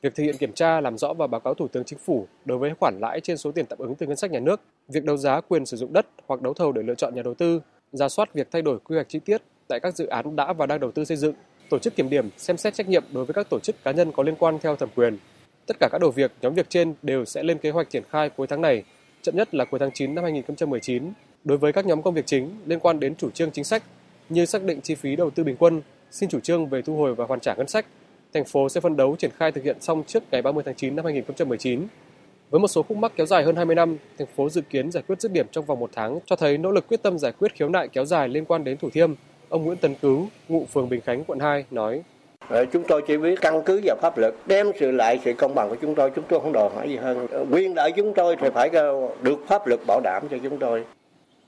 việc 0.03 0.15
thực 0.15 0.25
hiện 0.25 0.37
kiểm 0.37 0.53
tra, 0.53 0.81
làm 0.81 0.99
rõ 0.99 1.13
và 1.13 1.27
báo 1.27 1.41
cáo 1.41 1.55
Thủ 1.55 1.69
tướng 1.69 1.85
Chính 1.85 1.99
phủ 1.99 2.27
đối 2.45 2.59
với 2.59 2.73
khoản 2.81 2.99
lãi 3.01 3.21
trên 3.21 3.37
số 3.37 3.53
tiền 3.53 3.67
tạm 3.67 3.79
ứng 3.79 3.95
từ 3.95 4.07
ngân 4.07 4.17
sách 4.17 4.31
nhà 4.31 4.41
nước, 4.41 4.61
việc 4.89 5.05
đấu 5.05 5.17
giá 5.17 5.41
quyền 5.41 5.67
sử 5.67 5.77
dụng 5.77 5.93
đất 5.93 6.07
hoặc 6.27 6.43
đấu 6.43 6.55
thầu 6.55 6.73
để 6.73 6.83
lựa 6.83 6.95
chọn 6.95 7.15
nhà 7.15 7.23
đầu 7.23 7.35
tư, 7.35 7.61
ra 7.93 8.09
soát 8.09 8.35
việc 8.35 8.49
thay 8.51 8.63
đổi 8.63 8.79
quy 8.85 8.95
hoạch 8.95 9.09
chi 9.09 9.19
tiết 9.19 9.43
tại 9.69 9.81
các 9.81 9.97
dự 9.97 10.07
án 10.07 10.37
đã 10.37 10.53
và 10.53 10.67
đang 10.67 10.81
đầu 10.81 10.91
tư 10.91 11.05
xây 11.05 11.17
dựng, 11.17 11.35
tổ 11.71 11.79
chức 11.79 11.97
kiểm 11.97 12.11
điểm, 12.11 12.29
xem 12.37 12.57
xét 12.57 12.75
trách 12.75 12.89
nhiệm 12.89 13.05
đối 13.13 13.25
với 13.25 13.35
các 13.35 13.51
tổ 13.51 13.59
chức 13.59 13.85
cá 13.85 13.91
nhân 13.91 14.13
có 14.13 14.23
liên 14.23 14.35
quan 14.39 14.59
theo 14.59 14.77
thẩm 14.77 14.89
quyền. 14.95 15.19
Tất 15.67 15.77
cả 15.81 15.89
các 15.93 16.01
đầu 16.01 16.11
việc, 16.11 16.33
nhóm 16.43 16.55
việc 16.55 16.71
trên 16.71 16.95
đều 17.03 17.25
sẽ 17.25 17.43
lên 17.43 17.59
kế 17.59 17.71
hoạch 17.71 17.91
triển 17.91 18.03
khai 18.11 18.31
cuối 18.31 18.47
tháng 18.47 18.61
này, 18.61 18.85
chậm 19.23 19.37
nhất 19.37 19.55
là 19.55 19.65
cuối 19.65 19.81
tháng 19.81 19.91
9 19.95 20.15
năm 20.15 20.25
2019. 20.25 21.13
Đối 21.45 21.59
với 21.59 21.73
các 21.73 21.87
nhóm 21.87 22.03
công 22.03 22.15
việc 22.15 22.27
chính 22.27 22.51
liên 22.67 22.81
quan 22.81 23.01
đến 23.01 23.15
chủ 23.17 23.31
trương 23.31 23.51
chính 23.51 23.65
sách 23.65 23.83
như 24.29 24.45
xác 24.47 24.63
định 24.63 24.81
chi 24.81 24.95
phí 24.95 25.17
đầu 25.17 25.31
tư 25.31 25.45
bình 25.45 25.57
quân, 25.59 25.83
xin 26.11 26.29
chủ 26.29 26.41
trương 26.41 26.67
về 26.67 26.83
thu 26.83 26.97
hồi 26.97 27.15
và 27.15 27.25
hoàn 27.25 27.41
trả 27.41 27.55
ngân 27.55 27.69
sách, 27.69 27.87
thành 28.35 28.45
phố 28.45 28.69
sẽ 28.69 28.81
phân 28.81 28.97
đấu 28.97 29.17
triển 29.19 29.31
khai 29.39 29.53
thực 29.53 29.65
hiện 29.65 29.77
xong 29.81 30.03
trước 30.07 30.23
ngày 30.31 30.43
30 30.43 30.63
tháng 30.67 30.75
9 30.75 30.97
năm 30.97 31.05
2019. 31.05 31.87
Với 32.51 32.61
một 32.61 32.69
số 32.69 32.83
khúc 32.83 32.99
mắc 32.99 33.13
kéo 33.17 33.27
dài 33.27 33.45
hơn 33.45 33.57
20 33.57 33.77
năm, 33.77 33.97
thành 34.19 34.29
phố 34.37 34.49
dự 34.49 34.61
kiến 34.61 34.91
giải 34.91 35.03
quyết 35.07 35.21
dứt 35.21 35.33
điểm 35.33 35.47
trong 35.53 35.65
vòng 35.65 35.81
một 35.81 35.91
tháng, 35.95 36.19
cho 36.27 36.37
thấy 36.37 36.59
nỗ 36.59 36.71
lực 36.71 36.89
quyết 36.89 37.03
tâm 37.03 37.19
giải 37.19 37.33
quyết 37.39 37.55
khiếu 37.55 37.69
nại 37.69 37.89
kéo 37.89 38.05
dài 38.05 38.29
liên 38.29 38.45
quan 38.45 38.65
đến 38.65 38.77
Thủ 38.77 38.91
Thiêm. 38.91 39.15
Ông 39.49 39.65
Nguyễn 39.65 39.79
Tấn 39.79 39.95
Cứu, 39.95 40.27
ngụ 40.49 40.67
phường 40.73 40.89
Bình 40.89 41.01
Khánh, 41.01 41.25
quận 41.25 41.39
2 41.39 41.65
nói: 41.71 42.03
ờ, 42.49 42.65
Chúng 42.73 42.85
tôi 42.89 43.03
chỉ 43.07 43.17
biết 43.17 43.41
căn 43.41 43.63
cứ 43.67 43.81
vào 43.85 43.97
pháp 44.03 44.19
luật 44.19 44.35
đem 44.47 44.73
sự 44.81 44.91
lại 44.91 45.21
sự 45.25 45.33
công 45.33 45.55
bằng 45.55 45.69
của 45.69 45.77
chúng 45.81 45.95
tôi, 45.95 46.11
chúng 46.11 46.25
tôi 46.29 46.41
không 46.41 46.53
đòi 46.53 46.71
hỏi 46.75 46.89
gì 46.89 46.97
hơn. 46.97 47.27
Ờ, 47.31 47.47
quyền 47.51 47.75
lợi 47.75 47.93
chúng 47.97 48.15
tôi 48.15 48.37
thì 48.41 48.49
phải 48.55 48.71
được 49.23 49.39
pháp 49.49 49.67
luật 49.67 49.81
bảo 49.87 50.01
đảm 50.05 50.23
cho 50.31 50.37
chúng 50.43 50.59
tôi. 50.59 50.85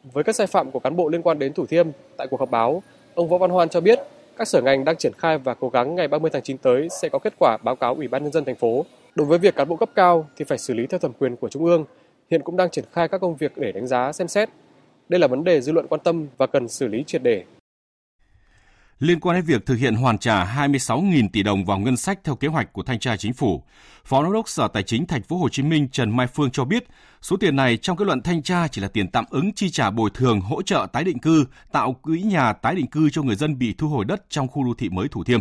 Với 0.05 0.25
các 0.25 0.37
sai 0.37 0.47
phạm 0.47 0.71
của 0.71 0.79
cán 0.79 0.97
bộ 0.97 1.09
liên 1.09 1.23
quan 1.23 1.39
đến 1.39 1.53
Thủ 1.53 1.67
Thiêm, 1.67 1.87
tại 2.17 2.27
cuộc 2.31 2.41
họp 2.41 2.51
báo, 2.51 2.83
ông 3.15 3.29
Võ 3.29 3.39
Văn 3.39 3.51
Hoan 3.51 3.69
cho 3.69 3.81
biết 3.81 3.99
các 4.37 4.49
sở 4.49 4.63
ngành 4.63 4.85
đang 4.85 4.97
triển 4.97 5.13
khai 5.19 5.39
và 5.39 5.55
cố 5.55 5.69
gắng 5.69 5.95
ngày 5.95 6.09
30 6.09 6.31
tháng 6.35 6.43
9 6.43 6.59
tới 6.59 6.89
sẽ 7.01 7.09
có 7.09 7.19
kết 7.19 7.35
quả 7.39 7.59
báo 7.65 7.77
cáo 7.77 7.95
Ủy 7.95 8.09
ban 8.09 8.23
nhân 8.23 8.33
dân 8.33 8.45
thành 8.45 8.57
phố. 8.57 8.85
Đối 9.15 9.27
với 9.27 9.39
việc 9.39 9.57
cán 9.57 9.69
bộ 9.69 9.77
cấp 9.77 9.91
cao 9.95 10.27
thì 10.37 10.45
phải 10.45 10.59
xử 10.59 10.75
lý 10.75 10.87
theo 10.87 10.99
thẩm 10.99 11.13
quyền 11.13 11.37
của 11.37 11.49
trung 11.49 11.65
ương. 11.65 11.85
Hiện 12.31 12.43
cũng 12.43 12.57
đang 12.57 12.71
triển 12.71 12.85
khai 12.93 13.09
các 13.09 13.21
công 13.21 13.37
việc 13.37 13.53
để 13.57 13.73
đánh 13.73 13.87
giá 13.87 14.13
xem 14.13 14.29
xét. 14.29 14.49
Đây 15.09 15.21
là 15.21 15.27
vấn 15.27 15.45
đề 15.45 15.61
dư 15.61 15.73
luận 15.73 15.87
quan 15.87 16.01
tâm 16.05 16.27
và 16.37 16.47
cần 16.47 16.69
xử 16.69 16.89
lý 16.89 17.05
triệt 17.07 17.23
để. 17.23 17.45
Liên 19.01 19.21
quan 19.21 19.37
đến 19.37 19.45
việc 19.45 19.67
thực 19.67 19.75
hiện 19.75 19.95
hoàn 19.95 20.19
trả 20.19 20.45
26.000 20.45 21.29
tỷ 21.33 21.43
đồng 21.43 21.65
vào 21.65 21.79
ngân 21.79 21.97
sách 21.97 22.19
theo 22.25 22.37
kế 22.37 22.49
hoạch 22.49 22.73
của 22.73 22.83
thanh 22.83 22.99
tra 22.99 23.17
chính 23.17 23.33
phủ, 23.33 23.65
Phó 24.05 24.23
Giám 24.23 24.33
đốc 24.33 24.49
Sở 24.49 24.69
Tài 24.69 24.83
chính 24.83 25.07
Thành 25.07 25.23
phố 25.23 25.37
Hồ 25.37 25.49
Chí 25.49 25.63
Minh 25.63 25.89
Trần 25.89 26.17
Mai 26.17 26.27
Phương 26.27 26.51
cho 26.51 26.65
biết, 26.65 26.85
số 27.23 27.37
tiền 27.37 27.57
này 27.57 27.77
trong 27.77 27.97
kết 27.97 28.05
luận 28.05 28.23
thanh 28.23 28.43
tra 28.43 28.69
chỉ 28.69 28.81
là 28.81 28.89
tiền 28.89 29.11
tạm 29.11 29.25
ứng 29.31 29.53
chi 29.53 29.71
trả 29.71 29.91
bồi 29.91 30.11
thường 30.15 30.41
hỗ 30.41 30.63
trợ 30.63 30.87
tái 30.93 31.05
định 31.05 31.19
cư, 31.19 31.45
tạo 31.73 31.93
quỹ 31.93 32.23
nhà 32.23 32.53
tái 32.53 32.75
định 32.75 32.87
cư 32.87 33.11
cho 33.11 33.23
người 33.23 33.37
dân 33.37 33.59
bị 33.59 33.75
thu 33.79 33.89
hồi 33.89 34.05
đất 34.05 34.31
trong 34.31 34.49
khu 34.49 34.65
đô 34.65 34.75
thị 34.75 34.89
mới 34.89 35.09
Thủ 35.09 35.25
Thiêm. 35.25 35.41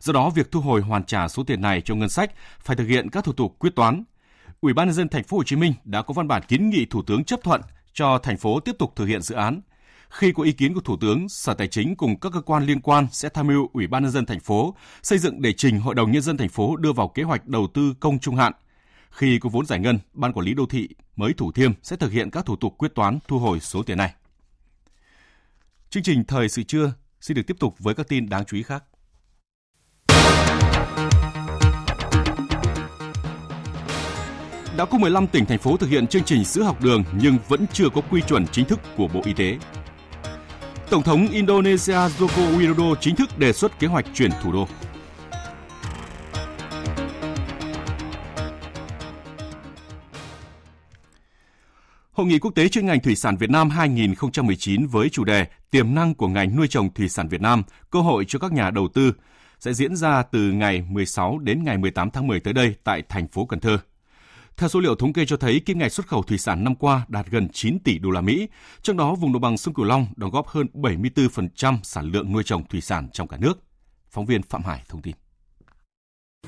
Do 0.00 0.12
đó, 0.12 0.30
việc 0.30 0.52
thu 0.52 0.60
hồi 0.60 0.80
hoàn 0.80 1.04
trả 1.04 1.28
số 1.28 1.44
tiền 1.44 1.60
này 1.60 1.80
cho 1.80 1.94
ngân 1.94 2.08
sách 2.08 2.30
phải 2.60 2.76
thực 2.76 2.86
hiện 2.86 3.10
các 3.10 3.24
thủ 3.24 3.32
tục 3.32 3.56
quyết 3.58 3.76
toán. 3.76 4.04
Ủy 4.60 4.72
ban 4.72 4.86
nhân 4.86 4.94
dân 4.94 5.08
Thành 5.08 5.24
phố 5.24 5.36
Hồ 5.36 5.44
Chí 5.44 5.56
Minh 5.56 5.74
đã 5.84 6.02
có 6.02 6.14
văn 6.14 6.28
bản 6.28 6.42
kiến 6.48 6.70
nghị 6.70 6.84
Thủ 6.84 7.02
tướng 7.02 7.24
chấp 7.24 7.40
thuận 7.42 7.60
cho 7.92 8.18
thành 8.18 8.36
phố 8.36 8.60
tiếp 8.60 8.76
tục 8.78 8.92
thực 8.96 9.04
hiện 9.04 9.22
dự 9.22 9.34
án. 9.34 9.60
Khi 10.10 10.32
có 10.32 10.42
ý 10.42 10.52
kiến 10.52 10.74
của 10.74 10.80
Thủ 10.80 10.96
tướng, 11.00 11.28
Sở 11.28 11.54
Tài 11.54 11.68
chính 11.68 11.96
cùng 11.96 12.20
các 12.20 12.32
cơ 12.32 12.40
quan 12.40 12.66
liên 12.66 12.80
quan 12.80 13.06
sẽ 13.12 13.28
tham 13.28 13.46
mưu 13.46 13.68
Ủy 13.72 13.86
ban 13.86 14.02
nhân 14.02 14.12
dân 14.12 14.26
thành 14.26 14.40
phố 14.40 14.74
xây 15.02 15.18
dựng 15.18 15.42
để 15.42 15.52
trình 15.52 15.80
Hội 15.80 15.94
đồng 15.94 16.10
nhân 16.10 16.22
dân 16.22 16.36
thành 16.36 16.48
phố 16.48 16.76
đưa 16.76 16.92
vào 16.92 17.08
kế 17.08 17.22
hoạch 17.22 17.46
đầu 17.46 17.66
tư 17.74 17.94
công 18.00 18.18
trung 18.18 18.36
hạn. 18.36 18.52
Khi 19.10 19.38
có 19.38 19.48
vốn 19.48 19.66
giải 19.66 19.78
ngân, 19.78 19.98
Ban 20.12 20.32
quản 20.32 20.46
lý 20.46 20.54
đô 20.54 20.66
thị 20.66 20.88
mới 21.16 21.32
Thủ 21.32 21.52
Thiêm 21.52 21.72
sẽ 21.82 21.96
thực 21.96 22.12
hiện 22.12 22.30
các 22.30 22.46
thủ 22.46 22.56
tục 22.56 22.74
quyết 22.78 22.94
toán 22.94 23.18
thu 23.28 23.38
hồi 23.38 23.60
số 23.60 23.82
tiền 23.82 23.98
này. 23.98 24.14
Chương 25.90 26.02
trình 26.02 26.24
thời 26.24 26.48
sự 26.48 26.62
trưa 26.62 26.92
xin 27.20 27.36
được 27.36 27.42
tiếp 27.46 27.56
tục 27.60 27.74
với 27.78 27.94
các 27.94 28.08
tin 28.08 28.28
đáng 28.28 28.44
chú 28.44 28.56
ý 28.56 28.62
khác. 28.62 28.84
Đã 34.76 34.84
có 34.84 34.98
15 34.98 35.26
tỉnh 35.26 35.46
thành 35.46 35.58
phố 35.58 35.76
thực 35.76 35.90
hiện 35.90 36.06
chương 36.06 36.24
trình 36.24 36.44
sữa 36.44 36.62
học 36.62 36.82
đường 36.82 37.04
nhưng 37.20 37.36
vẫn 37.48 37.66
chưa 37.72 37.88
có 37.94 38.00
quy 38.10 38.20
chuẩn 38.20 38.46
chính 38.46 38.66
thức 38.66 38.80
của 38.96 39.08
Bộ 39.08 39.20
Y 39.24 39.32
tế. 39.32 39.58
Tổng 40.90 41.02
thống 41.02 41.28
Indonesia 41.28 41.92
Joko 41.92 42.58
Widodo 42.58 42.94
chính 43.00 43.16
thức 43.16 43.38
đề 43.38 43.52
xuất 43.52 43.78
kế 43.78 43.86
hoạch 43.86 44.04
chuyển 44.14 44.30
thủ 44.42 44.52
đô. 44.52 44.68
Hội 52.12 52.26
nghị 52.26 52.38
quốc 52.38 52.50
tế 52.54 52.68
chuyên 52.68 52.86
ngành 52.86 53.00
thủy 53.00 53.16
sản 53.16 53.36
Việt 53.36 53.50
Nam 53.50 53.70
2019 53.70 54.86
với 54.86 55.08
chủ 55.08 55.24
đề 55.24 55.46
Tiềm 55.70 55.94
năng 55.94 56.14
của 56.14 56.28
ngành 56.28 56.56
nuôi 56.56 56.68
trồng 56.68 56.94
thủy 56.94 57.08
sản 57.08 57.28
Việt 57.28 57.40
Nam, 57.40 57.62
cơ 57.90 58.00
hội 58.00 58.24
cho 58.28 58.38
các 58.38 58.52
nhà 58.52 58.70
đầu 58.70 58.88
tư 58.94 59.12
sẽ 59.60 59.72
diễn 59.72 59.96
ra 59.96 60.22
từ 60.22 60.40
ngày 60.52 60.84
16 60.88 61.38
đến 61.38 61.64
ngày 61.64 61.78
18 61.78 62.10
tháng 62.10 62.26
10 62.26 62.40
tới 62.40 62.52
đây 62.52 62.74
tại 62.84 63.02
thành 63.08 63.28
phố 63.28 63.46
Cần 63.46 63.60
Thơ. 63.60 63.78
Theo 64.56 64.68
số 64.68 64.80
liệu 64.80 64.94
thống 64.94 65.12
kê 65.12 65.26
cho 65.26 65.36
thấy, 65.36 65.60
kim 65.60 65.78
ngạch 65.78 65.92
xuất 65.92 66.06
khẩu 66.06 66.22
thủy 66.22 66.38
sản 66.38 66.64
năm 66.64 66.74
qua 66.74 67.06
đạt 67.08 67.26
gần 67.30 67.48
9 67.52 67.78
tỷ 67.78 67.98
đô 67.98 68.10
la 68.10 68.20
Mỹ, 68.20 68.48
trong 68.82 68.96
đó 68.96 69.14
vùng 69.14 69.32
đồng 69.32 69.42
bằng 69.42 69.58
sông 69.58 69.74
Cửu 69.74 69.84
Long 69.84 70.06
đóng 70.16 70.30
góp 70.30 70.48
hơn 70.48 70.66
74% 70.74 71.78
sản 71.82 72.10
lượng 72.10 72.32
nuôi 72.32 72.42
trồng 72.46 72.68
thủy 72.68 72.80
sản 72.80 73.08
trong 73.12 73.28
cả 73.28 73.36
nước. 73.40 73.58
Phóng 74.10 74.26
viên 74.26 74.42
Phạm 74.42 74.62
Hải 74.62 74.82
thông 74.88 75.02
tin. 75.02 75.14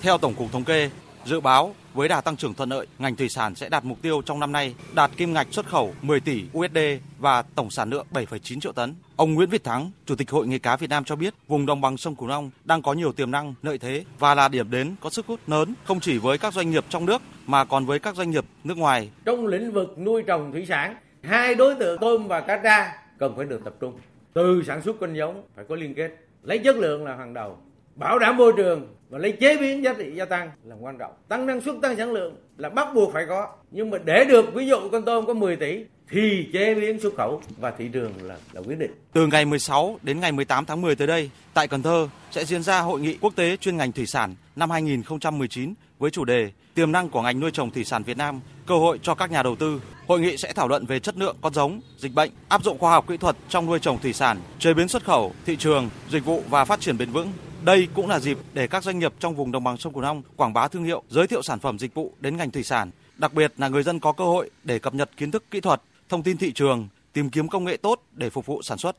Theo 0.01 0.19
Tổng 0.19 0.35
cục 0.35 0.53
Thống 0.53 0.65
kê, 0.65 0.91
dự 1.27 1.41
báo 1.41 1.75
với 1.95 2.09
đà 2.09 2.21
tăng 2.21 2.37
trưởng 2.37 2.55
thuận 2.55 2.69
lợi, 2.69 2.87
ngành 2.99 3.17
thủy 3.17 3.29
sản 3.29 3.55
sẽ 3.55 3.69
đạt 3.69 3.85
mục 3.85 4.03
tiêu 4.03 4.23
trong 4.27 4.41
năm 4.41 4.53
nay 4.53 4.75
đạt 4.95 5.11
kim 5.17 5.33
ngạch 5.33 5.47
xuất 5.51 5.67
khẩu 5.67 5.95
10 6.03 6.21
tỷ 6.21 6.45
USD 6.59 6.79
và 7.19 7.43
tổng 7.43 7.71
sản 7.71 7.91
lượng 7.91 8.07
7,9 8.13 8.61
triệu 8.61 8.73
tấn. 8.73 8.95
Ông 9.17 9.35
Nguyễn 9.35 9.51
Việt 9.51 9.65
Thắng, 9.65 9.91
Chủ 10.07 10.17
tịch 10.17 10.31
Hội 10.31 10.47
nghề 10.47 10.59
cá 10.59 10.77
Việt 10.77 10.91
Nam 10.91 11.05
cho 11.05 11.17
biết, 11.17 11.35
vùng 11.49 11.67
đồng 11.67 11.81
bằng 11.81 11.97
sông 11.97 12.17
Cửu 12.17 12.29
Long 12.29 12.51
đang 12.65 12.83
có 12.83 12.93
nhiều 12.93 13.13
tiềm 13.13 13.31
năng, 13.31 13.55
lợi 13.63 13.79
thế 13.79 14.05
và 14.19 14.35
là 14.35 14.49
điểm 14.49 14.71
đến 14.71 14.95
có 15.01 15.11
sức 15.11 15.27
hút 15.27 15.41
lớn 15.47 15.75
không 15.85 16.01
chỉ 16.01 16.19
với 16.19 16.39
các 16.39 16.55
doanh 16.55 16.71
nghiệp 16.71 16.85
trong 16.89 17.07
nước 17.07 17.23
mà 17.47 17.65
còn 17.65 17.87
với 17.87 17.99
các 17.99 18.17
doanh 18.17 18.31
nghiệp 18.31 18.45
nước 18.65 18.77
ngoài. 18.77 19.11
Trong 19.25 19.47
lĩnh 19.47 19.73
vực 19.73 19.99
nuôi 19.99 20.23
trồng 20.23 20.53
thủy 20.53 20.67
sản, 20.69 20.97
hai 21.23 21.55
đối 21.55 21.75
tượng 21.75 21.99
tôm 22.01 22.29
và 22.29 22.41
cá 22.41 22.57
tra 22.63 22.93
cần 23.19 23.37
phải 23.37 23.47
được 23.47 23.65
tập 23.65 23.75
trung. 23.81 23.99
Từ 24.33 24.63
sản 24.67 24.83
xuất 24.83 24.97
con 25.01 25.15
giống 25.15 25.43
phải 25.57 25.65
có 25.69 25.77
liên 25.77 25.95
kết, 25.95 26.11
lấy 26.43 26.59
chất 26.59 26.77
lượng 26.77 27.05
là 27.05 27.17
hàng 27.17 27.35
đầu, 27.35 27.59
bảo 27.97 28.19
đảm 28.19 28.37
môi 28.37 28.53
trường 28.57 28.87
và 29.09 29.19
lấy 29.19 29.33
chế 29.33 29.57
biến 29.57 29.85
giá 29.85 29.95
trị 29.95 30.05
gia 30.15 30.25
tăng 30.25 30.51
là 30.65 30.77
quan 30.81 30.99
trọng. 30.99 31.13
Tăng 31.29 31.47
năng 31.47 31.61
suất, 31.61 31.75
tăng 31.83 31.97
sản 31.97 32.13
lượng 32.13 32.37
là 32.57 32.69
bắt 32.69 32.89
buộc 32.95 33.13
phải 33.13 33.25
có. 33.29 33.49
Nhưng 33.71 33.91
mà 33.91 33.99
để 34.05 34.25
được 34.25 34.55
ví 34.55 34.67
dụ 34.67 34.89
con 34.93 35.05
tôm 35.05 35.27
có 35.27 35.35
10 35.35 35.57
tỷ 35.57 35.85
thì 36.11 36.49
chế 36.53 36.75
biến 36.75 37.01
xuất 37.01 37.15
khẩu 37.17 37.43
và 37.61 37.71
thị 37.71 37.89
trường 37.93 38.13
là 38.23 38.37
là 38.53 38.61
quyết 38.61 38.79
định. 38.79 38.91
Từ 39.13 39.27
ngày 39.27 39.45
16 39.45 39.99
đến 40.03 40.21
ngày 40.21 40.33
18 40.33 40.65
tháng 40.65 40.81
10 40.81 40.97
tới 40.97 41.07
đây, 41.07 41.31
tại 41.55 41.69
Cần 41.69 41.83
Thơ 41.83 42.09
sẽ 42.31 42.45
diễn 42.45 42.63
ra 42.63 42.81
hội 42.81 43.01
nghị 43.01 43.17
quốc 43.21 43.37
tế 43.37 43.57
chuyên 43.57 43.77
ngành 43.77 43.93
thủy 43.93 44.07
sản 44.07 44.35
năm 44.57 44.71
2019 44.71 45.75
với 45.99 46.11
chủ 46.11 46.25
đề 46.25 46.51
Tiềm 46.77 46.93
năng 46.93 47.09
của 47.09 47.23
ngành 47.23 47.41
nuôi 47.41 47.51
trồng 47.51 47.71
thủy 47.71 47.85
sản 47.85 48.03
Việt 48.03 48.17
Nam, 48.17 48.41
cơ 48.67 48.75
hội 48.75 48.99
cho 49.03 49.15
các 49.15 49.31
nhà 49.31 49.43
đầu 49.43 49.57
tư. 49.57 49.81
Hội 50.07 50.21
nghị 50.21 50.37
sẽ 50.37 50.53
thảo 50.53 50.69
luận 50.69 50.87
về 50.87 50.99
chất 50.99 51.17
lượng 51.17 51.37
con 51.41 51.55
giống, 51.55 51.81
dịch 51.99 52.15
bệnh, 52.15 52.31
áp 52.49 52.65
dụng 52.65 52.79
khoa 52.79 52.91
học 52.91 53.05
kỹ 53.09 53.17
thuật 53.17 53.37
trong 53.49 53.67
nuôi 53.67 53.79
trồng 53.79 53.99
thủy 53.99 54.13
sản, 54.13 54.39
chế 54.59 54.75
biến 54.75 54.89
xuất 54.89 55.05
khẩu, 55.05 55.33
thị 55.47 55.57
trường, 55.57 55.89
dịch 56.11 56.25
vụ 56.25 56.43
và 56.51 56.65
phát 56.65 56.81
triển 56.81 56.99
bền 56.99 57.11
vững. 57.13 57.33
Đây 57.65 57.89
cũng 57.95 58.09
là 58.09 58.21
dịp 58.21 58.39
để 58.55 58.67
các 58.67 58.85
doanh 58.85 58.99
nghiệp 58.99 59.13
trong 59.19 59.35
vùng 59.35 59.53
đồng 59.53 59.65
bằng 59.65 59.77
sông 59.77 59.93
Cửu 59.93 60.03
Long 60.03 60.23
quảng 60.37 60.53
bá 60.53 60.69
thương 60.69 60.85
hiệu, 60.85 61.03
giới 61.09 61.27
thiệu 61.27 61.43
sản 61.43 61.59
phẩm 61.59 61.79
dịch 61.79 61.95
vụ 61.95 62.13
đến 62.21 62.37
ngành 62.37 62.51
thủy 62.51 62.63
sản. 62.63 62.91
Đặc 63.17 63.35
biệt 63.35 63.53
là 63.57 63.69
người 63.69 63.83
dân 63.83 64.01
có 64.01 64.13
cơ 64.13 64.25
hội 64.25 64.51
để 64.65 64.79
cập 64.79 64.95
nhật 64.95 65.11
kiến 65.17 65.31
thức 65.31 65.45
kỹ 65.51 65.61
thuật, 65.61 65.83
thông 66.09 66.23
tin 66.23 66.37
thị 66.37 66.53
trường, 66.53 66.89
tìm 67.13 67.31
kiếm 67.31 67.49
công 67.49 67.65
nghệ 67.65 67.77
tốt 67.77 68.03
để 68.13 68.31
phục 68.31 68.47
vụ 68.47 68.63
sản 68.63 68.79
xuất. 68.79 68.97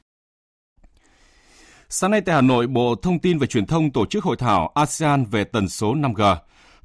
Sáng 1.89 2.11
nay 2.11 2.21
tại 2.21 2.35
Hà 2.35 2.41
Nội, 2.41 2.67
Bộ 2.67 2.95
Thông 2.95 3.19
tin 3.19 3.37
và 3.37 3.45
Truyền 3.45 3.65
thông 3.65 3.91
tổ 3.91 4.05
chức 4.05 4.23
hội 4.23 4.35
thảo 4.37 4.71
ASEAN 4.75 5.25
về 5.25 5.43
tần 5.43 5.69
số 5.69 5.95
5G. 5.95 6.35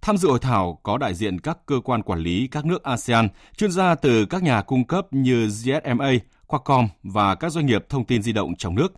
Tham 0.01 0.17
dự 0.17 0.29
hội 0.29 0.39
thảo 0.39 0.81
có 0.83 0.99
đại 0.99 1.15
diện 1.15 1.41
các 1.41 1.59
cơ 1.67 1.81
quan 1.85 2.03
quản 2.03 2.19
lý 2.19 2.49
các 2.51 2.65
nước 2.65 2.83
ASEAN, 2.83 3.29
chuyên 3.57 3.71
gia 3.71 3.95
từ 3.95 4.27
các 4.27 4.43
nhà 4.43 4.63
cung 4.63 4.87
cấp 4.87 5.07
như 5.11 5.47
GSMA, 5.47 6.11
Qualcomm 6.47 6.89
và 7.03 7.35
các 7.35 7.53
doanh 7.53 7.67
nghiệp 7.67 7.87
thông 7.89 8.05
tin 8.05 8.23
di 8.23 8.33
động 8.33 8.57
trong 8.57 8.75
nước. 8.75 8.93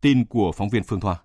Tin 0.00 0.24
của 0.24 0.52
phóng 0.52 0.68
viên 0.68 0.82
Phương 0.82 1.00
Thoa. 1.00 1.16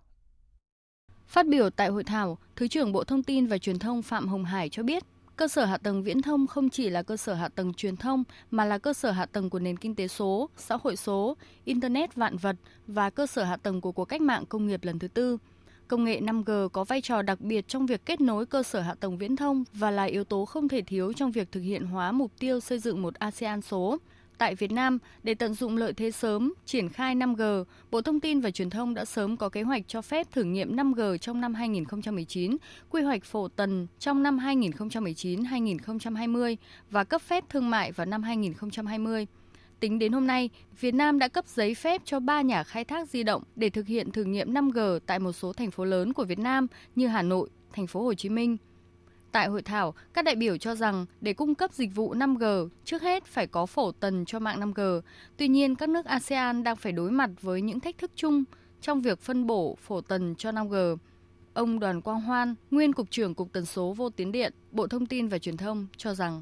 Phát 1.30 1.47
biểu 1.47 1.69
tại 1.69 1.88
hội 1.88 2.03
thảo, 2.03 2.38
Thứ 2.55 2.67
trưởng 2.67 2.91
Bộ 2.91 3.03
Thông 3.03 3.23
tin 3.23 3.47
và 3.47 3.57
Truyền 3.57 3.80
thông 3.80 4.01
Phạm 4.01 4.27
Hồng 4.27 4.45
Hải 4.45 4.69
cho 4.69 4.84
biết, 4.84 5.03
cơ 5.36 5.47
sở 5.47 5.65
hạ 5.65 5.77
tầng 5.77 6.03
viễn 6.03 6.21
thông 6.21 6.47
không 6.47 6.69
chỉ 6.69 6.89
là 6.89 7.03
cơ 7.03 7.17
sở 7.17 7.34
hạ 7.34 7.47
tầng 7.47 7.73
truyền 7.73 7.97
thông 7.97 8.23
mà 8.51 8.65
là 8.65 8.77
cơ 8.77 8.93
sở 8.93 9.11
hạ 9.11 9.25
tầng 9.25 9.49
của 9.49 9.59
nền 9.59 9.77
kinh 9.77 9.95
tế 9.95 10.07
số, 10.07 10.49
xã 10.57 10.77
hội 10.84 10.95
số, 10.95 11.38
internet 11.65 12.15
vạn 12.15 12.38
vật 12.38 12.55
và 12.88 13.09
cơ 13.09 13.27
sở 13.27 13.43
hạ 13.43 13.57
tầng 13.57 13.82
của 13.82 13.91
cuộc 13.91 14.05
cách 14.05 14.21
mạng 14.21 14.45
công 14.49 14.67
nghiệp 14.67 14.84
lần 14.84 14.99
thứ 14.99 15.07
tư. 15.07 15.38
Công 15.88 16.03
nghệ 16.03 16.21
5G 16.21 16.69
có 16.69 16.84
vai 16.84 17.01
trò 17.01 17.21
đặc 17.21 17.41
biệt 17.41 17.67
trong 17.67 17.86
việc 17.86 18.05
kết 18.05 18.21
nối 18.21 18.45
cơ 18.45 18.63
sở 18.63 18.80
hạ 18.82 18.95
tầng 18.99 19.17
viễn 19.17 19.36
thông 19.36 19.63
và 19.73 19.91
là 19.91 20.03
yếu 20.03 20.23
tố 20.23 20.45
không 20.45 20.67
thể 20.67 20.82
thiếu 20.82 21.13
trong 21.13 21.32
việc 21.32 21.51
thực 21.51 21.61
hiện 21.61 21.86
hóa 21.86 22.11
mục 22.11 22.32
tiêu 22.39 22.59
xây 22.59 22.80
dựng 22.80 23.01
một 23.01 23.13
ASEAN 23.13 23.61
số. 23.61 23.97
Tại 24.39 24.55
Việt 24.55 24.71
Nam, 24.71 24.99
để 25.23 25.33
tận 25.33 25.53
dụng 25.53 25.77
lợi 25.77 25.93
thế 25.93 26.11
sớm, 26.11 26.53
triển 26.65 26.89
khai 26.89 27.15
5G, 27.15 27.63
Bộ 27.91 28.01
Thông 28.01 28.19
tin 28.19 28.39
và 28.39 28.51
Truyền 28.51 28.69
thông 28.69 28.93
đã 28.93 29.05
sớm 29.05 29.37
có 29.37 29.49
kế 29.49 29.61
hoạch 29.61 29.87
cho 29.87 30.01
phép 30.01 30.31
thử 30.31 30.43
nghiệm 30.43 30.75
5G 30.75 31.17
trong 31.17 31.41
năm 31.41 31.53
2019, 31.53 32.57
quy 32.89 33.01
hoạch 33.01 33.23
phổ 33.23 33.47
tần 33.47 33.87
trong 33.99 34.23
năm 34.23 34.39
2019-2020 34.39 36.55
và 36.89 37.03
cấp 37.03 37.21
phép 37.21 37.43
thương 37.49 37.69
mại 37.69 37.91
vào 37.91 38.05
năm 38.05 38.23
2020. 38.23 39.27
Tính 39.79 39.99
đến 39.99 40.11
hôm 40.11 40.27
nay, 40.27 40.49
Việt 40.79 40.93
Nam 40.93 41.19
đã 41.19 41.27
cấp 41.27 41.45
giấy 41.47 41.75
phép 41.75 42.01
cho 42.05 42.19
3 42.19 42.41
nhà 42.41 42.63
khai 42.63 42.83
thác 42.83 43.09
di 43.09 43.23
động 43.23 43.43
để 43.55 43.69
thực 43.69 43.87
hiện 43.87 44.11
thử 44.11 44.23
nghiệm 44.23 44.53
5G 44.53 44.99
tại 45.05 45.19
một 45.19 45.31
số 45.31 45.53
thành 45.53 45.71
phố 45.71 45.85
lớn 45.85 46.13
của 46.13 46.23
Việt 46.23 46.39
Nam 46.39 46.67
như 46.95 47.07
Hà 47.07 47.21
Nội, 47.21 47.49
thành 47.73 47.87
phố 47.87 48.03
Hồ 48.03 48.13
Chí 48.13 48.29
Minh, 48.29 48.57
Tại 49.32 49.47
hội 49.47 49.61
thảo, 49.61 49.93
các 50.13 50.25
đại 50.25 50.36
biểu 50.36 50.57
cho 50.57 50.75
rằng 50.75 51.05
để 51.21 51.34
cung 51.34 51.55
cấp 51.55 51.73
dịch 51.73 51.95
vụ 51.95 52.13
5G, 52.13 52.69
trước 52.86 53.01
hết 53.01 53.25
phải 53.25 53.47
có 53.47 53.65
phổ 53.65 53.91
tần 53.91 54.25
cho 54.25 54.39
mạng 54.39 54.59
5G. 54.59 55.01
Tuy 55.38 55.47
nhiên, 55.47 55.75
các 55.75 55.89
nước 55.89 56.05
ASEAN 56.05 56.63
đang 56.63 56.75
phải 56.75 56.91
đối 56.91 57.11
mặt 57.11 57.30
với 57.41 57.61
những 57.61 57.80
thách 57.80 57.97
thức 57.97 58.11
chung 58.15 58.43
trong 58.82 59.01
việc 59.01 59.19
phân 59.19 59.47
bổ 59.47 59.75
phổ 59.75 60.01
tần 60.01 60.36
cho 60.36 60.51
5G. 60.51 60.97
Ông 61.53 61.80
Đoàn 61.80 62.01
Quang 62.01 62.21
Hoan, 62.21 62.55
nguyên 62.71 62.93
Cục 62.93 63.11
trưởng 63.11 63.36
Cục 63.36 63.53
Tần 63.53 63.65
số 63.65 63.93
Vô 63.93 64.09
tuyến 64.09 64.32
điện, 64.32 64.53
Bộ 64.71 64.88
Thông 64.88 65.05
tin 65.05 65.27
và 65.27 65.38
Truyền 65.38 65.57
thông 65.57 65.88
cho 65.97 66.13
rằng 66.13 66.41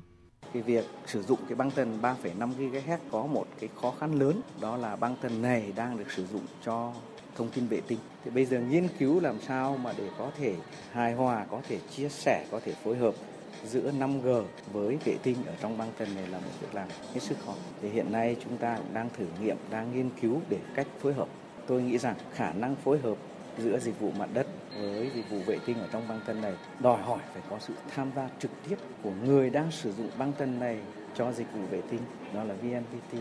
cái 0.54 0.64
việc 0.64 0.86
sử 1.06 1.24
dụng 1.24 1.40
cái 1.48 1.56
băng 1.56 1.72
tần 1.72 2.00
3,5 2.02 2.50
GHz 2.58 2.98
có 3.12 3.26
một 3.26 3.46
cái 3.60 3.70
khó 3.82 3.94
khăn 4.00 4.20
lớn 4.20 4.42
đó 4.62 4.78
là 4.78 4.96
băng 4.96 5.16
tần 5.22 5.42
này 5.42 5.74
đang 5.76 5.98
được 5.98 6.12
sử 6.12 6.26
dụng 6.26 6.46
cho 6.66 6.94
thông 7.38 7.50
tin 7.50 7.68
vệ 7.68 7.82
tinh. 7.88 8.00
Thì 8.26 8.32
bây 8.32 8.46
giờ 8.46 8.60
nghiên 8.60 8.88
cứu 9.00 9.20
làm 9.20 9.42
sao 9.42 9.78
mà 9.78 9.94
để 9.98 10.10
có 10.18 10.32
thể 10.38 10.56
hài 10.92 11.14
hòa, 11.14 11.46
có 11.52 11.62
thể 11.70 11.80
chia 11.96 12.10
sẻ, 12.10 12.46
có 12.52 12.60
thể 12.66 12.74
phối 12.84 12.98
hợp 12.98 13.14
giữa 13.66 13.92
5G 13.92 14.44
với 14.74 14.98
vệ 15.06 15.18
tinh 15.24 15.36
ở 15.46 15.54
trong 15.62 15.78
băng 15.78 15.92
tần 15.98 16.16
này 16.16 16.28
là 16.28 16.38
một 16.38 16.52
việc 16.62 16.76
làm 16.76 16.88
hết 17.14 17.20
sức 17.20 17.38
khó. 17.46 17.54
Thì 17.82 17.90
hiện 17.90 18.12
nay 18.12 18.36
chúng 18.44 18.58
ta 18.58 18.78
cũng 18.78 18.94
đang 18.94 19.10
thử 19.18 19.26
nghiệm, 19.42 19.58
đang 19.70 19.94
nghiên 19.96 20.10
cứu 20.22 20.42
để 20.50 20.58
cách 20.76 20.88
phối 21.00 21.14
hợp. 21.14 21.28
Tôi 21.68 21.82
nghĩ 21.82 21.98
rằng 21.98 22.16
khả 22.34 22.54
năng 22.54 22.76
phối 22.76 23.00
hợp 23.00 23.18
giữa 23.58 23.80
dịch 23.80 24.00
vụ 24.00 24.12
mặt 24.12 24.30
đất 24.34 24.48
với 24.80 25.12
dịch 25.16 25.30
vụ 25.30 25.38
vệ 25.46 25.58
tinh 25.66 25.78
ở 25.78 25.88
trong 25.92 26.08
băng 26.08 26.20
tần 26.26 26.42
này 26.42 26.54
đòi 26.80 27.02
hỏi 27.02 27.20
phải 27.34 27.42
có 27.50 27.60
sự 27.60 27.74
tham 27.96 28.12
gia 28.16 28.30
trực 28.40 28.52
tiếp 28.70 28.76
của 29.04 29.12
người 29.26 29.50
đang 29.50 29.72
sử 29.72 29.92
dụng 29.92 30.10
băng 30.18 30.34
tần 30.38 30.60
này 30.60 30.80
cho 31.16 31.32
dịch 31.32 31.48
vụ 31.54 31.60
vệ 31.70 31.82
tinh, 31.82 32.02
đó 32.34 32.44
là 32.44 32.54
VNPT. 32.54 33.20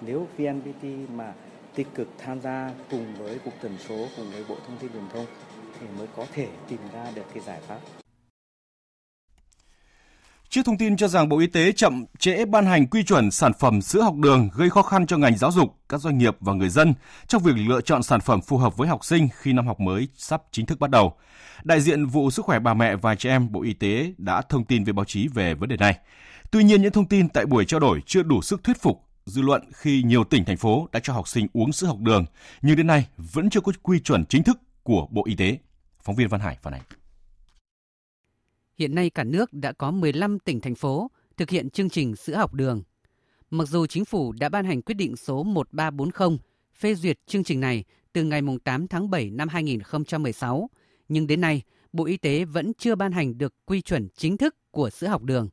Nếu 0.00 0.26
VNPT 0.36 0.84
mà 1.14 1.32
tích 1.78 1.94
cực 1.94 2.08
tham 2.24 2.40
gia 2.40 2.70
cùng 2.90 3.14
với 3.18 3.38
cục 3.38 3.54
tần 3.62 3.76
số 3.88 4.08
cùng 4.16 4.30
với 4.30 4.44
bộ 4.48 4.56
thông 4.66 4.76
tin 4.78 4.92
truyền 4.92 5.08
thông 5.14 5.26
thì 5.80 5.86
mới 5.98 6.06
có 6.16 6.26
thể 6.34 6.48
tìm 6.68 6.78
ra 6.92 7.04
được 7.14 7.22
cái 7.34 7.42
giải 7.46 7.60
pháp 7.68 7.78
Trước 10.48 10.62
thông 10.64 10.78
tin 10.78 10.96
cho 10.96 11.08
rằng 11.08 11.28
Bộ 11.28 11.38
Y 11.38 11.46
tế 11.46 11.72
chậm 11.72 12.04
trễ 12.18 12.44
ban 12.44 12.66
hành 12.66 12.86
quy 12.86 13.04
chuẩn 13.04 13.30
sản 13.30 13.52
phẩm 13.58 13.82
sữa 13.82 14.00
học 14.02 14.14
đường 14.14 14.48
gây 14.54 14.70
khó 14.70 14.82
khăn 14.82 15.06
cho 15.06 15.16
ngành 15.16 15.36
giáo 15.36 15.52
dục, 15.52 15.76
các 15.88 16.00
doanh 16.00 16.18
nghiệp 16.18 16.36
và 16.40 16.52
người 16.52 16.68
dân 16.68 16.94
trong 17.26 17.42
việc 17.42 17.52
lựa 17.68 17.80
chọn 17.80 18.02
sản 18.02 18.20
phẩm 18.20 18.40
phù 18.40 18.56
hợp 18.56 18.76
với 18.76 18.88
học 18.88 19.04
sinh 19.04 19.28
khi 19.38 19.52
năm 19.52 19.66
học 19.66 19.80
mới 19.80 20.08
sắp 20.16 20.42
chính 20.50 20.66
thức 20.66 20.80
bắt 20.80 20.90
đầu. 20.90 21.16
Đại 21.64 21.80
diện 21.80 22.06
vụ 22.06 22.30
sức 22.30 22.44
khỏe 22.44 22.58
bà 22.58 22.74
mẹ 22.74 22.96
và 22.96 23.14
trẻ 23.14 23.30
em 23.30 23.52
Bộ 23.52 23.62
Y 23.62 23.74
tế 23.74 24.12
đã 24.18 24.42
thông 24.42 24.64
tin 24.64 24.84
với 24.84 24.92
báo 24.92 25.04
chí 25.04 25.28
về 25.28 25.54
vấn 25.54 25.68
đề 25.68 25.76
này. 25.76 25.98
Tuy 26.50 26.64
nhiên, 26.64 26.82
những 26.82 26.92
thông 26.92 27.08
tin 27.08 27.28
tại 27.28 27.46
buổi 27.46 27.64
trao 27.64 27.80
đổi 27.80 28.00
chưa 28.06 28.22
đủ 28.22 28.42
sức 28.42 28.64
thuyết 28.64 28.80
phục 28.80 29.07
dư 29.28 29.42
luận 29.42 29.62
khi 29.74 30.02
nhiều 30.02 30.24
tỉnh 30.24 30.44
thành 30.44 30.56
phố 30.56 30.88
đã 30.92 31.00
cho 31.02 31.12
học 31.12 31.28
sinh 31.28 31.46
uống 31.52 31.72
sữa 31.72 31.86
học 31.86 31.98
đường, 32.00 32.24
nhưng 32.62 32.76
đến 32.76 32.86
nay 32.86 33.08
vẫn 33.16 33.50
chưa 33.50 33.60
có 33.60 33.72
quy 33.82 34.00
chuẩn 34.00 34.24
chính 34.26 34.42
thức 34.42 34.58
của 34.82 35.06
Bộ 35.10 35.22
Y 35.26 35.36
tế. 35.36 35.58
Phóng 36.02 36.16
viên 36.16 36.28
Văn 36.28 36.40
Hải 36.40 36.58
phản 36.62 36.74
ánh. 36.74 36.82
Hiện 38.78 38.94
nay 38.94 39.10
cả 39.10 39.24
nước 39.24 39.52
đã 39.52 39.72
có 39.72 39.90
15 39.90 40.38
tỉnh 40.38 40.60
thành 40.60 40.74
phố 40.74 41.10
thực 41.36 41.50
hiện 41.50 41.70
chương 41.70 41.90
trình 41.90 42.16
sữa 42.16 42.36
học 42.36 42.54
đường. 42.54 42.82
Mặc 43.50 43.68
dù 43.68 43.86
chính 43.86 44.04
phủ 44.04 44.32
đã 44.32 44.48
ban 44.48 44.64
hành 44.64 44.82
quyết 44.82 44.94
định 44.94 45.16
số 45.16 45.42
1340 45.42 46.38
phê 46.74 46.94
duyệt 46.94 47.18
chương 47.26 47.44
trình 47.44 47.60
này 47.60 47.84
từ 48.12 48.24
ngày 48.24 48.40
8 48.64 48.88
tháng 48.88 49.10
7 49.10 49.30
năm 49.30 49.48
2016, 49.48 50.70
nhưng 51.08 51.26
đến 51.26 51.40
nay 51.40 51.62
Bộ 51.92 52.04
Y 52.04 52.16
tế 52.16 52.44
vẫn 52.44 52.72
chưa 52.78 52.94
ban 52.94 53.12
hành 53.12 53.38
được 53.38 53.54
quy 53.66 53.80
chuẩn 53.80 54.08
chính 54.16 54.36
thức 54.36 54.54
của 54.70 54.90
sữa 54.90 55.06
học 55.06 55.22
đường. 55.22 55.48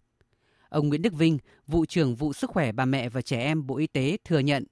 Ông 0.70 0.90
Nguyễn 0.90 1.02
Đức 1.02 1.14
Vinh, 1.14 1.38
vụ 1.68 1.86
trưởng 1.86 2.16
vụ 2.16 2.34
sức 2.34 2.50
khỏe 2.50 2.72
bà 2.72 2.86
mẹ 2.86 3.10
và 3.10 3.22
trẻ 3.22 3.40
em 3.40 3.68
Bộ 3.68 3.78
Y 3.78 3.88
tế 3.88 4.18
thừa 4.26 4.40
nhận 4.40 4.66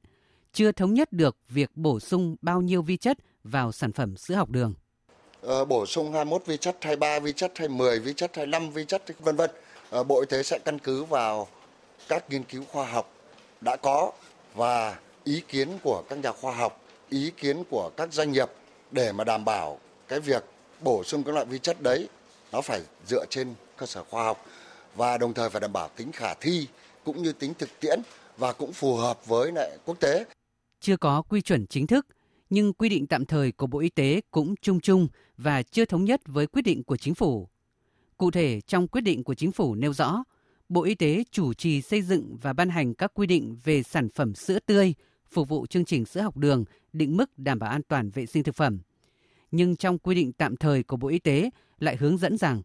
chưa 0.53 0.71
thống 0.71 0.93
nhất 0.93 1.11
được 1.11 1.37
việc 1.49 1.71
bổ 1.75 1.99
sung 1.99 2.35
bao 2.41 2.61
nhiêu 2.61 2.81
vi 2.81 2.97
chất 2.97 3.17
vào 3.43 3.71
sản 3.71 3.91
phẩm 3.91 4.17
sữa 4.17 4.35
học 4.35 4.49
đường. 4.49 4.73
Ờ, 5.41 5.65
bổ 5.65 5.85
sung 5.85 6.13
21 6.13 6.45
vi 6.45 6.57
chất, 6.57 6.77
23 6.81 7.19
vi 7.19 7.33
chất, 7.33 7.51
hay 7.55 7.67
10 7.67 7.99
vi 7.99 8.13
chất, 8.13 8.31
25 8.35 8.69
vi 8.69 8.85
chất, 8.85 9.03
vân 9.19 9.35
vân. 9.35 9.49
Ờ, 9.89 10.03
Bộ 10.03 10.19
Y 10.19 10.25
tế 10.29 10.43
sẽ 10.43 10.59
căn 10.65 10.79
cứ 10.79 11.03
vào 11.03 11.47
các 12.07 12.29
nghiên 12.29 12.43
cứu 12.43 12.63
khoa 12.71 12.85
học 12.85 13.13
đã 13.61 13.75
có 13.75 14.11
và 14.55 14.99
ý 15.23 15.41
kiến 15.47 15.69
của 15.83 16.03
các 16.09 16.19
nhà 16.19 16.31
khoa 16.31 16.55
học, 16.55 16.81
ý 17.09 17.31
kiến 17.37 17.63
của 17.69 17.89
các 17.97 18.13
doanh 18.13 18.31
nghiệp 18.31 18.49
để 18.91 19.11
mà 19.11 19.23
đảm 19.23 19.45
bảo 19.45 19.79
cái 20.07 20.19
việc 20.19 20.43
bổ 20.81 21.03
sung 21.03 21.23
các 21.23 21.31
loại 21.31 21.45
vi 21.45 21.59
chất 21.59 21.81
đấy 21.81 22.09
nó 22.51 22.61
phải 22.61 22.81
dựa 23.07 23.25
trên 23.29 23.53
cơ 23.77 23.85
sở 23.85 24.03
khoa 24.03 24.23
học 24.23 24.45
và 24.95 25.17
đồng 25.17 25.33
thời 25.33 25.49
phải 25.49 25.61
đảm 25.61 25.73
bảo 25.73 25.89
tính 25.95 26.11
khả 26.11 26.33
thi 26.33 26.67
cũng 27.03 27.23
như 27.23 27.33
tính 27.33 27.53
thực 27.59 27.69
tiễn 27.79 27.99
và 28.37 28.53
cũng 28.53 28.73
phù 28.73 28.95
hợp 28.95 29.27
với 29.27 29.51
lại 29.51 29.77
quốc 29.85 29.99
tế. 29.99 30.25
Chưa 30.79 30.97
có 30.97 31.21
quy 31.21 31.41
chuẩn 31.41 31.67
chính 31.67 31.87
thức, 31.87 32.07
nhưng 32.49 32.73
quy 32.73 32.89
định 32.89 33.07
tạm 33.07 33.25
thời 33.25 33.51
của 33.51 33.67
Bộ 33.67 33.79
Y 33.79 33.89
tế 33.89 34.21
cũng 34.31 34.55
chung 34.61 34.79
chung 34.79 35.07
và 35.37 35.63
chưa 35.63 35.85
thống 35.85 36.05
nhất 36.05 36.21
với 36.25 36.47
quyết 36.47 36.61
định 36.61 36.83
của 36.83 36.97
chính 36.97 37.15
phủ. 37.15 37.49
Cụ 38.17 38.31
thể, 38.31 38.61
trong 38.61 38.87
quyết 38.87 39.01
định 39.01 39.23
của 39.23 39.33
chính 39.33 39.51
phủ 39.51 39.75
nêu 39.75 39.93
rõ, 39.93 40.23
Bộ 40.69 40.83
Y 40.83 40.95
tế 40.95 41.23
chủ 41.31 41.53
trì 41.53 41.81
xây 41.81 42.01
dựng 42.01 42.37
và 42.41 42.53
ban 42.53 42.69
hành 42.69 42.93
các 42.93 43.11
quy 43.13 43.27
định 43.27 43.57
về 43.63 43.83
sản 43.83 44.09
phẩm 44.09 44.35
sữa 44.35 44.59
tươi 44.65 44.93
phục 45.31 45.49
vụ 45.49 45.65
chương 45.65 45.85
trình 45.85 46.05
sữa 46.05 46.21
học 46.21 46.37
đường 46.37 46.65
định 46.93 47.17
mức 47.17 47.37
đảm 47.37 47.59
bảo 47.59 47.69
an 47.69 47.81
toàn 47.87 48.09
vệ 48.09 48.25
sinh 48.25 48.43
thực 48.43 48.55
phẩm. 48.55 48.79
Nhưng 49.51 49.75
trong 49.75 49.99
quy 49.99 50.15
định 50.15 50.33
tạm 50.33 50.57
thời 50.57 50.83
của 50.83 50.97
Bộ 50.97 51.07
Y 51.07 51.19
tế 51.19 51.49
lại 51.79 51.95
hướng 51.95 52.17
dẫn 52.17 52.37
rằng 52.37 52.61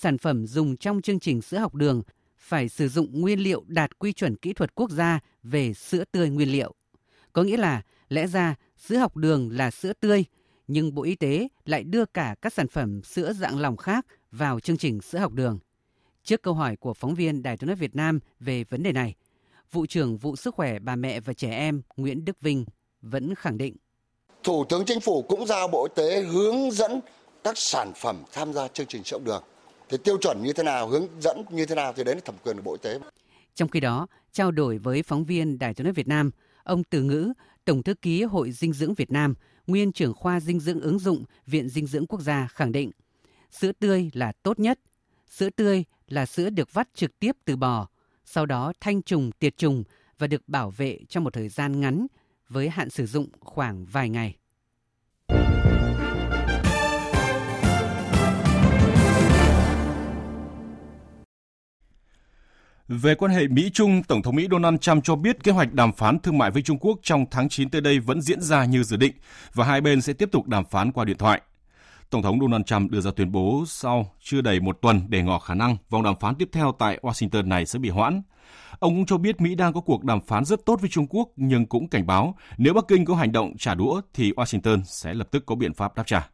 sản 0.00 0.18
phẩm 0.18 0.46
dùng 0.46 0.76
trong 0.76 1.02
chương 1.02 1.20
trình 1.20 1.42
sữa 1.42 1.58
học 1.58 1.74
đường 1.74 2.02
phải 2.36 2.68
sử 2.68 2.88
dụng 2.88 3.20
nguyên 3.20 3.40
liệu 3.40 3.64
đạt 3.66 3.98
quy 3.98 4.12
chuẩn 4.12 4.36
kỹ 4.36 4.52
thuật 4.52 4.74
quốc 4.74 4.90
gia 4.90 5.20
về 5.42 5.74
sữa 5.74 6.04
tươi 6.12 6.30
nguyên 6.30 6.52
liệu. 6.52 6.74
Có 7.32 7.42
nghĩa 7.42 7.56
là 7.56 7.82
lẽ 8.08 8.26
ra 8.26 8.54
sữa 8.76 8.96
học 8.96 9.16
đường 9.16 9.50
là 9.52 9.70
sữa 9.70 9.92
tươi, 10.00 10.24
nhưng 10.68 10.94
Bộ 10.94 11.02
Y 11.02 11.14
tế 11.14 11.48
lại 11.64 11.82
đưa 11.82 12.04
cả 12.04 12.34
các 12.42 12.52
sản 12.52 12.68
phẩm 12.68 13.02
sữa 13.02 13.32
dạng 13.32 13.58
lỏng 13.58 13.76
khác 13.76 14.06
vào 14.30 14.60
chương 14.60 14.76
trình 14.76 15.00
sữa 15.00 15.18
học 15.18 15.32
đường. 15.32 15.58
Trước 16.24 16.42
câu 16.42 16.54
hỏi 16.54 16.76
của 16.76 16.94
phóng 16.94 17.14
viên 17.14 17.42
Đài 17.42 17.56
tiếng 17.56 17.66
nói 17.66 17.76
Việt 17.76 17.96
Nam 17.96 18.20
về 18.40 18.64
vấn 18.64 18.82
đề 18.82 18.92
này, 18.92 19.14
vụ 19.72 19.86
trưởng 19.86 20.16
vụ 20.16 20.36
sức 20.36 20.54
khỏe 20.54 20.78
bà 20.78 20.96
mẹ 20.96 21.20
và 21.20 21.32
trẻ 21.32 21.50
em 21.50 21.82
Nguyễn 21.96 22.24
Đức 22.24 22.40
Vinh 22.40 22.64
vẫn 23.02 23.34
khẳng 23.34 23.58
định. 23.58 23.76
Thủ 24.42 24.64
tướng 24.68 24.84
Chính 24.84 25.00
phủ 25.00 25.22
cũng 25.22 25.46
giao 25.46 25.68
Bộ 25.68 25.84
Y 25.84 26.02
tế 26.02 26.22
hướng 26.22 26.70
dẫn 26.70 27.00
các 27.44 27.58
sản 27.58 27.92
phẩm 27.96 28.22
tham 28.32 28.52
gia 28.52 28.68
chương 28.68 28.86
trình 28.86 29.04
sữa 29.04 29.16
học 29.16 29.26
đường 29.26 29.42
thì 29.88 29.96
tiêu 30.04 30.18
chuẩn 30.18 30.42
như 30.42 30.52
thế 30.52 30.62
nào, 30.62 30.88
hướng 30.88 31.06
dẫn 31.20 31.44
như 31.50 31.66
thế 31.66 31.74
nào 31.74 31.92
thì 31.96 32.04
đấy 32.04 32.14
là 32.14 32.20
thẩm 32.24 32.34
quyền 32.44 32.56
của 32.56 32.62
Bộ 32.62 32.72
Y 32.72 32.78
tế. 32.82 32.98
Trong 33.54 33.68
khi 33.68 33.80
đó, 33.80 34.06
trao 34.32 34.50
đổi 34.50 34.78
với 34.78 35.02
phóng 35.02 35.24
viên 35.24 35.58
Đài 35.58 35.74
tiếng 35.74 35.84
nói 35.84 35.92
Việt 35.92 36.08
Nam, 36.08 36.30
ông 36.64 36.84
Từ 36.84 37.02
Ngữ, 37.02 37.32
Tổng 37.64 37.82
thư 37.82 37.94
ký 37.94 38.22
Hội 38.22 38.52
Dinh 38.52 38.72
dưỡng 38.72 38.94
Việt 38.94 39.10
Nam, 39.10 39.34
nguyên 39.66 39.92
trưởng 39.92 40.14
khoa 40.14 40.40
dinh 40.40 40.60
dưỡng 40.60 40.80
ứng 40.80 40.98
dụng 40.98 41.24
Viện 41.46 41.68
Dinh 41.68 41.86
dưỡng 41.86 42.06
Quốc 42.06 42.20
gia 42.20 42.46
khẳng 42.46 42.72
định, 42.72 42.90
sữa 43.50 43.72
tươi 43.78 44.10
là 44.12 44.32
tốt 44.42 44.58
nhất. 44.58 44.80
Sữa 45.30 45.50
tươi 45.50 45.84
là 46.08 46.26
sữa 46.26 46.50
được 46.50 46.72
vắt 46.72 46.88
trực 46.94 47.18
tiếp 47.18 47.36
từ 47.44 47.56
bò, 47.56 47.88
sau 48.24 48.46
đó 48.46 48.72
thanh 48.80 49.02
trùng 49.02 49.30
tiệt 49.38 49.56
trùng 49.56 49.84
và 50.18 50.26
được 50.26 50.48
bảo 50.48 50.70
vệ 50.70 50.98
trong 51.08 51.24
một 51.24 51.32
thời 51.32 51.48
gian 51.48 51.80
ngắn 51.80 52.06
với 52.48 52.68
hạn 52.68 52.90
sử 52.90 53.06
dụng 53.06 53.28
khoảng 53.40 53.84
vài 53.84 54.08
ngày. 54.08 54.36
Về 62.88 63.14
quan 63.14 63.32
hệ 63.32 63.48
Mỹ-Trung, 63.48 64.02
Tổng 64.02 64.22
thống 64.22 64.36
Mỹ 64.36 64.48
Donald 64.50 64.78
Trump 64.80 65.04
cho 65.04 65.16
biết 65.16 65.44
kế 65.44 65.52
hoạch 65.52 65.72
đàm 65.72 65.92
phán 65.92 66.18
thương 66.18 66.38
mại 66.38 66.50
với 66.50 66.62
Trung 66.62 66.78
Quốc 66.78 66.98
trong 67.02 67.24
tháng 67.30 67.48
9 67.48 67.70
tới 67.70 67.80
đây 67.80 67.98
vẫn 67.98 68.20
diễn 68.20 68.40
ra 68.40 68.64
như 68.64 68.82
dự 68.82 68.96
định 68.96 69.12
và 69.54 69.64
hai 69.64 69.80
bên 69.80 70.00
sẽ 70.00 70.12
tiếp 70.12 70.28
tục 70.32 70.46
đàm 70.46 70.64
phán 70.64 70.92
qua 70.92 71.04
điện 71.04 71.16
thoại. 71.16 71.40
Tổng 72.10 72.22
thống 72.22 72.40
Donald 72.40 72.64
Trump 72.64 72.90
đưa 72.90 73.00
ra 73.00 73.10
tuyên 73.16 73.32
bố 73.32 73.64
sau 73.66 74.12
chưa 74.20 74.40
đầy 74.40 74.60
một 74.60 74.78
tuần 74.82 75.00
để 75.08 75.22
ngỏ 75.22 75.38
khả 75.38 75.54
năng 75.54 75.76
vòng 75.90 76.02
đàm 76.02 76.14
phán 76.20 76.34
tiếp 76.34 76.48
theo 76.52 76.74
tại 76.78 76.98
Washington 77.02 77.48
này 77.48 77.66
sẽ 77.66 77.78
bị 77.78 77.88
hoãn. 77.88 78.22
Ông 78.78 78.96
cũng 78.96 79.06
cho 79.06 79.18
biết 79.18 79.40
Mỹ 79.40 79.54
đang 79.54 79.72
có 79.72 79.80
cuộc 79.80 80.04
đàm 80.04 80.20
phán 80.20 80.44
rất 80.44 80.64
tốt 80.66 80.80
với 80.80 80.90
Trung 80.90 81.06
Quốc 81.10 81.28
nhưng 81.36 81.66
cũng 81.66 81.88
cảnh 81.88 82.06
báo 82.06 82.36
nếu 82.58 82.74
Bắc 82.74 82.84
Kinh 82.88 83.04
có 83.04 83.14
hành 83.14 83.32
động 83.32 83.56
trả 83.58 83.74
đũa 83.74 84.00
thì 84.14 84.32
Washington 84.32 84.82
sẽ 84.84 85.14
lập 85.14 85.28
tức 85.30 85.46
có 85.46 85.54
biện 85.54 85.74
pháp 85.74 85.96
đáp 85.96 86.06
trả. 86.06 86.28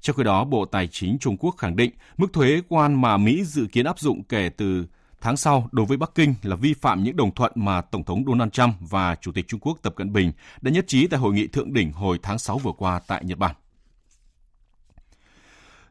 Trong 0.00 0.16
khi 0.16 0.22
đó, 0.22 0.44
Bộ 0.44 0.64
Tài 0.64 0.86
chính 0.86 1.18
Trung 1.18 1.36
Quốc 1.36 1.54
khẳng 1.58 1.76
định 1.76 1.90
mức 2.16 2.32
thuế 2.32 2.60
quan 2.68 3.00
mà 3.00 3.16
Mỹ 3.16 3.44
dự 3.44 3.66
kiến 3.72 3.86
áp 3.86 3.98
dụng 3.98 4.24
kể 4.24 4.50
từ 4.56 4.86
tháng 5.20 5.36
sau, 5.36 5.68
đối 5.72 5.86
với 5.86 5.96
Bắc 5.96 6.10
Kinh 6.14 6.34
là 6.42 6.56
vi 6.56 6.74
phạm 6.74 7.02
những 7.02 7.16
đồng 7.16 7.34
thuận 7.34 7.52
mà 7.54 7.80
Tổng 7.80 8.04
thống 8.04 8.24
Donald 8.26 8.52
Trump 8.52 8.74
và 8.80 9.14
Chủ 9.14 9.32
tịch 9.32 9.48
Trung 9.48 9.60
Quốc 9.60 9.78
Tập 9.82 9.94
Cận 9.96 10.12
Bình 10.12 10.32
đã 10.60 10.70
nhất 10.70 10.84
trí 10.88 11.06
tại 11.06 11.20
hội 11.20 11.32
nghị 11.32 11.46
thượng 11.46 11.72
đỉnh 11.72 11.92
hồi 11.92 12.18
tháng 12.22 12.38
6 12.38 12.58
vừa 12.58 12.72
qua 12.72 13.00
tại 13.06 13.24
Nhật 13.24 13.38
Bản. 13.38 13.54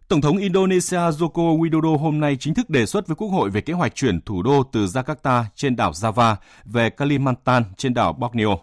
Tổng 0.08 0.22
thống 0.22 0.38
Indonesia 0.38 0.98
Joko 0.98 1.60
Widodo 1.60 1.98
hôm 1.98 2.20
nay 2.20 2.38
chính 2.40 2.54
thức 2.54 2.70
đề 2.70 2.86
xuất 2.86 3.08
với 3.08 3.16
Quốc 3.16 3.28
hội 3.28 3.50
về 3.50 3.62
kế 3.62 3.74
hoạch 3.74 3.96
chuyển 3.96 4.22
thủ 4.22 4.44
đô 4.44 4.64
từ 4.64 4.86
Jakarta 4.86 5.44
trên 5.56 5.76
đảo 5.76 5.92
Java 5.92 6.36
về 6.66 6.90
Kalimantan 6.90 7.64
trên 7.78 7.94
đảo 7.94 8.14
Borneo. 8.14 8.60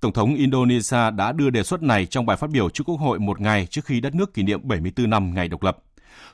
Tổng 0.00 0.12
thống 0.12 0.34
Indonesia 0.34 1.10
đã 1.16 1.32
đưa 1.32 1.50
đề 1.50 1.62
xuất 1.62 1.82
này 1.82 2.06
trong 2.06 2.26
bài 2.26 2.36
phát 2.36 2.50
biểu 2.50 2.70
trước 2.70 2.84
Quốc 2.86 3.00
hội 3.00 3.18
một 3.18 3.40
ngày 3.40 3.66
trước 3.66 3.84
khi 3.84 4.00
đất 4.00 4.14
nước 4.14 4.34
kỷ 4.34 4.42
niệm 4.42 4.60
74 4.62 5.10
năm 5.10 5.34
ngày 5.34 5.48
độc 5.48 5.62
lập. 5.62 5.78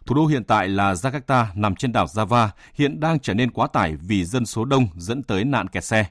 Thủ 0.07 0.15
đô 0.15 0.27
hiện 0.27 0.45
tại 0.45 0.69
là 0.69 0.93
Jakarta 0.93 1.47
nằm 1.55 1.77
trên 1.77 1.93
đảo 1.93 2.07
Java 2.07 2.49
hiện 2.75 3.01
đang 3.01 3.19
trở 3.19 3.35
nên 3.35 3.51
quá 3.51 3.67
tải 3.67 3.97
vì 3.97 4.25
dân 4.25 4.47
số 4.47 4.65
đông 4.65 4.89
dẫn 4.97 5.23
tới 5.23 5.45
nạn 5.45 5.69
kẹt 5.69 5.85
xe. 5.85 6.07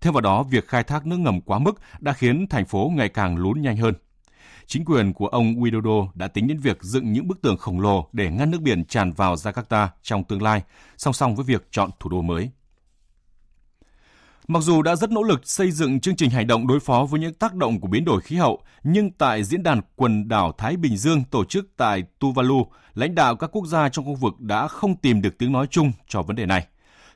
Thêm 0.00 0.12
vào 0.12 0.20
đó, 0.20 0.42
việc 0.42 0.68
khai 0.68 0.84
thác 0.84 1.06
nước 1.06 1.16
ngầm 1.16 1.40
quá 1.40 1.58
mức 1.58 1.80
đã 2.00 2.12
khiến 2.12 2.46
thành 2.46 2.64
phố 2.64 2.92
ngày 2.94 3.08
càng 3.08 3.36
lún 3.36 3.62
nhanh 3.62 3.76
hơn. 3.76 3.94
Chính 4.66 4.84
quyền 4.84 5.12
của 5.12 5.26
ông 5.26 5.54
Widodo 5.54 6.08
đã 6.14 6.28
tính 6.28 6.48
đến 6.48 6.58
việc 6.58 6.82
dựng 6.82 7.12
những 7.12 7.28
bức 7.28 7.42
tường 7.42 7.56
khổng 7.56 7.80
lồ 7.80 8.08
để 8.12 8.30
ngăn 8.30 8.50
nước 8.50 8.60
biển 8.60 8.84
tràn 8.84 9.12
vào 9.12 9.34
Jakarta 9.34 9.88
trong 10.02 10.24
tương 10.24 10.42
lai, 10.42 10.62
song 10.96 11.14
song 11.14 11.36
với 11.36 11.44
việc 11.44 11.68
chọn 11.70 11.90
thủ 12.00 12.10
đô 12.10 12.22
mới. 12.22 12.50
Mặc 14.50 14.62
dù 14.62 14.82
đã 14.82 14.96
rất 14.96 15.10
nỗ 15.10 15.22
lực 15.22 15.40
xây 15.44 15.70
dựng 15.70 16.00
chương 16.00 16.16
trình 16.16 16.30
hành 16.30 16.46
động 16.46 16.66
đối 16.66 16.80
phó 16.80 17.06
với 17.10 17.20
những 17.20 17.34
tác 17.34 17.54
động 17.54 17.80
của 17.80 17.88
biến 17.88 18.04
đổi 18.04 18.20
khí 18.20 18.36
hậu, 18.36 18.62
nhưng 18.82 19.10
tại 19.10 19.44
diễn 19.44 19.62
đàn 19.62 19.80
quần 19.96 20.28
đảo 20.28 20.52
Thái 20.58 20.76
Bình 20.76 20.96
Dương 20.96 21.24
tổ 21.30 21.44
chức 21.44 21.66
tại 21.76 22.02
Tuvalu, 22.18 22.66
lãnh 22.94 23.14
đạo 23.14 23.36
các 23.36 23.50
quốc 23.52 23.66
gia 23.66 23.88
trong 23.88 24.04
khu 24.04 24.14
vực 24.14 24.40
đã 24.40 24.68
không 24.68 24.96
tìm 24.96 25.22
được 25.22 25.38
tiếng 25.38 25.52
nói 25.52 25.66
chung 25.70 25.92
cho 26.08 26.22
vấn 26.22 26.36
đề 26.36 26.46
này. 26.46 26.66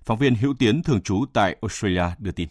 Phóng 0.05 0.19
viên 0.19 0.35
Hữu 0.35 0.55
Tiến 0.55 0.83
thường 0.83 1.03
trú 1.03 1.25
tại 1.33 1.57
Australia 1.63 2.05
đưa 2.19 2.33
tin. 2.33 2.49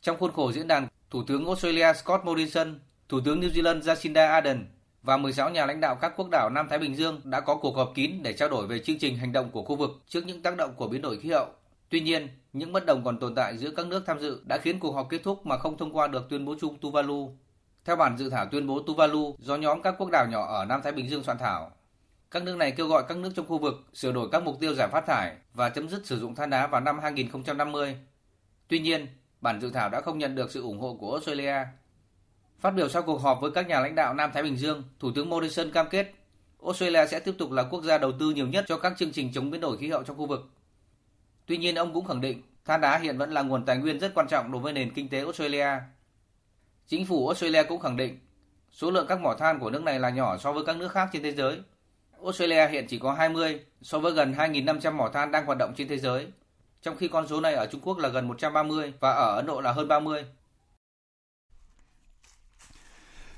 Trong 0.00 0.16
khuôn 0.18 0.32
khổ 0.32 0.52
diễn 0.52 0.68
đàn, 0.68 0.88
Thủ 1.10 1.22
tướng 1.26 1.46
Australia 1.46 1.92
Scott 1.92 2.24
Morrison, 2.24 2.78
Thủ 3.08 3.20
tướng 3.24 3.40
New 3.40 3.50
Zealand 3.50 3.80
Jacinda 3.80 4.30
Ardern 4.32 4.66
và 5.02 5.16
16 5.16 5.50
nhà 5.50 5.66
lãnh 5.66 5.80
đạo 5.80 5.96
các 6.00 6.12
quốc 6.16 6.28
đảo 6.30 6.50
Nam 6.50 6.66
Thái 6.70 6.78
Bình 6.78 6.96
Dương 6.96 7.20
đã 7.24 7.40
có 7.40 7.56
cuộc 7.56 7.76
họp 7.76 7.92
kín 7.94 8.22
để 8.22 8.32
trao 8.32 8.48
đổi 8.48 8.66
về 8.66 8.78
chương 8.78 8.98
trình 8.98 9.16
hành 9.16 9.32
động 9.32 9.50
của 9.50 9.62
khu 9.62 9.76
vực 9.76 9.90
trước 10.08 10.26
những 10.26 10.42
tác 10.42 10.56
động 10.56 10.74
của 10.76 10.88
biến 10.88 11.02
đổi 11.02 11.18
khí 11.18 11.30
hậu 11.30 11.46
Tuy 11.88 12.00
nhiên, 12.00 12.28
những 12.52 12.72
bất 12.72 12.86
đồng 12.86 13.04
còn 13.04 13.18
tồn 13.18 13.34
tại 13.34 13.58
giữa 13.58 13.70
các 13.70 13.86
nước 13.86 14.02
tham 14.06 14.20
dự 14.20 14.42
đã 14.48 14.58
khiến 14.58 14.78
cuộc 14.80 14.92
họp 14.92 15.08
kết 15.10 15.20
thúc 15.24 15.46
mà 15.46 15.58
không 15.58 15.78
thông 15.78 15.96
qua 15.96 16.06
được 16.06 16.26
tuyên 16.30 16.44
bố 16.44 16.54
chung 16.60 16.78
Tuvalu. 16.78 17.32
Theo 17.84 17.96
bản 17.96 18.18
dự 18.18 18.30
thảo 18.30 18.46
tuyên 18.46 18.66
bố 18.66 18.82
Tuvalu 18.82 19.36
do 19.38 19.56
nhóm 19.56 19.82
các 19.82 19.94
quốc 19.98 20.10
đảo 20.10 20.26
nhỏ 20.30 20.46
ở 20.46 20.64
Nam 20.64 20.80
Thái 20.82 20.92
Bình 20.92 21.08
Dương 21.08 21.24
soạn 21.24 21.38
thảo, 21.38 21.72
các 22.30 22.42
nước 22.42 22.56
này 22.56 22.72
kêu 22.72 22.88
gọi 22.88 23.04
các 23.08 23.16
nước 23.16 23.30
trong 23.36 23.46
khu 23.46 23.58
vực 23.58 23.74
sửa 23.94 24.12
đổi 24.12 24.28
các 24.32 24.42
mục 24.42 24.60
tiêu 24.60 24.74
giảm 24.74 24.90
phát 24.90 25.06
thải 25.06 25.36
và 25.54 25.68
chấm 25.70 25.88
dứt 25.88 26.06
sử 26.06 26.18
dụng 26.18 26.34
than 26.34 26.50
đá 26.50 26.66
vào 26.66 26.80
năm 26.80 26.98
2050. 26.98 27.96
Tuy 28.68 28.78
nhiên, 28.78 29.06
bản 29.40 29.60
dự 29.60 29.70
thảo 29.70 29.88
đã 29.88 30.00
không 30.00 30.18
nhận 30.18 30.34
được 30.34 30.50
sự 30.50 30.62
ủng 30.62 30.80
hộ 30.80 30.94
của 30.94 31.12
Australia. 31.12 31.54
Phát 32.60 32.70
biểu 32.70 32.88
sau 32.88 33.02
cuộc 33.02 33.18
họp 33.18 33.40
với 33.40 33.50
các 33.50 33.68
nhà 33.68 33.80
lãnh 33.80 33.94
đạo 33.94 34.14
Nam 34.14 34.30
Thái 34.34 34.42
Bình 34.42 34.56
Dương, 34.56 34.82
Thủ 35.00 35.10
tướng 35.14 35.30
Morrison 35.30 35.70
cam 35.70 35.88
kết 35.90 36.14
Australia 36.64 37.06
sẽ 37.06 37.20
tiếp 37.20 37.34
tục 37.38 37.52
là 37.52 37.62
quốc 37.62 37.84
gia 37.84 37.98
đầu 37.98 38.12
tư 38.12 38.30
nhiều 38.30 38.46
nhất 38.46 38.64
cho 38.68 38.78
các 38.78 38.92
chương 38.98 39.12
trình 39.12 39.30
chống 39.34 39.50
biến 39.50 39.60
đổi 39.60 39.78
khí 39.78 39.88
hậu 39.88 40.02
trong 40.02 40.16
khu 40.16 40.26
vực 40.26 40.48
Tuy 41.48 41.56
nhiên 41.56 41.74
ông 41.74 41.94
cũng 41.94 42.04
khẳng 42.04 42.20
định 42.20 42.42
than 42.64 42.80
đá 42.80 42.98
hiện 42.98 43.18
vẫn 43.18 43.30
là 43.30 43.42
nguồn 43.42 43.64
tài 43.64 43.76
nguyên 43.76 43.98
rất 43.98 44.14
quan 44.14 44.28
trọng 44.28 44.52
đối 44.52 44.62
với 44.62 44.72
nền 44.72 44.94
kinh 44.94 45.08
tế 45.08 45.18
Australia. 45.18 45.68
Chính 46.86 47.06
phủ 47.06 47.28
Australia 47.28 47.62
cũng 47.62 47.80
khẳng 47.80 47.96
định 47.96 48.18
số 48.72 48.90
lượng 48.90 49.06
các 49.08 49.20
mỏ 49.20 49.34
than 49.38 49.58
của 49.58 49.70
nước 49.70 49.82
này 49.82 50.00
là 50.00 50.10
nhỏ 50.10 50.38
so 50.38 50.52
với 50.52 50.64
các 50.64 50.76
nước 50.76 50.92
khác 50.92 51.08
trên 51.12 51.22
thế 51.22 51.32
giới. 51.32 51.60
Australia 52.24 52.68
hiện 52.68 52.86
chỉ 52.88 52.98
có 52.98 53.12
20 53.12 53.60
so 53.82 53.98
với 53.98 54.12
gần 54.12 54.34
2.500 54.34 54.92
mỏ 54.92 55.10
than 55.14 55.32
đang 55.32 55.46
hoạt 55.46 55.58
động 55.58 55.74
trên 55.76 55.88
thế 55.88 55.98
giới, 55.98 56.26
trong 56.82 56.96
khi 56.96 57.08
con 57.08 57.28
số 57.28 57.40
này 57.40 57.54
ở 57.54 57.66
Trung 57.66 57.80
Quốc 57.80 57.98
là 57.98 58.08
gần 58.08 58.28
130 58.28 58.92
và 59.00 59.10
ở 59.10 59.36
Ấn 59.36 59.46
Độ 59.46 59.60
là 59.60 59.72
hơn 59.72 59.88
30. 59.88 60.24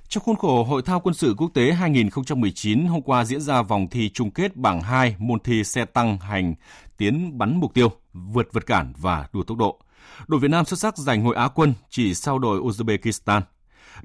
Trong 0.09 0.25
khuôn 0.25 0.37
khổ 0.37 0.65
Hội 0.65 0.83
thao 0.83 1.01
quân 1.01 1.15
sự 1.15 1.35
quốc 1.39 1.51
tế 1.55 1.73
2019, 1.73 2.87
hôm 2.87 3.03
qua 3.03 3.25
diễn 3.25 3.41
ra 3.41 3.63
vòng 3.63 3.89
thi 3.89 4.11
chung 4.15 4.31
kết 4.31 4.57
bảng 4.57 4.81
2 4.81 5.17
môn 5.19 5.41
thi 5.41 5.65
xe 5.65 5.85
tăng 5.85 6.19
hành 6.19 6.55
tiến 6.97 7.39
bắn 7.39 7.61
mục 7.61 7.75
tiêu, 7.75 7.93
vượt 8.13 8.53
vật 8.53 8.67
cản 8.67 8.93
và 8.97 9.29
đua 9.33 9.43
tốc 9.43 9.59
độ. 9.59 9.81
Đội 10.29 10.41
Việt 10.41 10.51
Nam 10.51 10.65
xuất 10.65 10.81
sắc 10.81 10.99
giành 10.99 11.23
ngôi 11.23 11.35
Á 11.35 11.49
quân 11.55 11.75
chỉ 11.89 12.15
sau 12.15 12.39
đội 12.39 12.61
Uzbekistan. 12.61 13.43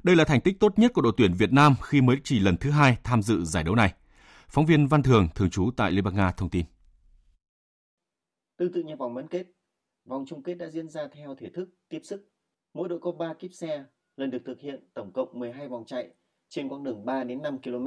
Đây 0.02 0.16
là 0.16 0.24
thành 0.24 0.40
tích 0.40 0.60
tốt 0.60 0.78
nhất 0.78 0.92
của 0.94 1.02
đội 1.02 1.12
tuyển 1.16 1.32
Việt 1.32 1.52
Nam 1.52 1.74
khi 1.82 2.00
mới 2.00 2.16
chỉ 2.24 2.38
lần 2.38 2.56
thứ 2.56 2.70
hai 2.70 2.96
tham 3.04 3.22
dự 3.22 3.44
giải 3.44 3.64
đấu 3.64 3.74
này. 3.74 3.92
Phóng 4.48 4.66
viên 4.66 4.86
Văn 4.86 5.02
Thường, 5.02 5.28
thường 5.34 5.50
trú 5.50 5.70
tại 5.76 5.92
Liên 5.92 6.04
bang 6.04 6.16
Nga 6.16 6.30
thông 6.30 6.50
tin. 6.50 6.64
Tương 8.56 8.72
tự 8.72 8.82
như 8.82 8.96
vòng 8.96 9.14
bán 9.14 9.28
kết, 9.28 9.46
vòng 10.04 10.24
chung 10.28 10.42
kết 10.42 10.54
đã 10.54 10.68
diễn 10.68 10.88
ra 10.88 11.08
theo 11.14 11.34
thể 11.34 11.50
thức 11.54 11.68
tiếp 11.88 12.00
sức. 12.04 12.28
Mỗi 12.74 12.88
đội 12.88 12.98
có 13.02 13.12
3 13.12 13.34
kíp 13.38 13.50
xe, 13.54 13.84
lần 14.16 14.30
được 14.30 14.42
thực 14.46 14.60
hiện 14.60 14.88
tổng 14.94 15.12
cộng 15.12 15.38
12 15.38 15.68
vòng 15.68 15.84
chạy 15.86 16.10
trên 16.48 16.68
quãng 16.68 16.84
đường 16.84 17.04
3 17.04 17.24
đến 17.24 17.42
5 17.42 17.58
km. 17.62 17.86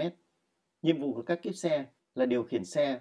Nhiệm 0.81 1.01
vụ 1.01 1.13
của 1.13 1.21
các 1.21 1.39
kíp 1.43 1.55
xe 1.55 1.85
là 2.15 2.25
điều 2.25 2.43
khiển 2.43 2.65
xe, 2.65 2.99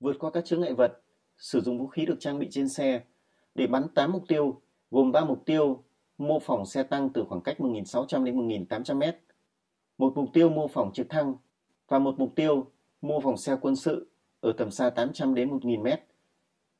vượt 0.00 0.16
qua 0.18 0.30
các 0.30 0.44
chướng 0.44 0.60
ngại 0.60 0.74
vật 0.74 1.02
sử 1.40 1.60
dụng 1.60 1.78
vũ 1.78 1.86
khí 1.86 2.06
được 2.06 2.16
trang 2.20 2.38
bị 2.38 2.48
trên 2.50 2.68
xe 2.68 3.00
để 3.54 3.66
bắn 3.66 3.88
8 3.94 4.12
mục 4.12 4.24
tiêu, 4.28 4.60
gồm 4.90 5.12
3 5.12 5.24
mục 5.24 5.42
tiêu 5.46 5.84
mô 6.18 6.38
phỏng 6.38 6.66
xe 6.66 6.82
tăng 6.82 7.10
từ 7.14 7.24
khoảng 7.24 7.40
cách 7.40 7.56
1.600 7.58 8.24
đến 8.24 8.48
1.800 8.48 8.96
m, 8.96 9.16
một 9.98 10.12
mục 10.16 10.28
tiêu 10.32 10.50
mô 10.50 10.68
phỏng 10.68 10.92
trực 10.92 11.08
thăng 11.08 11.34
và 11.88 11.98
một 11.98 12.14
mục 12.18 12.32
tiêu 12.36 12.66
mô 13.00 13.20
phỏng 13.20 13.36
xe 13.36 13.56
quân 13.60 13.76
sự 13.76 14.10
ở 14.40 14.52
tầm 14.52 14.70
xa 14.70 14.90
800 14.90 15.34
đến 15.34 15.50
1.000 15.50 15.82
m 15.82 16.00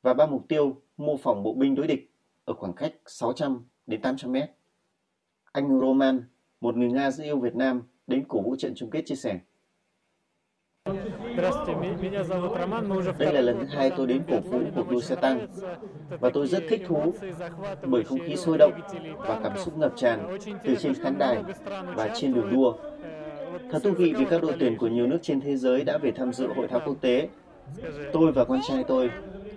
và 0.01 0.13
ba 0.13 0.25
mục 0.25 0.47
tiêu 0.47 0.81
mô 0.97 1.17
phỏng 1.17 1.43
bộ 1.43 1.53
binh 1.53 1.75
đối 1.75 1.87
địch 1.87 2.11
ở 2.45 2.53
khoảng 2.53 2.73
cách 2.73 2.93
600 3.05 3.65
đến 3.87 4.01
800 4.01 4.33
m. 4.33 4.35
Anh 5.51 5.79
Roman, 5.79 6.23
một 6.61 6.77
người 6.77 6.91
Nga 6.91 7.11
rất 7.11 7.23
yêu 7.23 7.39
Việt 7.39 7.55
Nam, 7.55 7.83
đến 8.07 8.25
cổ 8.27 8.41
vũ 8.41 8.55
trận 8.55 8.73
chung 8.75 8.89
kết 8.89 9.01
chia 9.05 9.15
sẻ. 9.15 9.39
Đây 13.17 13.33
là 13.33 13.41
lần 13.41 13.59
thứ 13.59 13.65
hai 13.65 13.91
tôi 13.97 14.07
đến 14.07 14.23
cổ 14.29 14.39
vũ 14.39 14.59
cuộc 14.75 14.89
đua 14.89 15.01
xe 15.01 15.15
tăng 15.15 15.47
và 16.19 16.29
tôi 16.29 16.47
rất 16.47 16.63
thích 16.69 16.81
thú 16.87 17.13
bởi 17.83 18.03
không 18.03 18.19
khí 18.19 18.35
sôi 18.35 18.57
động 18.57 18.73
và 19.17 19.39
cảm 19.43 19.57
xúc 19.57 19.77
ngập 19.77 19.93
tràn 19.95 20.37
từ 20.63 20.75
trên 20.75 20.93
khán 20.93 21.17
đài 21.17 21.43
và 21.95 22.09
trên 22.15 22.33
đường 22.33 22.49
đua. 22.51 22.73
Thật 23.71 23.79
thú 23.83 23.91
vị 23.91 24.13
vì 24.17 24.25
các 24.29 24.41
đội 24.41 24.55
tuyển 24.59 24.77
của 24.77 24.87
nhiều 24.87 25.07
nước 25.07 25.19
trên 25.21 25.41
thế 25.41 25.57
giới 25.57 25.83
đã 25.83 25.97
về 25.97 26.11
tham 26.11 26.33
dự 26.33 26.47
hội 26.47 26.67
thao 26.67 26.81
quốc 26.85 26.95
tế. 27.01 27.29
Tôi 28.13 28.31
và 28.31 28.45
con 28.45 28.59
trai 28.67 28.83
tôi 28.87 29.09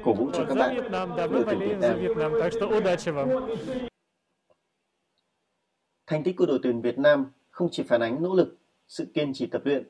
cổ 0.04 0.14
vũ 0.14 0.30
cho 0.32 0.44
các 0.44 0.54
bạn 0.54 0.90
đội 1.16 1.44
tuyển 1.46 1.58
Việt 1.58 1.78
Nam. 1.80 1.98
Thành 6.06 6.22
tích 6.22 6.36
của 6.36 6.46
đội 6.46 6.58
tuyển 6.62 6.80
Việt 6.80 6.98
Nam 6.98 7.26
không 7.50 7.68
chỉ 7.70 7.82
phản 7.82 8.00
ánh 8.00 8.22
nỗ 8.22 8.34
lực, 8.34 8.56
sự 8.88 9.06
kiên 9.14 9.32
trì 9.34 9.46
tập 9.46 9.62
luyện 9.64 9.88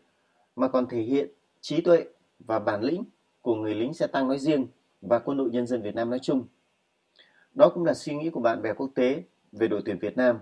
mà 0.57 0.68
còn 0.68 0.87
thể 0.87 1.01
hiện 1.01 1.28
trí 1.65 1.81
tuệ 1.81 2.05
và 2.39 2.59
bản 2.59 2.83
lĩnh 2.83 3.05
của 3.43 3.55
người 3.55 3.75
lính 3.75 3.95
xe 3.95 4.07
tăng 4.07 4.29
nói 4.29 4.39
riêng 4.39 4.67
và 5.03 5.19
quân 5.19 5.37
đội 5.37 5.51
nhân 5.51 5.67
dân 5.67 5.83
Việt 5.83 5.95
Nam 5.95 6.11
nói 6.11 6.19
chung. 6.23 6.47
Đó 7.55 7.71
cũng 7.75 7.85
là 7.85 7.95
suy 7.95 8.15
nghĩ 8.15 8.31
của 8.31 8.41
bạn 8.41 8.62
bè 8.62 8.73
quốc 8.77 8.91
tế 8.95 9.23
về 9.53 9.69
đội 9.69 9.83
tuyển 9.85 9.99
Việt 9.99 10.17
Nam. 10.17 10.39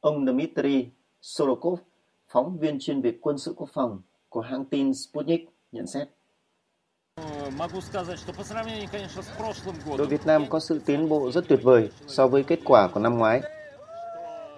Ông 0.00 0.26
Dmitry 0.26 0.86
Sorokov, 1.22 1.80
phóng 2.28 2.58
viên 2.58 2.78
chuyên 2.80 3.00
về 3.00 3.18
quân 3.20 3.38
sự 3.38 3.54
quốc 3.56 3.68
phòng 3.72 4.00
của 4.28 4.40
hãng 4.40 4.64
tin 4.64 4.94
Sputnik 4.94 5.48
nhận 5.72 5.86
xét. 5.86 6.08
Đội 9.98 10.06
Việt 10.06 10.26
Nam 10.26 10.44
có 10.50 10.60
sự 10.60 10.80
tiến 10.86 11.08
bộ 11.08 11.30
rất 11.30 11.48
tuyệt 11.48 11.60
vời 11.62 11.90
so 12.06 12.28
với 12.28 12.42
kết 12.42 12.58
quả 12.64 12.88
của 12.94 13.00
năm 13.00 13.18
ngoái. 13.18 13.40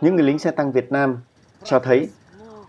Những 0.01 0.15
người 0.15 0.25
lính 0.25 0.39
xe 0.39 0.51
tăng 0.51 0.73
Việt 0.73 0.93
Nam 0.93 1.19
cho 1.65 1.79
thấy 1.79 2.09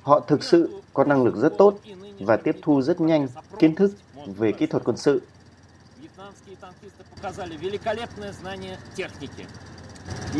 họ 0.01 0.19
thực 0.19 0.43
sự 0.43 0.81
có 0.93 1.03
năng 1.03 1.23
lực 1.23 1.35
rất 1.35 1.53
tốt 1.57 1.79
và 2.19 2.37
tiếp 2.37 2.55
thu 2.61 2.81
rất 2.81 3.01
nhanh 3.01 3.27
kiến 3.59 3.75
thức 3.75 3.95
về 4.25 4.51
kỹ 4.51 4.65
thuật 4.65 4.83
quân 4.85 4.97
sự. 4.97 5.21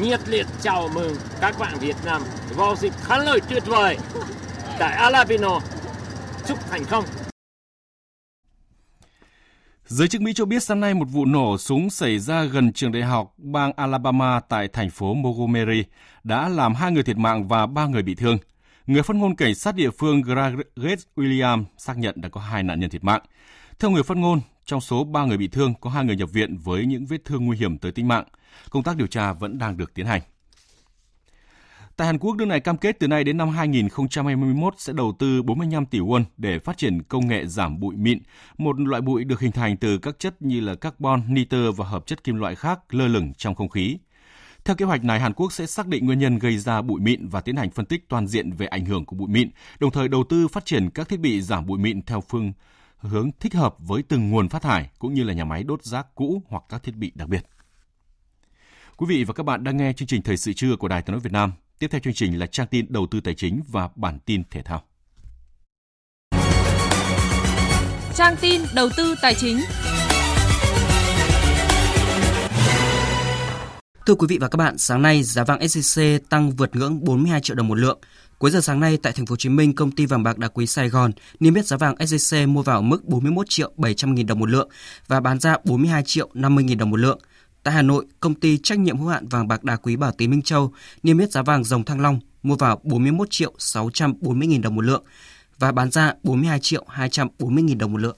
Nhiệt 0.01 0.19
liệt 0.29 0.45
chào 0.61 0.89
mừng 0.93 1.15
các 1.41 1.55
bạn 1.59 1.77
Việt 1.79 1.95
Nam 2.05 2.21
vào 2.55 2.75
dịp 2.75 2.93
thắng 3.01 3.25
lợi 3.25 3.39
tuyệt 3.49 3.63
vời 3.65 3.97
tại 4.79 4.95
Alabino. 4.95 5.59
Chúc 6.47 6.59
thành 6.69 6.81
công! 6.89 7.03
Giới 9.85 10.07
chức 10.07 10.21
Mỹ 10.21 10.33
cho 10.33 10.45
biết 10.45 10.63
sáng 10.63 10.79
nay 10.79 10.93
một 10.93 11.05
vụ 11.05 11.25
nổ 11.25 11.57
súng 11.57 11.89
xảy 11.89 12.19
ra 12.19 12.43
gần 12.43 12.73
trường 12.73 12.91
đại 12.91 13.03
học 13.03 13.33
bang 13.37 13.71
Alabama 13.75 14.39
tại 14.39 14.67
thành 14.67 14.89
phố 14.89 15.13
Montgomery 15.13 15.83
đã 16.23 16.49
làm 16.49 16.75
hai 16.75 16.91
người 16.91 17.03
thiệt 17.03 17.17
mạng 17.17 17.47
và 17.47 17.65
ba 17.65 17.85
người 17.85 18.01
bị 18.01 18.15
thương. 18.15 18.37
Người 18.87 19.03
phát 19.03 19.15
ngôn 19.15 19.35
cảnh 19.35 19.55
sát 19.55 19.75
địa 19.75 19.89
phương 19.91 20.21
Greg 20.21 20.95
William 21.15 21.63
xác 21.77 21.97
nhận 21.97 22.21
đã 22.21 22.29
có 22.29 22.41
hai 22.41 22.63
nạn 22.63 22.79
nhân 22.79 22.89
thiệt 22.89 23.03
mạng. 23.03 23.21
Theo 23.79 23.91
người 23.91 24.03
phát 24.03 24.17
ngôn, 24.17 24.41
trong 24.65 24.81
số 24.81 25.03
ba 25.03 25.25
người 25.25 25.37
bị 25.37 25.47
thương 25.47 25.73
có 25.81 25.89
hai 25.89 26.05
người 26.05 26.15
nhập 26.15 26.31
viện 26.31 26.57
với 26.57 26.85
những 26.85 27.05
vết 27.05 27.25
thương 27.25 27.45
nguy 27.45 27.57
hiểm 27.57 27.77
tới 27.77 27.91
tính 27.91 28.07
mạng. 28.07 28.25
Công 28.69 28.83
tác 28.83 28.97
điều 28.97 29.07
tra 29.07 29.33
vẫn 29.33 29.57
đang 29.57 29.77
được 29.77 29.93
tiến 29.93 30.05
hành. 30.05 30.21
Tại 31.97 32.07
Hàn 32.07 32.19
Quốc, 32.19 32.35
nước 32.35 32.45
này 32.45 32.59
cam 32.59 32.77
kết 32.77 32.99
từ 32.99 33.07
nay 33.07 33.23
đến 33.23 33.37
năm 33.37 33.49
2021 33.49 34.73
sẽ 34.77 34.93
đầu 34.93 35.15
tư 35.19 35.41
45 35.43 35.85
tỷ 35.85 35.99
won 35.99 36.23
để 36.37 36.59
phát 36.59 36.77
triển 36.77 37.03
công 37.03 37.27
nghệ 37.27 37.45
giảm 37.45 37.79
bụi 37.79 37.95
mịn, 37.95 38.19
một 38.57 38.79
loại 38.79 39.01
bụi 39.01 39.23
được 39.23 39.39
hình 39.39 39.51
thành 39.51 39.77
từ 39.77 39.97
các 39.97 40.19
chất 40.19 40.41
như 40.41 40.59
là 40.59 40.75
carbon, 40.75 41.33
nitơ 41.33 41.71
và 41.71 41.85
hợp 41.85 42.05
chất 42.05 42.23
kim 42.23 42.35
loại 42.35 42.55
khác 42.55 42.93
lơ 42.93 43.07
lửng 43.07 43.33
trong 43.37 43.55
không 43.55 43.69
khí. 43.69 43.97
Theo 44.65 44.75
kế 44.75 44.85
hoạch 44.85 45.03
này, 45.03 45.19
Hàn 45.19 45.33
Quốc 45.33 45.53
sẽ 45.53 45.65
xác 45.65 45.87
định 45.87 46.05
nguyên 46.05 46.19
nhân 46.19 46.39
gây 46.39 46.57
ra 46.57 46.81
bụi 46.81 47.01
mịn 47.01 47.27
và 47.27 47.41
tiến 47.41 47.55
hành 47.55 47.71
phân 47.71 47.85
tích 47.85 48.09
toàn 48.09 48.27
diện 48.27 48.51
về 48.51 48.65
ảnh 48.65 48.85
hưởng 48.85 49.05
của 49.05 49.15
bụi 49.15 49.27
mịn, 49.27 49.49
đồng 49.79 49.91
thời 49.91 50.07
đầu 50.07 50.23
tư 50.29 50.47
phát 50.47 50.65
triển 50.65 50.89
các 50.89 51.09
thiết 51.09 51.19
bị 51.19 51.41
giảm 51.41 51.65
bụi 51.65 51.79
mịn 51.79 52.01
theo 52.01 52.21
phương 52.21 52.53
hướng 52.97 53.31
thích 53.39 53.53
hợp 53.53 53.75
với 53.79 54.03
từng 54.03 54.29
nguồn 54.29 54.49
phát 54.49 54.61
thải 54.61 54.89
cũng 54.99 55.13
như 55.13 55.23
là 55.23 55.33
nhà 55.33 55.45
máy 55.45 55.63
đốt 55.63 55.83
rác 55.83 56.07
cũ 56.15 56.41
hoặc 56.47 56.63
các 56.69 56.83
thiết 56.83 56.95
bị 56.95 57.11
đặc 57.15 57.29
biệt. 57.29 57.45
Quý 58.97 59.05
vị 59.09 59.23
và 59.23 59.33
các 59.33 59.43
bạn 59.43 59.63
đang 59.63 59.77
nghe 59.77 59.93
chương 59.93 60.07
trình 60.07 60.21
Thời 60.21 60.37
sự 60.37 60.53
trưa 60.53 60.75
của 60.75 60.87
Đài 60.87 61.01
Tiếng 61.01 61.11
nói 61.11 61.19
Việt 61.19 61.33
Nam. 61.33 61.51
Tiếp 61.79 61.87
theo 61.91 61.99
chương 61.99 62.13
trình 62.13 62.39
là 62.39 62.45
trang 62.45 62.67
tin 62.67 62.85
đầu 62.89 63.07
tư 63.11 63.19
tài 63.21 63.33
chính 63.33 63.61
và 63.67 63.89
bản 63.95 64.19
tin 64.19 64.43
thể 64.51 64.61
thao. 64.61 64.83
Trang 68.15 68.35
tin 68.41 68.61
đầu 68.75 68.89
tư 68.97 69.15
tài 69.21 69.35
chính. 69.35 69.57
Thưa 74.05 74.15
quý 74.15 74.27
vị 74.29 74.37
và 74.37 74.47
các 74.47 74.57
bạn, 74.57 74.77
sáng 74.77 75.01
nay 75.01 75.23
giá 75.23 75.43
vàng 75.43 75.59
SJC 75.59 76.19
tăng 76.29 76.51
vượt 76.51 76.75
ngưỡng 76.75 77.03
42 77.03 77.41
triệu 77.41 77.55
đồng 77.55 77.67
một 77.67 77.75
lượng. 77.75 77.99
Cuối 78.37 78.51
giờ 78.51 78.61
sáng 78.61 78.79
nay 78.79 78.97
tại 78.97 79.13
thành 79.13 79.25
phố 79.25 79.31
Hồ 79.31 79.35
Chí 79.35 79.49
Minh, 79.49 79.75
công 79.75 79.91
ty 79.91 80.05
vàng 80.05 80.23
bạc 80.23 80.37
đá 80.37 80.47
quý 80.47 80.67
Sài 80.67 80.89
Gòn 80.89 81.11
niêm 81.39 81.53
yết 81.53 81.65
giá 81.65 81.77
vàng 81.77 81.95
SJC 81.95 82.47
mua 82.47 82.61
vào 82.61 82.81
mức 82.81 83.05
41 83.05 83.49
triệu 83.49 83.71
700 83.77 84.15
000 84.15 84.25
đồng 84.25 84.39
một 84.39 84.49
lượng 84.49 84.69
và 85.07 85.19
bán 85.19 85.39
ra 85.39 85.57
42 85.63 86.03
triệu 86.05 86.29
50 86.33 86.65
000 86.67 86.77
đồng 86.77 86.89
một 86.89 86.97
lượng. 86.97 87.19
Tại 87.63 87.73
Hà 87.73 87.81
Nội, 87.81 88.05
công 88.19 88.35
ty 88.35 88.57
trách 88.57 88.79
nhiệm 88.79 88.97
hữu 88.97 89.07
hạn 89.07 89.27
vàng 89.27 89.47
bạc 89.47 89.63
đá 89.63 89.75
quý 89.75 89.95
Bảo 89.95 90.11
Tín 90.11 90.31
Minh 90.31 90.41
Châu 90.41 90.73
niêm 91.03 91.17
yết 91.17 91.31
giá 91.31 91.41
vàng 91.41 91.63
dòng 91.63 91.83
Thăng 91.83 92.01
Long 92.01 92.19
mua 92.43 92.55
vào 92.55 92.79
41 92.83 93.27
triệu 93.31 93.53
640 93.57 94.47
000 94.47 94.61
đồng 94.61 94.75
một 94.75 94.85
lượng 94.85 95.03
và 95.59 95.71
bán 95.71 95.91
ra 95.91 96.13
42 96.23 96.59
triệu 96.59 96.85
240 96.87 97.63
000 97.67 97.77
đồng 97.77 97.91
một 97.91 98.01
lượng. 98.01 98.17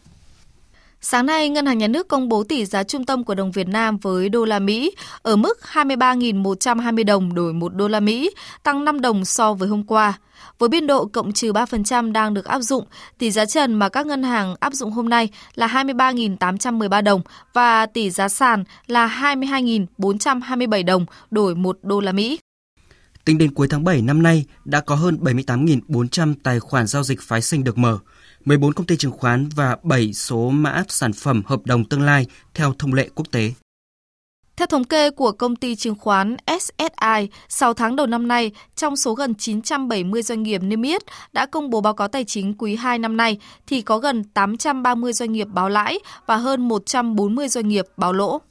Sáng 1.07 1.25
nay, 1.25 1.49
Ngân 1.49 1.65
hàng 1.65 1.77
Nhà 1.77 1.87
nước 1.87 2.07
công 2.07 2.29
bố 2.29 2.43
tỷ 2.43 2.65
giá 2.65 2.83
trung 2.83 3.05
tâm 3.05 3.23
của 3.23 3.35
đồng 3.35 3.51
Việt 3.51 3.67
Nam 3.67 3.97
với 3.97 4.29
đô 4.29 4.45
la 4.45 4.59
Mỹ 4.59 4.91
ở 5.21 5.35
mức 5.35 5.59
23.120 5.73 7.05
đồng 7.05 7.33
đổi 7.33 7.53
1 7.53 7.75
đô 7.75 7.87
la 7.87 7.99
Mỹ, 7.99 8.31
tăng 8.63 8.85
5 8.85 9.01
đồng 9.01 9.25
so 9.25 9.53
với 9.53 9.69
hôm 9.69 9.83
qua. 9.83 10.13
Với 10.59 10.69
biên 10.69 10.87
độ 10.87 11.05
cộng 11.05 11.31
trừ 11.31 11.51
3% 11.51 12.11
đang 12.11 12.33
được 12.33 12.45
áp 12.45 12.59
dụng, 12.59 12.85
tỷ 13.17 13.31
giá 13.31 13.45
trần 13.45 13.73
mà 13.73 13.89
các 13.89 14.05
ngân 14.05 14.23
hàng 14.23 14.55
áp 14.59 14.73
dụng 14.73 14.91
hôm 14.91 15.09
nay 15.09 15.29
là 15.55 15.67
23.813 15.67 17.03
đồng 17.03 17.21
và 17.53 17.85
tỷ 17.85 18.09
giá 18.09 18.29
sàn 18.29 18.63
là 18.87 19.07
22.427 19.07 20.85
đồng 20.85 21.05
đổi 21.31 21.55
1 21.55 21.77
đô 21.81 21.99
la 21.99 22.11
Mỹ. 22.11 22.39
Tính 23.25 23.37
đến 23.37 23.53
cuối 23.53 23.67
tháng 23.67 23.83
7 23.83 24.01
năm 24.01 24.23
nay, 24.23 24.45
đã 24.65 24.81
có 24.81 24.95
hơn 24.95 25.17
78.400 25.21 26.33
tài 26.43 26.59
khoản 26.59 26.87
giao 26.87 27.03
dịch 27.03 27.21
phái 27.21 27.41
sinh 27.41 27.63
được 27.63 27.77
mở. 27.77 27.99
14 28.45 28.73
công 28.73 28.85
ty 28.85 28.97
chứng 28.97 29.11
khoán 29.11 29.49
và 29.55 29.77
7 29.83 30.13
số 30.13 30.49
mã 30.49 30.83
sản 30.87 31.13
phẩm 31.13 31.41
hợp 31.45 31.59
đồng 31.65 31.85
tương 31.85 32.01
lai 32.01 32.27
theo 32.53 32.73
thông 32.79 32.93
lệ 32.93 33.09
quốc 33.15 33.25
tế. 33.31 33.53
Theo 34.55 34.67
thống 34.67 34.83
kê 34.83 35.09
của 35.09 35.31
công 35.31 35.55
ty 35.55 35.75
chứng 35.75 35.95
khoán 35.95 36.37
SSI, 36.47 37.29
6 37.49 37.73
tháng 37.73 37.95
đầu 37.95 38.07
năm 38.07 38.27
nay, 38.27 38.51
trong 38.75 38.95
số 38.95 39.13
gần 39.13 39.35
970 39.35 40.21
doanh 40.21 40.43
nghiệp 40.43 40.63
niêm 40.63 40.81
yết 40.81 41.01
đã 41.33 41.45
công 41.45 41.69
bố 41.69 41.81
báo 41.81 41.93
cáo 41.93 42.07
tài 42.07 42.23
chính 42.25 42.53
quý 42.57 42.75
2 42.75 42.99
năm 42.99 43.17
nay, 43.17 43.37
thì 43.67 43.81
có 43.81 43.97
gần 43.97 44.23
830 44.23 45.13
doanh 45.13 45.31
nghiệp 45.31 45.47
báo 45.53 45.69
lãi 45.69 45.99
và 46.25 46.37
hơn 46.37 46.67
140 46.67 47.47
doanh 47.47 47.67
nghiệp 47.67 47.85
báo 47.97 48.13
lỗ. 48.13 48.41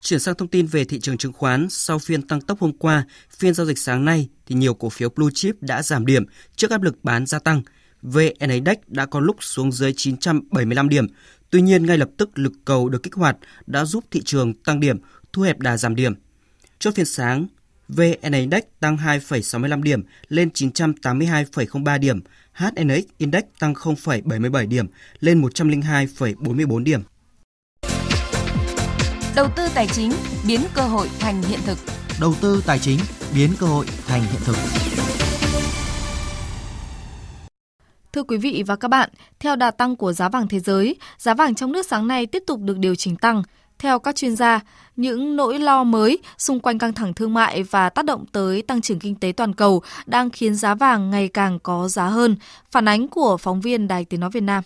Chuyển 0.00 0.20
sang 0.20 0.34
thông 0.34 0.48
tin 0.48 0.66
về 0.66 0.84
thị 0.84 1.00
trường 1.00 1.18
chứng 1.18 1.32
khoán, 1.32 1.66
sau 1.70 1.98
phiên 1.98 2.22
tăng 2.22 2.40
tốc 2.40 2.60
hôm 2.60 2.72
qua, 2.72 3.04
phiên 3.30 3.54
giao 3.54 3.66
dịch 3.66 3.78
sáng 3.78 4.04
nay 4.04 4.28
thì 4.46 4.54
nhiều 4.54 4.74
cổ 4.74 4.88
phiếu 4.88 5.08
blue 5.08 5.30
chip 5.34 5.56
đã 5.60 5.82
giảm 5.82 6.06
điểm 6.06 6.24
trước 6.56 6.70
áp 6.70 6.82
lực 6.82 7.04
bán 7.04 7.26
gia 7.26 7.38
tăng– 7.38 7.62
VN 8.02 8.50
Index 8.50 8.76
đã 8.86 9.06
có 9.06 9.20
lúc 9.20 9.36
xuống 9.40 9.72
dưới 9.72 9.92
975 9.92 10.88
điểm. 10.88 11.06
Tuy 11.50 11.60
nhiên, 11.60 11.86
ngay 11.86 11.98
lập 11.98 12.10
tức 12.16 12.38
lực 12.38 12.52
cầu 12.64 12.88
được 12.88 13.02
kích 13.02 13.14
hoạt 13.14 13.36
đã 13.66 13.84
giúp 13.84 14.04
thị 14.10 14.20
trường 14.24 14.54
tăng 14.54 14.80
điểm, 14.80 14.98
thu 15.32 15.42
hẹp 15.42 15.58
đà 15.58 15.76
giảm 15.76 15.94
điểm. 15.94 16.14
Chốt 16.78 16.94
phiên 16.94 17.06
sáng, 17.06 17.46
VN 17.88 18.32
Index 18.32 18.62
tăng 18.80 18.96
2,65 18.96 19.82
điểm 19.82 20.02
lên 20.28 20.48
982,03 20.54 21.98
điểm, 21.98 22.20
HNX 22.52 23.04
Index 23.18 23.42
tăng 23.58 23.72
0,77 23.72 24.68
điểm 24.68 24.86
lên 25.20 25.42
102,44 25.42 26.82
điểm. 26.82 27.02
Đầu 29.36 29.48
tư 29.56 29.62
tài 29.74 29.86
chính 29.86 30.12
biến 30.46 30.60
cơ 30.74 30.82
hội 30.82 31.08
thành 31.18 31.42
hiện 31.42 31.60
thực. 31.66 31.78
Đầu 32.20 32.34
tư 32.40 32.62
tài 32.66 32.78
chính 32.78 32.98
biến 33.34 33.50
cơ 33.58 33.66
hội 33.66 33.86
thành 34.06 34.20
hiện 34.20 34.40
thực. 34.44 34.56
Thưa 38.12 38.22
quý 38.22 38.36
vị 38.36 38.62
và 38.66 38.76
các 38.76 38.88
bạn, 38.88 39.10
theo 39.40 39.56
đà 39.56 39.70
tăng 39.70 39.96
của 39.96 40.12
giá 40.12 40.28
vàng 40.28 40.48
thế 40.48 40.60
giới, 40.60 40.96
giá 41.18 41.34
vàng 41.34 41.54
trong 41.54 41.72
nước 41.72 41.86
sáng 41.86 42.08
nay 42.08 42.26
tiếp 42.26 42.42
tục 42.46 42.60
được 42.60 42.78
điều 42.78 42.94
chỉnh 42.94 43.16
tăng. 43.16 43.42
Theo 43.78 43.98
các 43.98 44.16
chuyên 44.16 44.36
gia, 44.36 44.60
những 44.96 45.36
nỗi 45.36 45.58
lo 45.58 45.84
mới 45.84 46.18
xung 46.38 46.60
quanh 46.60 46.78
căng 46.78 46.92
thẳng 46.92 47.14
thương 47.14 47.34
mại 47.34 47.62
và 47.62 47.90
tác 47.90 48.04
động 48.04 48.24
tới 48.32 48.62
tăng 48.62 48.80
trưởng 48.80 48.98
kinh 48.98 49.14
tế 49.14 49.32
toàn 49.36 49.54
cầu 49.54 49.82
đang 50.06 50.30
khiến 50.30 50.54
giá 50.54 50.74
vàng 50.74 51.10
ngày 51.10 51.28
càng 51.28 51.58
có 51.58 51.88
giá 51.88 52.06
hơn. 52.06 52.36
Phản 52.70 52.88
ánh 52.88 53.08
của 53.08 53.36
phóng 53.36 53.60
viên 53.60 53.88
Đài 53.88 54.04
Tiếng 54.04 54.20
Nói 54.20 54.30
Việt 54.30 54.42
Nam. 54.42 54.64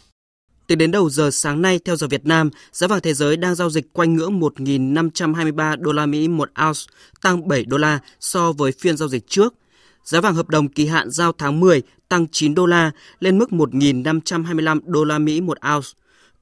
Tính 0.71 0.79
đến 0.79 0.91
đầu 0.91 1.11
giờ 1.11 1.31
sáng 1.31 1.62
nay 1.62 1.79
theo 1.85 1.97
giờ 1.97 2.07
Việt 2.07 2.27
Nam, 2.27 2.51
giá 2.73 2.87
vàng 2.87 3.01
thế 3.01 3.14
giới 3.14 3.37
đang 3.37 3.55
giao 3.55 3.71
dịch 3.71 3.93
quanh 3.93 4.14
ngưỡng 4.14 4.41
1.523 4.41 5.77
đô 5.81 5.93
la 5.93 6.07
Mỹ 6.07 6.29
một 6.29 6.51
ounce, 6.66 6.81
tăng 7.23 7.49
7 7.49 7.64
đô 7.64 7.77
la 7.77 7.99
so 8.21 8.53
với 8.53 8.73
phiên 8.73 8.97
giao 8.97 9.09
dịch 9.09 9.27
trước. 9.27 9.55
Giá 10.05 10.21
vàng 10.21 10.35
hợp 10.35 10.49
đồng 10.49 10.68
kỳ 10.68 10.87
hạn 10.87 11.11
giao 11.11 11.33
tháng 11.33 11.61
10 11.61 11.83
tăng 12.09 12.27
9 12.33 12.55
đô 12.55 12.66
la 12.66 12.91
lên 13.21 13.39
mức 13.39 13.51
1.525 13.51 14.81
đô 14.85 15.05
la 15.05 15.18
Mỹ 15.18 15.41
một 15.41 15.59
ounce. 15.75 15.89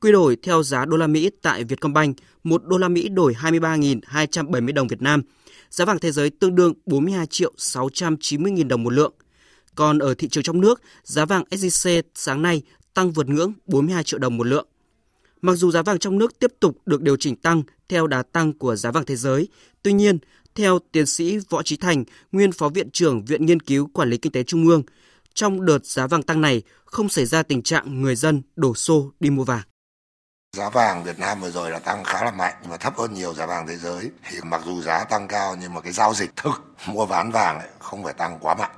Quy 0.01 0.13
đổi 0.13 0.37
theo 0.43 0.63
giá 0.63 0.85
đô 0.85 0.97
la 0.97 1.07
Mỹ 1.07 1.31
tại 1.43 1.65
Vietcombank, 1.65 2.17
1 2.45 2.65
đô 2.65 2.79
la 2.79 2.89
Mỹ 2.89 3.09
đổi 3.09 3.35
23.270 3.41 4.75
đồng 4.75 4.89
Việt 4.89 5.03
Nam. 5.03 5.23
Giá 5.71 5.85
vàng 5.85 5.99
thế 5.99 6.13
giới 6.13 6.31
tương 6.31 6.55
đương 6.55 6.75
42 6.87 7.27
triệu 7.27 7.53
690 7.57 8.53
nghìn 8.53 8.69
đồng 8.69 8.83
một 8.83 8.93
lượng. 8.93 9.13
Còn 9.75 9.99
ở 9.99 10.15
thị 10.15 10.29
trường 10.29 10.45
trong 10.45 10.61
nước, 10.61 10.83
giá 11.05 11.25
vàng 11.25 11.45
SJC 11.51 12.03
sáng 12.15 12.43
nay 12.43 12.63
tăng 12.99 13.13
vượt 13.13 13.29
ngưỡng 13.29 13.53
42 13.67 14.05
triệu 14.05 14.19
đồng 14.19 14.37
một 14.37 14.45
lượng. 14.45 14.67
Mặc 15.43 15.53
dù 15.53 15.71
giá 15.71 15.83
vàng 15.83 15.99
trong 15.99 16.19
nước 16.19 16.39
tiếp 16.39 16.53
tục 16.61 16.77
được 16.87 17.03
điều 17.03 17.17
chỉnh 17.17 17.37
tăng 17.37 17.63
theo 17.89 18.07
đà 18.07 18.23
tăng 18.23 18.53
của 18.53 18.77
giá 18.77 18.91
vàng 18.91 19.05
thế 19.05 19.17
giới, 19.17 19.49
tuy 19.83 19.93
nhiên, 19.93 20.19
theo 20.55 20.79
tiến 20.93 21.07
sĩ 21.07 21.39
Võ 21.51 21.63
Trí 21.63 21.77
Thành, 21.77 22.05
nguyên 22.33 22.53
phó 22.53 22.69
viện 22.69 22.91
trưởng 22.91 23.25
Viện 23.25 23.47
Nghiên 23.47 23.61
cứu 23.61 23.91
Quản 23.93 24.11
lý 24.11 24.17
Kinh 24.17 24.33
tế 24.33 24.43
Trung 24.43 24.67
ương, 24.67 24.83
trong 25.35 25.65
đợt 25.65 25.87
giá 25.87 26.07
vàng 26.07 26.23
tăng 26.23 26.41
này 26.41 26.63
không 26.85 27.09
xảy 27.09 27.27
ra 27.27 27.43
tình 27.43 27.63
trạng 27.63 28.03
người 28.03 28.17
dân 28.17 28.43
đổ 28.57 28.75
xô 28.75 29.11
đi 29.21 29.31
mua 29.31 29.45
vàng. 29.45 29.63
Giá 30.57 30.71
vàng 30.71 31.05
Việt 31.05 31.19
Nam 31.19 31.41
vừa 31.41 31.51
rồi 31.51 31.71
là 31.71 31.79
tăng 31.79 32.05
khá 32.05 32.25
là 32.25 32.31
mạnh 32.31 32.55
và 32.69 32.77
thấp 32.77 32.99
hơn 32.99 33.15
nhiều 33.15 33.35
giá 33.35 33.47
vàng 33.47 33.67
thế 33.69 33.77
giới. 33.77 34.11
Thì 34.31 34.39
mặc 34.45 34.63
dù 34.67 34.83
giá 34.83 35.05
tăng 35.05 35.29
cao 35.29 35.57
nhưng 35.61 35.75
mà 35.75 35.81
cái 35.81 35.93
giao 35.93 36.15
dịch 36.15 36.31
thực 36.37 36.63
mua 36.87 37.07
bán 37.07 37.31
vàng 37.31 37.59
ấy 37.59 37.69
không 37.79 38.05
phải 38.05 38.15
tăng 38.15 38.39
quá 38.41 38.55
mạnh. 38.55 38.71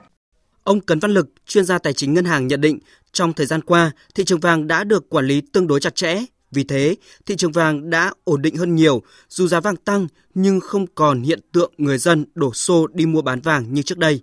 Ông 0.64 0.80
Cấn 0.80 0.98
Văn 0.98 1.10
Lực, 1.10 1.28
chuyên 1.46 1.64
gia 1.64 1.78
tài 1.78 1.92
chính 1.92 2.14
ngân 2.14 2.24
hàng 2.24 2.46
nhận 2.46 2.60
định, 2.60 2.78
trong 3.12 3.32
thời 3.32 3.46
gian 3.46 3.62
qua, 3.62 3.90
thị 4.14 4.24
trường 4.24 4.40
vàng 4.40 4.66
đã 4.66 4.84
được 4.84 5.10
quản 5.10 5.26
lý 5.26 5.40
tương 5.40 5.66
đối 5.66 5.80
chặt 5.80 5.94
chẽ. 5.94 6.24
Vì 6.50 6.64
thế, 6.64 6.96
thị 7.26 7.36
trường 7.36 7.52
vàng 7.52 7.90
đã 7.90 8.12
ổn 8.24 8.42
định 8.42 8.56
hơn 8.56 8.74
nhiều, 8.74 9.02
dù 9.28 9.46
giá 9.46 9.60
vàng 9.60 9.76
tăng 9.76 10.06
nhưng 10.34 10.60
không 10.60 10.86
còn 10.86 11.22
hiện 11.22 11.40
tượng 11.52 11.72
người 11.78 11.98
dân 11.98 12.24
đổ 12.34 12.54
xô 12.54 12.86
đi 12.86 13.06
mua 13.06 13.22
bán 13.22 13.40
vàng 13.40 13.74
như 13.74 13.82
trước 13.82 13.98
đây. 13.98 14.20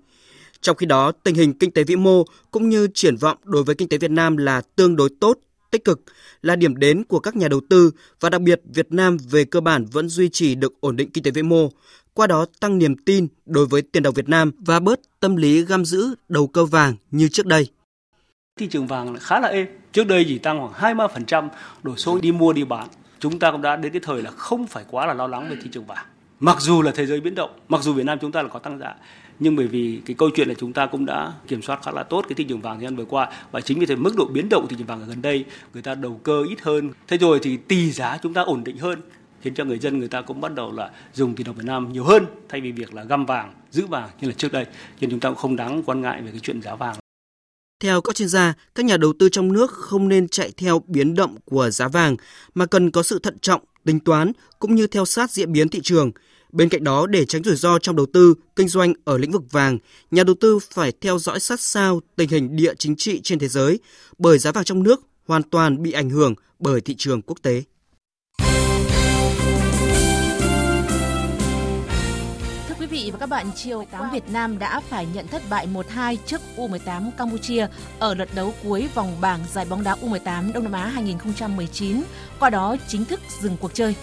Trong 0.62 0.76
khi 0.76 0.86
đó, 0.86 1.12
tình 1.12 1.36
hình 1.36 1.54
kinh 1.54 1.72
tế 1.72 1.84
vĩ 1.84 1.96
mô 1.96 2.24
cũng 2.52 2.70
như 2.70 2.88
triển 2.94 3.18
vọng 3.18 3.38
đối 3.44 3.64
với 3.64 3.76
kinh 3.76 3.90
tế 3.90 3.98
Việt 3.98 4.12
Nam 4.12 4.38
là 4.38 4.62
tương 4.76 4.96
đối 4.96 5.10
tốt, 5.20 5.40
tích 5.72 5.84
cực, 5.84 6.02
là 6.42 6.56
điểm 6.56 6.78
đến 6.78 7.04
của 7.04 7.20
các 7.20 7.36
nhà 7.36 7.48
đầu 7.48 7.62
tư 7.70 7.92
và 8.20 8.30
đặc 8.30 8.42
biệt 8.42 8.62
Việt 8.74 8.92
Nam 8.92 9.18
về 9.30 9.46
cơ 9.46 9.62
bản 9.62 9.86
vẫn 9.86 10.10
duy 10.10 10.30
trì 10.30 10.56
được 10.56 10.74
ổn 10.80 10.96
định 10.96 11.10
kinh 11.12 11.24
tế 11.24 11.32
vĩ 11.32 11.42
mô, 11.42 11.70
qua 12.14 12.28
đó 12.28 12.46
tăng 12.60 12.78
niềm 12.78 12.96
tin 13.06 13.28
đối 13.46 13.66
với 13.66 13.82
tiền 13.82 14.04
đồng 14.04 14.14
Việt 14.14 14.30
Nam 14.30 14.52
và 14.60 14.80
bớt 14.80 15.00
tâm 15.20 15.36
lý 15.36 15.62
găm 15.62 15.86
giữ 15.86 16.08
đầu 16.30 16.48
cơ 16.48 16.66
vàng 16.66 16.96
như 17.12 17.30
trước 17.30 17.46
đây. 17.46 17.68
Thị 18.58 18.68
trường 18.68 18.88
vàng 18.88 19.16
khá 19.20 19.40
là 19.40 19.48
êm, 19.48 19.68
trước 19.92 20.08
đây 20.08 20.26
chỉ 20.28 20.38
tăng 20.38 20.60
khoảng 20.60 20.98
23%, 20.98 21.50
đổ 21.84 21.96
số 21.96 22.20
đi 22.20 22.32
mua 22.32 22.54
đi 22.54 22.64
bán. 22.64 22.88
Chúng 23.20 23.40
ta 23.40 23.52
cũng 23.52 23.62
đã 23.62 23.76
đến 23.76 23.92
cái 23.92 24.02
thời 24.04 24.22
là 24.22 24.32
không 24.32 24.68
phải 24.68 24.84
quá 24.90 25.06
là 25.06 25.14
lo 25.14 25.28
lắng 25.28 25.48
về 25.50 25.56
thị 25.64 25.70
trường 25.72 25.86
vàng. 25.86 26.06
Mặc 26.40 26.58
dù 26.60 26.82
là 26.82 26.92
thế 26.96 27.06
giới 27.06 27.22
biến 27.22 27.36
động, 27.36 27.60
mặc 27.70 27.82
dù 27.82 27.94
Việt 27.94 28.06
Nam 28.06 28.18
chúng 28.22 28.32
ta 28.32 28.42
là 28.42 28.48
có 28.48 28.60
tăng 28.60 28.80
giá, 28.80 28.96
nhưng 29.40 29.56
bởi 29.56 29.68
vì 29.68 30.02
cái 30.06 30.16
câu 30.20 30.30
chuyện 30.36 30.48
là 30.48 30.54
chúng 30.54 30.74
ta 30.74 30.86
cũng 30.86 31.06
đã 31.06 31.34
kiểm 31.48 31.62
soát 31.62 31.80
khá 31.84 31.92
là 31.92 32.04
tốt 32.04 32.26
cái 32.30 32.36
thị 32.36 32.44
trường 32.44 32.62
vàng 32.62 32.78
thời 32.78 32.84
gian 32.84 32.96
vừa 32.96 33.06
qua 33.06 33.30
và 33.52 33.62
chính 33.62 33.80
vì 33.80 33.86
thế 33.86 33.96
mức 33.96 34.16
độ 34.18 34.26
biến 34.26 34.50
động 34.50 34.68
thị 34.70 34.76
trường 34.80 34.88
vàng 34.88 35.02
ở 35.02 35.06
gần 35.06 35.22
đây 35.22 35.46
người 35.74 35.82
ta 35.82 35.96
đầu 35.96 36.20
cơ 36.24 36.44
ít 36.50 36.62
hơn 36.62 36.90
thế 37.08 37.18
rồi 37.18 37.40
thì 37.44 37.58
tỷ 37.58 37.92
giá 37.92 38.18
chúng 38.24 38.34
ta 38.34 38.42
ổn 38.42 38.64
định 38.64 38.78
hơn 38.78 39.02
khiến 39.42 39.54
cho 39.54 39.66
người 39.66 39.80
dân 39.80 40.00
người 40.00 40.08
ta 40.08 40.22
cũng 40.22 40.42
bắt 40.42 40.56
đầu 40.56 40.72
là 40.72 40.90
dùng 41.14 41.36
tiền 41.36 41.48
đồng 41.48 41.56
Việt 41.56 41.66
Nam 41.66 41.94
nhiều 41.94 42.04
hơn 42.04 42.26
thay 42.50 42.62
vì 42.62 42.72
việc 42.72 42.94
là 42.94 43.04
găm 43.04 43.26
vàng 43.26 43.54
giữ 43.72 43.86
vàng 43.86 44.10
như 44.22 44.28
là 44.28 44.34
trước 44.38 44.52
đây 44.52 44.66
nên 45.02 45.10
chúng 45.10 45.20
ta 45.20 45.30
cũng 45.30 45.38
không 45.38 45.56
đáng 45.56 45.84
quan 45.86 46.02
ngại 46.02 46.22
về 46.22 46.32
cái 46.32 46.40
chuyện 46.40 46.62
giá 46.62 46.76
vàng 46.76 46.96
theo 47.80 48.02
các 48.02 48.16
chuyên 48.16 48.30
gia, 48.30 48.54
các 48.76 48.86
nhà 48.86 48.98
đầu 48.98 49.14
tư 49.20 49.30
trong 49.30 49.54
nước 49.54 49.72
không 49.72 50.08
nên 50.08 50.28
chạy 50.28 50.52
theo 50.58 50.82
biến 50.88 51.16
động 51.16 51.38
của 51.46 51.70
giá 51.70 51.88
vàng 51.88 52.16
mà 52.56 52.66
cần 52.66 52.92
có 52.92 53.04
sự 53.04 53.20
thận 53.20 53.40
trọng, 53.40 53.62
tính 53.86 54.00
toán 54.00 54.32
cũng 54.60 54.76
như 54.76 54.88
theo 54.88 55.06
sát 55.06 55.32
diễn 55.32 55.52
biến 55.52 55.70
thị 55.70 55.80
trường. 55.84 56.12
Bên 56.52 56.70
cạnh 56.70 56.84
đó, 56.84 57.08
để 57.08 57.26
tránh 57.26 57.44
rủi 57.44 57.56
ro 57.56 57.80
trong 57.80 57.96
đầu 57.96 58.06
tư, 58.14 58.34
kinh 58.56 58.68
doanh 58.68 58.94
ở 59.06 59.18
lĩnh 59.18 59.32
vực 59.32 59.52
vàng, 59.52 59.78
nhà 60.12 60.24
đầu 60.24 60.36
tư 60.40 60.60
phải 60.60 60.92
theo 61.02 61.20
dõi 61.20 61.40
sát 61.40 61.60
sao 61.60 62.02
tình 62.16 62.30
hình 62.30 62.56
địa 62.56 62.74
chính 62.78 62.96
trị 62.96 63.22
trên 63.24 63.40
thế 63.40 63.48
giới, 63.48 63.80
bởi 64.18 64.40
giá 64.40 64.52
vàng 64.52 64.64
trong 64.64 64.84
nước 64.84 65.02
hoàn 65.28 65.44
toàn 65.44 65.84
bị 65.84 65.92
ảnh 65.92 66.10
hưởng 66.10 66.36
bởi 66.60 66.82
thị 66.82 66.96
trường 66.98 67.22
quốc 67.22 67.38
tế. 67.42 67.64
Vị 72.98 73.12
và 73.12 73.18
các 73.20 73.30
bạn, 73.30 73.52
chiều 73.56 73.86
8 73.92 74.12
Việt 74.12 74.24
Nam 74.32 74.60
đã 74.60 74.80
phải 74.80 75.08
nhận 75.14 75.28
thất 75.28 75.42
bại 75.50 75.68
1-2 75.74 76.16
trước 76.26 76.42
U18 76.58 77.12
Campuchia 77.18 77.68
ở 78.00 78.14
lượt 78.14 78.30
đấu 78.36 78.54
cuối 78.64 78.90
vòng 78.94 79.18
bảng 79.22 79.40
giải 79.54 79.66
bóng 79.70 79.84
đá 79.84 79.96
U18 80.02 80.54
Đông 80.54 80.64
Nam 80.64 80.72
Á 80.72 80.86
2019, 80.86 82.04
qua 82.40 82.50
đó 82.50 82.76
chính 82.88 83.06
thức 83.06 83.20
dừng 83.42 83.58
cuộc 83.58 83.74
chơi. 83.74 83.96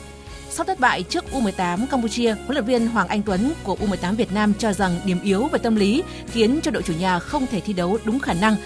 Sau 0.50 0.64
thất 0.64 0.80
bại 0.80 1.02
trước 1.02 1.24
U18 1.32 1.86
Campuchia, 1.86 2.32
huấn 2.32 2.52
luyện 2.52 2.64
viên 2.64 2.86
Hoàng 2.86 3.08
Anh 3.08 3.22
Tuấn 3.22 3.52
của 3.64 3.76
U18 3.80 4.14
Việt 4.14 4.32
Nam 4.32 4.54
cho 4.58 4.72
rằng 4.72 5.00
điểm 5.04 5.20
yếu 5.22 5.48
về 5.52 5.58
tâm 5.58 5.76
lý 5.76 6.02
khiến 6.26 6.60
cho 6.62 6.70
đội 6.70 6.82
chủ 6.82 6.92
nhà 6.98 7.18
không 7.18 7.46
thể 7.46 7.60
thi 7.60 7.72
đấu 7.72 7.98
đúng 8.04 8.18
khả 8.18 8.34
năng, 8.34 8.56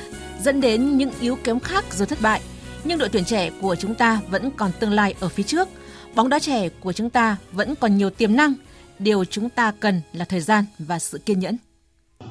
dẫn 0.42 0.60
đến 0.60 0.96
những 0.96 1.10
yếu 1.20 1.36
kém 1.44 1.60
khác 1.60 1.84
rồi 1.92 2.06
thất 2.06 2.20
bại. 2.20 2.40
Nhưng 2.84 2.98
đội 2.98 3.08
tuyển 3.08 3.24
trẻ 3.24 3.50
của 3.60 3.76
chúng 3.76 3.94
ta 3.94 4.20
vẫn 4.30 4.50
còn 4.50 4.70
tương 4.80 4.92
lai 4.92 5.14
ở 5.20 5.28
phía 5.28 5.42
trước. 5.42 5.68
Bóng 6.14 6.28
đá 6.28 6.38
trẻ 6.38 6.68
của 6.68 6.92
chúng 6.92 7.10
ta 7.10 7.36
vẫn 7.52 7.74
còn 7.74 7.96
nhiều 7.96 8.10
tiềm 8.10 8.36
năng 8.36 8.54
điều 8.99 9.24
chúng 9.24 9.49
ta 9.49 9.72
cần 9.80 10.01
là 10.12 10.24
thời 10.24 10.40
gian 10.40 10.64
và 10.78 10.99
sự 10.99 11.18
kiên 11.18 11.38
nhẫn. 11.38 11.57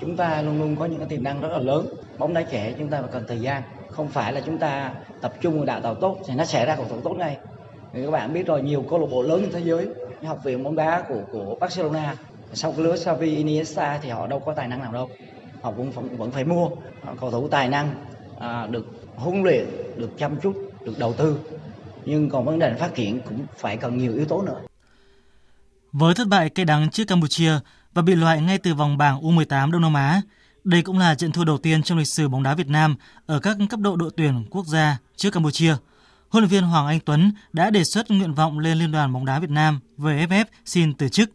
Chúng 0.01 0.17
ta 0.17 0.41
luôn 0.41 0.59
luôn 0.59 0.75
có 0.75 0.85
những 0.85 0.99
cái 0.99 1.07
tiềm 1.07 1.23
năng 1.23 1.41
rất 1.41 1.49
là 1.51 1.59
lớn. 1.59 1.87
Bóng 2.17 2.33
đá 2.33 2.41
trẻ 2.41 2.73
chúng 2.77 2.89
ta 2.89 3.01
cần 3.11 3.23
thời 3.27 3.39
gian. 3.39 3.63
Không 3.89 4.07
phải 4.07 4.33
là 4.33 4.41
chúng 4.45 4.57
ta 4.57 4.93
tập 5.21 5.33
trung 5.41 5.55
vào 5.55 5.65
đào 5.65 5.81
tạo 5.81 5.95
tốt 5.95 6.17
thì 6.27 6.33
nó 6.35 6.45
sẽ 6.45 6.65
ra 6.65 6.75
cầu 6.75 6.85
thủ 6.89 7.01
tốt 7.01 7.13
ngay. 7.17 7.37
Thì 7.93 8.05
các 8.05 8.11
bạn 8.11 8.33
biết 8.33 8.47
rồi 8.47 8.61
nhiều 8.61 8.85
câu 8.89 8.99
lạc 8.99 9.07
bộ 9.11 9.21
lớn 9.21 9.41
trên 9.41 9.51
thế 9.51 9.69
giới, 9.69 9.87
học 10.23 10.39
viện 10.43 10.63
bóng 10.63 10.75
đá 10.75 11.03
của 11.09 11.21
của 11.31 11.55
Barcelona, 11.59 12.15
sau 12.53 12.71
cái 12.71 12.81
lứa 12.81 12.97
Xavi 12.97 13.35
Iniesta 13.35 13.99
thì 14.03 14.09
họ 14.09 14.27
đâu 14.27 14.39
có 14.39 14.53
tài 14.53 14.67
năng 14.67 14.81
nào 14.81 14.93
đâu. 14.93 15.09
Họ 15.61 15.73
cũng 15.77 15.91
vẫn, 15.91 16.17
vẫn 16.17 16.31
phải 16.31 16.43
mua 16.43 16.69
cầu 17.19 17.31
thủ 17.31 17.47
tài 17.47 17.69
năng 17.69 17.95
à, 18.39 18.67
được 18.67 18.85
huấn 19.15 19.43
luyện, 19.43 19.65
được 19.95 20.09
chăm 20.17 20.39
chút, 20.39 20.53
được 20.81 20.99
đầu 20.99 21.13
tư. 21.13 21.39
Nhưng 22.05 22.29
còn 22.29 22.45
vấn 22.45 22.59
đề 22.59 22.73
phát 22.73 22.95
triển 22.95 23.21
cũng 23.21 23.45
phải 23.57 23.77
cần 23.77 23.97
nhiều 23.97 24.13
yếu 24.13 24.25
tố 24.25 24.41
nữa. 24.41 24.61
Với 25.91 26.13
thất 26.13 26.27
bại 26.27 26.49
cay 26.49 26.65
đắng 26.65 26.89
trước 26.89 27.03
Campuchia 27.07 27.53
và 27.93 28.01
bị 28.01 28.15
loại 28.15 28.41
ngay 28.41 28.57
từ 28.57 28.73
vòng 28.73 28.97
bảng 28.97 29.21
U18 29.21 29.71
Đông 29.71 29.81
Nam 29.81 29.93
Á, 29.93 30.21
đây 30.63 30.81
cũng 30.81 30.97
là 30.97 31.15
trận 31.15 31.31
thua 31.31 31.43
đầu 31.43 31.57
tiên 31.57 31.83
trong 31.83 31.97
lịch 31.97 32.07
sử 32.07 32.27
bóng 32.27 32.43
đá 32.43 32.55
Việt 32.55 32.67
Nam 32.67 32.95
ở 33.25 33.39
các 33.39 33.57
cấp 33.69 33.79
độ 33.79 33.95
đội 33.95 34.11
tuyển 34.17 34.45
quốc 34.49 34.65
gia 34.65 34.97
trước 35.15 35.31
Campuchia. 35.31 35.75
Huấn 36.29 36.43
luyện 36.43 36.49
viên 36.49 36.63
Hoàng 36.63 36.87
Anh 36.87 36.99
Tuấn 36.99 37.31
đã 37.53 37.69
đề 37.69 37.83
xuất 37.83 38.11
nguyện 38.11 38.33
vọng 38.33 38.59
lên 38.59 38.77
Liên 38.77 38.91
đoàn 38.91 39.13
bóng 39.13 39.25
đá 39.25 39.39
Việt 39.39 39.49
Nam 39.49 39.79
VFF 39.97 40.45
xin 40.65 40.93
từ 40.93 41.09
chức. 41.09 41.31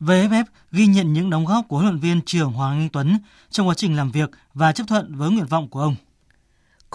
VFF 0.00 0.44
ghi 0.72 0.86
nhận 0.86 1.12
những 1.12 1.30
đóng 1.30 1.46
góp 1.46 1.68
của 1.68 1.76
huấn 1.76 1.88
luyện 1.88 2.00
viên 2.00 2.20
trưởng 2.20 2.52
Hoàng 2.52 2.78
Anh 2.78 2.88
Tuấn 2.88 3.18
trong 3.50 3.68
quá 3.68 3.74
trình 3.74 3.96
làm 3.96 4.10
việc 4.10 4.30
và 4.54 4.72
chấp 4.72 4.84
thuận 4.88 5.14
với 5.14 5.30
nguyện 5.30 5.46
vọng 5.46 5.68
của 5.68 5.80
ông. 5.80 5.96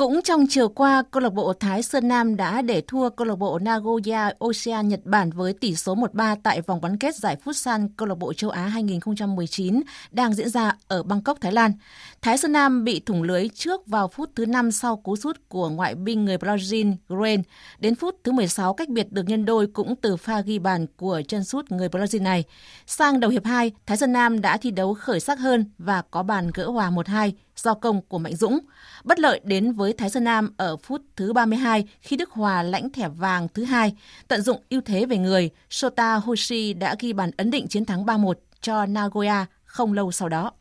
Cũng 0.01 0.21
trong 0.21 0.45
chiều 0.49 0.69
qua, 0.69 1.03
câu 1.11 1.21
lạc 1.21 1.33
bộ 1.33 1.53
Thái 1.53 1.83
Sơn 1.83 2.07
Nam 2.07 2.35
đã 2.35 2.61
để 2.61 2.81
thua 2.87 3.09
câu 3.09 3.27
lạc 3.27 3.35
bộ 3.35 3.59
Nagoya 3.59 4.31
Ocean 4.39 4.87
Nhật 4.87 4.99
Bản 5.05 5.31
với 5.31 5.53
tỷ 5.53 5.75
số 5.75 5.95
1-3 5.95 6.35
tại 6.43 6.61
vòng 6.61 6.81
bán 6.81 6.97
kết 6.97 7.15
giải 7.15 7.37
Futsal 7.45 7.87
câu 7.97 8.07
lạc 8.07 8.15
bộ 8.15 8.33
châu 8.33 8.49
Á 8.49 8.61
2019 8.67 9.81
đang 10.11 10.33
diễn 10.33 10.49
ra 10.49 10.75
ở 10.87 11.03
Bangkok, 11.03 11.41
Thái 11.41 11.51
Lan. 11.51 11.71
Thái 12.25 12.37
Sơn 12.37 12.51
Nam 12.51 12.83
bị 12.83 12.99
thủng 12.99 13.23
lưới 13.23 13.49
trước 13.49 13.87
vào 13.87 14.07
phút 14.07 14.29
thứ 14.35 14.45
5 14.45 14.71
sau 14.71 14.97
cú 14.97 15.15
sút 15.15 15.39
của 15.49 15.69
ngoại 15.69 15.95
binh 15.95 16.25
người 16.25 16.37
Brazil 16.37 16.95
Green. 17.09 17.41
Đến 17.79 17.95
phút 17.95 18.15
thứ 18.23 18.31
16 18.31 18.73
cách 18.73 18.89
biệt 18.89 19.11
được 19.11 19.23
nhân 19.27 19.45
đôi 19.45 19.67
cũng 19.67 19.95
từ 19.95 20.17
pha 20.17 20.41
ghi 20.41 20.59
bàn 20.59 20.85
của 20.97 21.21
chân 21.27 21.43
sút 21.43 21.71
người 21.71 21.87
Brazil 21.87 22.21
này. 22.21 22.43
Sang 22.85 23.19
đầu 23.19 23.31
hiệp 23.31 23.45
2, 23.45 23.71
Thái 23.85 23.97
Sơn 23.97 24.13
Nam 24.13 24.41
đã 24.41 24.57
thi 24.57 24.71
đấu 24.71 24.93
khởi 24.93 25.19
sắc 25.19 25.39
hơn 25.39 25.65
và 25.77 26.01
có 26.11 26.23
bàn 26.23 26.51
gỡ 26.53 26.69
hòa 26.69 26.91
1-2 26.91 27.31
do 27.55 27.73
công 27.73 28.01
của 28.01 28.17
Mạnh 28.17 28.35
Dũng. 28.35 28.59
Bất 29.03 29.19
lợi 29.19 29.41
đến 29.43 29.73
với 29.73 29.93
Thái 29.93 30.09
Sơn 30.09 30.23
Nam 30.23 30.53
ở 30.57 30.77
phút 30.77 31.01
thứ 31.15 31.33
32 31.33 31.87
khi 32.01 32.17
Đức 32.17 32.29
Hòa 32.29 32.63
lãnh 32.63 32.89
thẻ 32.89 33.09
vàng 33.09 33.47
thứ 33.53 33.63
hai. 33.63 33.95
Tận 34.27 34.41
dụng 34.41 34.61
ưu 34.69 34.81
thế 34.81 35.05
về 35.05 35.17
người, 35.17 35.49
Shota 35.69 36.15
Hoshi 36.15 36.73
đã 36.73 36.95
ghi 36.99 37.13
bàn 37.13 37.31
ấn 37.37 37.51
định 37.51 37.67
chiến 37.67 37.85
thắng 37.85 38.05
3-1 38.05 38.33
cho 38.61 38.85
Nagoya 38.85 39.45
không 39.65 39.93
lâu 39.93 40.11
sau 40.11 40.29
đó. 40.29 40.51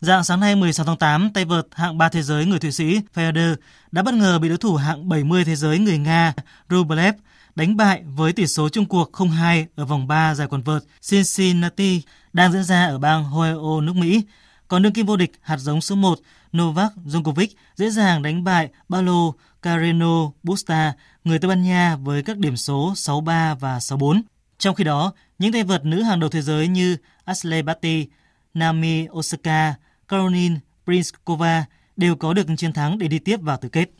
Dạng 0.00 0.24
sáng 0.24 0.40
nay 0.40 0.56
16 0.56 0.86
tháng 0.86 0.96
8, 0.96 1.30
tay 1.34 1.44
vợt 1.44 1.66
hạng 1.72 1.98
3 1.98 2.08
thế 2.08 2.22
giới 2.22 2.46
người 2.46 2.58
Thụy 2.58 2.72
Sĩ 2.72 3.00
Federer 3.14 3.56
đã 3.92 4.02
bất 4.02 4.14
ngờ 4.14 4.38
bị 4.38 4.48
đối 4.48 4.58
thủ 4.58 4.76
hạng 4.76 5.08
70 5.08 5.44
thế 5.44 5.56
giới 5.56 5.78
người 5.78 5.98
Nga 5.98 6.32
Rublev 6.70 7.14
đánh 7.54 7.76
bại 7.76 8.02
với 8.04 8.32
tỷ 8.32 8.46
số 8.46 8.68
chung 8.68 8.86
cuộc 8.86 9.12
0-2 9.12 9.64
ở 9.76 9.84
vòng 9.84 10.06
3 10.06 10.34
giải 10.34 10.48
quần 10.50 10.62
vợt 10.62 10.82
Cincinnati 11.10 12.02
đang 12.32 12.52
diễn 12.52 12.64
ra 12.64 12.86
ở 12.86 12.98
bang 12.98 13.24
Ohio, 13.24 13.80
nước 13.80 13.96
Mỹ. 13.96 14.22
Còn 14.68 14.82
đương 14.82 14.92
kim 14.92 15.06
vô 15.06 15.16
địch 15.16 15.32
hạt 15.40 15.56
giống 15.56 15.80
số 15.80 15.94
1 15.94 16.18
Novak 16.56 16.92
Djokovic 17.04 17.48
dễ 17.76 17.90
dàng 17.90 18.22
đánh 18.22 18.44
bại 18.44 18.68
Paulo 18.88 19.32
Carreno 19.62 20.30
Busta, 20.42 20.92
người 21.24 21.38
Tây 21.38 21.48
Ban 21.48 21.62
Nha 21.62 21.96
với 21.96 22.22
các 22.22 22.38
điểm 22.38 22.56
số 22.56 22.92
6-3 22.96 23.54
và 23.54 23.78
6-4. 23.78 24.22
Trong 24.58 24.74
khi 24.74 24.84
đó, 24.84 25.12
những 25.38 25.52
tay 25.52 25.64
vợt 25.64 25.84
nữ 25.84 26.02
hàng 26.02 26.20
đầu 26.20 26.30
thế 26.30 26.42
giới 26.42 26.68
như 26.68 26.96
Ashley 27.24 27.62
Barty, 27.62 28.06
Naomi 28.54 29.06
Osaka, 29.10 29.74
Caroline 30.10 30.56
Prinskova 30.84 31.64
đều 31.96 32.16
có 32.16 32.34
được 32.34 32.46
chiến 32.56 32.72
thắng 32.72 32.98
để 32.98 33.08
đi 33.08 33.18
tiếp 33.18 33.36
vào 33.42 33.56
tứ 33.56 33.68
kết. 33.68 33.90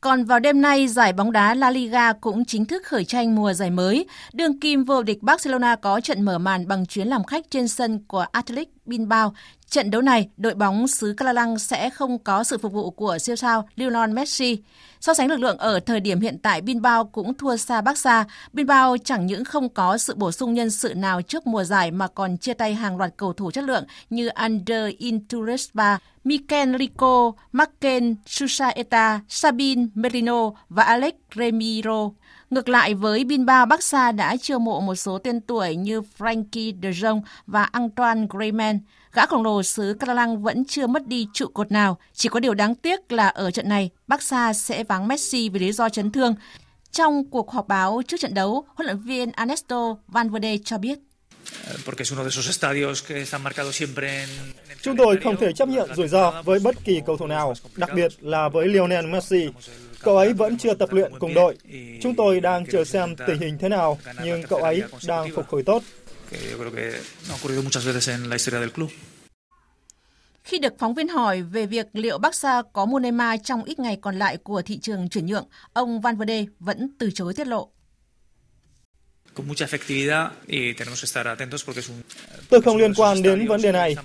Còn 0.00 0.24
vào 0.24 0.40
đêm 0.40 0.62
nay, 0.62 0.88
giải 0.88 1.12
bóng 1.12 1.32
đá 1.32 1.54
La 1.54 1.70
Liga 1.70 2.12
cũng 2.12 2.44
chính 2.44 2.64
thức 2.64 2.86
khởi 2.86 3.04
tranh 3.04 3.34
mùa 3.34 3.52
giải 3.52 3.70
mới. 3.70 4.06
Đường 4.32 4.60
kim 4.60 4.84
vô 4.84 5.02
địch 5.02 5.22
Barcelona 5.22 5.76
có 5.76 6.00
trận 6.00 6.22
mở 6.22 6.38
màn 6.38 6.68
bằng 6.68 6.86
chuyến 6.86 7.08
làm 7.08 7.24
khách 7.24 7.50
trên 7.50 7.68
sân 7.68 8.04
của 8.08 8.26
Athletic 8.32 8.77
Bilbao. 8.88 9.34
Trận 9.68 9.90
đấu 9.90 10.02
này, 10.02 10.28
đội 10.36 10.54
bóng 10.54 10.88
xứ 10.88 11.14
Catalan 11.16 11.58
sẽ 11.58 11.90
không 11.90 12.18
có 12.18 12.44
sự 12.44 12.58
phục 12.58 12.72
vụ 12.72 12.90
của 12.90 13.18
siêu 13.18 13.36
sao 13.36 13.68
Lionel 13.76 14.10
Messi. 14.10 14.58
So 15.00 15.14
sánh 15.14 15.28
lực 15.28 15.40
lượng 15.40 15.58
ở 15.58 15.80
thời 15.80 16.00
điểm 16.00 16.20
hiện 16.20 16.38
tại, 16.38 16.60
Bilbao 16.60 17.04
cũng 17.04 17.34
thua 17.34 17.56
xa 17.56 17.80
Barca. 17.80 18.24
Bilbao 18.52 18.96
chẳng 19.04 19.26
những 19.26 19.44
không 19.44 19.68
có 19.68 19.98
sự 19.98 20.14
bổ 20.14 20.32
sung 20.32 20.54
nhân 20.54 20.70
sự 20.70 20.94
nào 20.94 21.22
trước 21.22 21.46
mùa 21.46 21.64
giải 21.64 21.90
mà 21.90 22.08
còn 22.08 22.38
chia 22.38 22.54
tay 22.54 22.74
hàng 22.74 22.96
loạt 22.96 23.10
cầu 23.16 23.32
thủ 23.32 23.50
chất 23.50 23.64
lượng 23.64 23.84
như 24.10 24.26
Ander 24.26 24.94
Inturespa, 24.98 25.98
Mikel 26.24 26.76
Rico, 26.78 27.32
Marken 27.52 28.14
Susaeta, 28.26 29.20
Sabin 29.28 29.88
Merino 29.94 30.50
và 30.68 30.82
Alex 30.82 31.14
Remiro. 31.36 32.10
Ngược 32.50 32.68
lại 32.68 32.94
với 32.94 33.24
Binba, 33.24 33.64
Barca 33.64 34.12
đã 34.12 34.36
chiêu 34.36 34.58
mộ 34.58 34.80
một 34.80 34.94
số 34.94 35.18
tên 35.18 35.40
tuổi 35.40 35.76
như 35.76 36.02
Frankie 36.18 36.74
de 36.82 36.90
Jong 36.90 37.22
và 37.46 37.62
Antoine 37.64 38.26
Griezmann. 38.26 38.78
Gã 39.12 39.26
khổng 39.26 39.42
lồ 39.42 39.62
xứ 39.62 39.96
Catalan 40.00 40.42
vẫn 40.42 40.64
chưa 40.64 40.86
mất 40.86 41.06
đi 41.06 41.26
trụ 41.32 41.46
cột 41.46 41.72
nào. 41.72 41.98
Chỉ 42.12 42.28
có 42.28 42.40
điều 42.40 42.54
đáng 42.54 42.74
tiếc 42.74 43.12
là 43.12 43.28
ở 43.28 43.50
trận 43.50 43.68
này, 43.68 43.90
Barca 44.06 44.52
sẽ 44.52 44.84
vắng 44.84 45.08
Messi 45.08 45.48
vì 45.48 45.60
lý 45.60 45.72
do 45.72 45.88
chấn 45.88 46.12
thương. 46.12 46.34
Trong 46.92 47.30
cuộc 47.30 47.50
họp 47.50 47.68
báo 47.68 48.02
trước 48.08 48.20
trận 48.20 48.34
đấu, 48.34 48.64
huấn 48.74 48.86
luyện 48.86 48.98
viên 48.98 49.30
Ernesto 49.32 49.96
Valverde 50.08 50.56
cho 50.64 50.78
biết. 50.78 50.98
Chúng 54.82 54.96
tôi 54.96 55.16
không 55.24 55.36
thể 55.36 55.52
chấp 55.52 55.68
nhận 55.68 55.94
rủi 55.94 56.08
ro 56.08 56.42
với 56.42 56.58
bất 56.58 56.84
kỳ 56.84 57.00
cầu 57.06 57.16
thủ 57.16 57.26
nào, 57.26 57.54
đặc 57.76 57.90
biệt 57.94 58.12
là 58.20 58.48
với 58.48 58.68
Lionel 58.68 59.06
Messi. 59.06 59.48
Cậu 60.02 60.16
ấy 60.16 60.32
vẫn 60.32 60.58
chưa 60.58 60.74
tập 60.74 60.92
luyện 60.92 61.18
cùng 61.18 61.34
đội. 61.34 61.56
Chúng 62.02 62.14
tôi 62.14 62.40
đang 62.40 62.66
chờ 62.66 62.84
xem 62.84 63.16
tình 63.26 63.38
hình 63.38 63.58
thế 63.58 63.68
nào, 63.68 63.98
nhưng 64.24 64.42
cậu 64.42 64.58
ấy 64.58 64.82
đang 65.06 65.34
phục 65.34 65.48
hồi 65.48 65.62
tốt. 65.62 65.82
Khi 70.44 70.58
được 70.58 70.72
phóng 70.78 70.94
viên 70.94 71.08
hỏi 71.08 71.42
về 71.42 71.66
việc 71.66 71.86
liệu 71.92 72.18
Barca 72.18 72.62
có 72.72 72.84
mua 72.84 72.98
Neymar 72.98 73.40
trong 73.44 73.64
ít 73.64 73.78
ngày 73.78 73.98
còn 74.00 74.18
lại 74.18 74.36
của 74.36 74.62
thị 74.62 74.78
trường 74.78 75.08
chuyển 75.08 75.26
nhượng, 75.26 75.46
ông 75.72 76.00
Van 76.00 76.16
Verde 76.16 76.44
vẫn 76.60 76.90
từ 76.98 77.10
chối 77.14 77.34
tiết 77.34 77.46
lộ. 77.46 77.70
Tôi 82.48 82.62
không 82.62 82.76
liên 82.76 82.94
quan 82.94 83.22
đến 83.22 83.46
vấn 83.46 83.62
đề 83.62 83.72
này. 83.72 83.96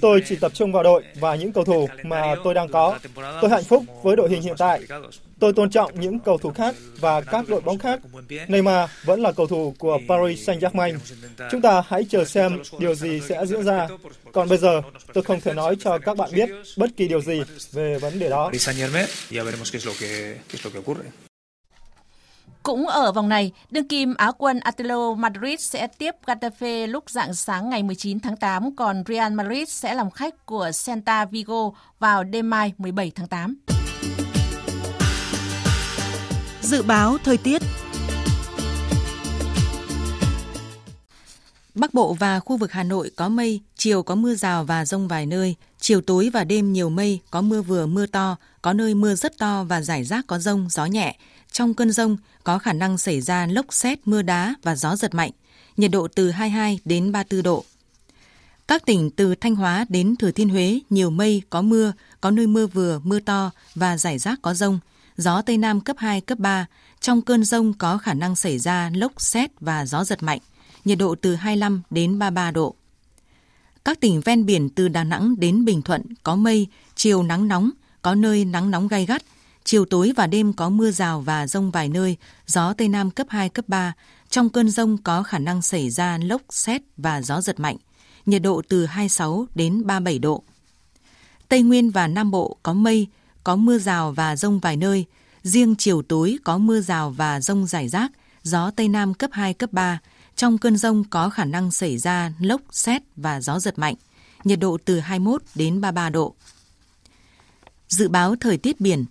Tôi 0.00 0.22
chỉ 0.28 0.36
tập 0.36 0.52
trung 0.54 0.72
vào 0.72 0.82
đội 0.82 1.02
và 1.14 1.34
những 1.34 1.52
cầu 1.52 1.64
thủ 1.64 1.88
mà 2.02 2.34
tôi 2.44 2.54
đang 2.54 2.68
có. 2.68 2.98
Tôi 3.40 3.50
hạnh 3.50 3.64
phúc 3.64 3.84
với 4.02 4.16
đội 4.16 4.28
hình 4.30 4.42
hiện 4.42 4.54
tại. 4.58 4.80
Tôi 5.40 5.52
tôn 5.52 5.70
trọng 5.70 6.00
những 6.00 6.18
cầu 6.18 6.38
thủ 6.38 6.52
khác 6.52 6.74
và 7.00 7.20
các 7.20 7.48
đội 7.48 7.60
bóng 7.60 7.78
khác. 7.78 8.00
Neymar 8.48 8.90
vẫn 9.04 9.22
là 9.22 9.32
cầu 9.32 9.46
thủ 9.46 9.74
của 9.78 9.98
Paris 10.08 10.48
Saint-Germain. 10.48 10.98
Chúng 11.50 11.62
ta 11.62 11.82
hãy 11.88 12.06
chờ 12.10 12.24
xem 12.24 12.62
điều 12.78 12.94
gì 12.94 13.20
sẽ 13.28 13.46
diễn 13.46 13.64
ra. 13.64 13.88
Còn 14.32 14.48
bây 14.48 14.58
giờ, 14.58 14.82
tôi 15.12 15.24
không 15.24 15.40
thể 15.40 15.54
nói 15.54 15.76
cho 15.80 15.98
các 15.98 16.16
bạn 16.16 16.30
biết 16.32 16.48
bất 16.76 16.90
kỳ 16.96 17.08
điều 17.08 17.20
gì 17.20 17.42
về 17.72 17.98
vấn 17.98 18.18
đề 18.18 18.28
đó. 18.28 18.50
Cũng 22.62 22.86
ở 22.86 23.12
vòng 23.12 23.28
này, 23.28 23.52
đương 23.70 23.88
kim 23.88 24.14
Á 24.14 24.32
quân 24.38 24.60
Atletico 24.60 25.14
Madrid 25.14 25.60
sẽ 25.60 25.86
tiếp 25.86 26.14
Getafe 26.26 26.86
lúc 26.86 27.10
dạng 27.10 27.34
sáng 27.34 27.70
ngày 27.70 27.82
19 27.82 28.20
tháng 28.20 28.36
8, 28.36 28.76
còn 28.76 29.02
Real 29.08 29.32
Madrid 29.32 29.68
sẽ 29.68 29.94
làm 29.94 30.10
khách 30.10 30.46
của 30.46 30.70
Celta 30.86 31.24
Vigo 31.24 31.70
vào 31.98 32.24
đêm 32.24 32.50
mai 32.50 32.72
17 32.78 33.12
tháng 33.14 33.28
8. 33.28 33.56
Dự 36.60 36.82
báo 36.82 37.18
thời 37.24 37.36
tiết 37.36 37.62
Bắc 41.74 41.94
Bộ 41.94 42.14
và 42.14 42.40
khu 42.40 42.56
vực 42.56 42.72
Hà 42.72 42.82
Nội 42.82 43.10
có 43.16 43.28
mây, 43.28 43.60
chiều 43.76 44.02
có 44.02 44.14
mưa 44.14 44.34
rào 44.34 44.64
và 44.64 44.84
rông 44.84 45.08
vài 45.08 45.26
nơi, 45.26 45.54
chiều 45.80 46.00
tối 46.00 46.30
và 46.32 46.44
đêm 46.44 46.72
nhiều 46.72 46.88
mây, 46.88 47.20
có 47.30 47.40
mưa 47.40 47.62
vừa 47.62 47.86
mưa 47.86 48.06
to, 48.06 48.36
có 48.62 48.72
nơi 48.72 48.94
mưa 48.94 49.14
rất 49.14 49.38
to 49.38 49.64
và 49.64 49.80
rải 49.80 50.04
rác 50.04 50.26
có 50.26 50.38
rông, 50.38 50.68
gió 50.70 50.86
nhẹ. 50.86 51.16
Trong 51.52 51.74
cơn 51.74 51.92
rông 51.92 52.16
có 52.48 52.58
khả 52.58 52.72
năng 52.72 52.98
xảy 52.98 53.20
ra 53.20 53.46
lốc 53.46 53.66
xét, 53.70 53.98
mưa 54.04 54.22
đá 54.22 54.54
và 54.62 54.76
gió 54.76 54.96
giật 54.96 55.14
mạnh, 55.14 55.30
nhiệt 55.76 55.90
độ 55.90 56.08
từ 56.14 56.30
22 56.30 56.78
đến 56.84 57.12
34 57.12 57.42
độ. 57.42 57.64
Các 58.68 58.86
tỉnh 58.86 59.10
từ 59.10 59.34
Thanh 59.34 59.54
Hóa 59.54 59.86
đến 59.88 60.16
Thừa 60.16 60.30
Thiên 60.30 60.48
Huế 60.48 60.80
nhiều 60.90 61.10
mây, 61.10 61.42
có 61.50 61.62
mưa, 61.62 61.92
có 62.20 62.30
nơi 62.30 62.46
mưa 62.46 62.66
vừa, 62.66 63.00
mưa 63.04 63.20
to 63.20 63.50
và 63.74 63.96
rải 63.96 64.18
rác 64.18 64.38
có 64.42 64.54
rông, 64.54 64.78
gió 65.16 65.42
Tây 65.42 65.58
Nam 65.58 65.80
cấp 65.80 65.96
2, 65.98 66.20
cấp 66.20 66.38
3. 66.38 66.66
Trong 67.00 67.22
cơn 67.22 67.44
rông 67.44 67.72
có 67.72 67.98
khả 67.98 68.14
năng 68.14 68.36
xảy 68.36 68.58
ra 68.58 68.90
lốc 68.94 69.20
xét 69.20 69.50
và 69.60 69.86
gió 69.86 70.04
giật 70.04 70.22
mạnh, 70.22 70.40
nhiệt 70.84 70.98
độ 70.98 71.14
từ 71.14 71.34
25 71.34 71.82
đến 71.90 72.18
33 72.18 72.50
độ. 72.50 72.74
Các 73.84 74.00
tỉnh 74.00 74.20
ven 74.20 74.46
biển 74.46 74.68
từ 74.68 74.88
Đà 74.88 75.04
Nẵng 75.04 75.34
đến 75.38 75.64
Bình 75.64 75.82
Thuận 75.82 76.02
có 76.22 76.36
mây, 76.36 76.66
chiều 76.94 77.22
nắng 77.22 77.48
nóng, 77.48 77.70
có 78.02 78.14
nơi 78.14 78.44
nắng 78.44 78.70
nóng 78.70 78.88
gai 78.88 79.06
gắt, 79.06 79.22
chiều 79.68 79.84
tối 79.84 80.12
và 80.16 80.26
đêm 80.26 80.52
có 80.52 80.68
mưa 80.68 80.90
rào 80.90 81.20
và 81.20 81.46
rông 81.46 81.70
vài 81.70 81.88
nơi, 81.88 82.16
gió 82.46 82.72
Tây 82.72 82.88
Nam 82.88 83.10
cấp 83.10 83.26
2, 83.30 83.48
cấp 83.48 83.64
3. 83.68 83.92
Trong 84.30 84.50
cơn 84.50 84.70
rông 84.70 84.98
có 84.98 85.22
khả 85.22 85.38
năng 85.38 85.62
xảy 85.62 85.90
ra 85.90 86.18
lốc, 86.22 86.42
xét 86.50 86.82
và 86.96 87.22
gió 87.22 87.40
giật 87.40 87.60
mạnh, 87.60 87.76
nhiệt 88.26 88.42
độ 88.42 88.62
từ 88.68 88.86
26 88.86 89.46
đến 89.54 89.86
37 89.86 90.18
độ. 90.18 90.42
Tây 91.48 91.62
Nguyên 91.62 91.90
và 91.90 92.06
Nam 92.06 92.30
Bộ 92.30 92.56
có 92.62 92.72
mây, 92.72 93.06
có 93.44 93.56
mưa 93.56 93.78
rào 93.78 94.12
và 94.12 94.36
rông 94.36 94.58
vài 94.58 94.76
nơi, 94.76 95.04
riêng 95.42 95.74
chiều 95.78 96.02
tối 96.02 96.38
có 96.44 96.58
mưa 96.58 96.80
rào 96.80 97.10
và 97.10 97.40
rông 97.40 97.66
rải 97.66 97.88
rác, 97.88 98.12
gió 98.42 98.70
Tây 98.70 98.88
Nam 98.88 99.14
cấp 99.14 99.30
2, 99.32 99.54
cấp 99.54 99.72
3. 99.72 99.98
Trong 100.36 100.58
cơn 100.58 100.76
rông 100.76 101.04
có 101.04 101.30
khả 101.30 101.44
năng 101.44 101.70
xảy 101.70 101.98
ra 101.98 102.32
lốc, 102.40 102.60
xét 102.70 103.02
và 103.16 103.40
gió 103.40 103.58
giật 103.58 103.78
mạnh, 103.78 103.94
nhiệt 104.44 104.58
độ 104.60 104.78
từ 104.84 105.00
21 105.00 105.42
đến 105.54 105.80
33 105.80 106.10
độ. 106.10 106.34
Dự 107.88 108.08
báo 108.08 108.36
thời 108.40 108.56
tiết 108.56 108.80
biển 108.80 109.04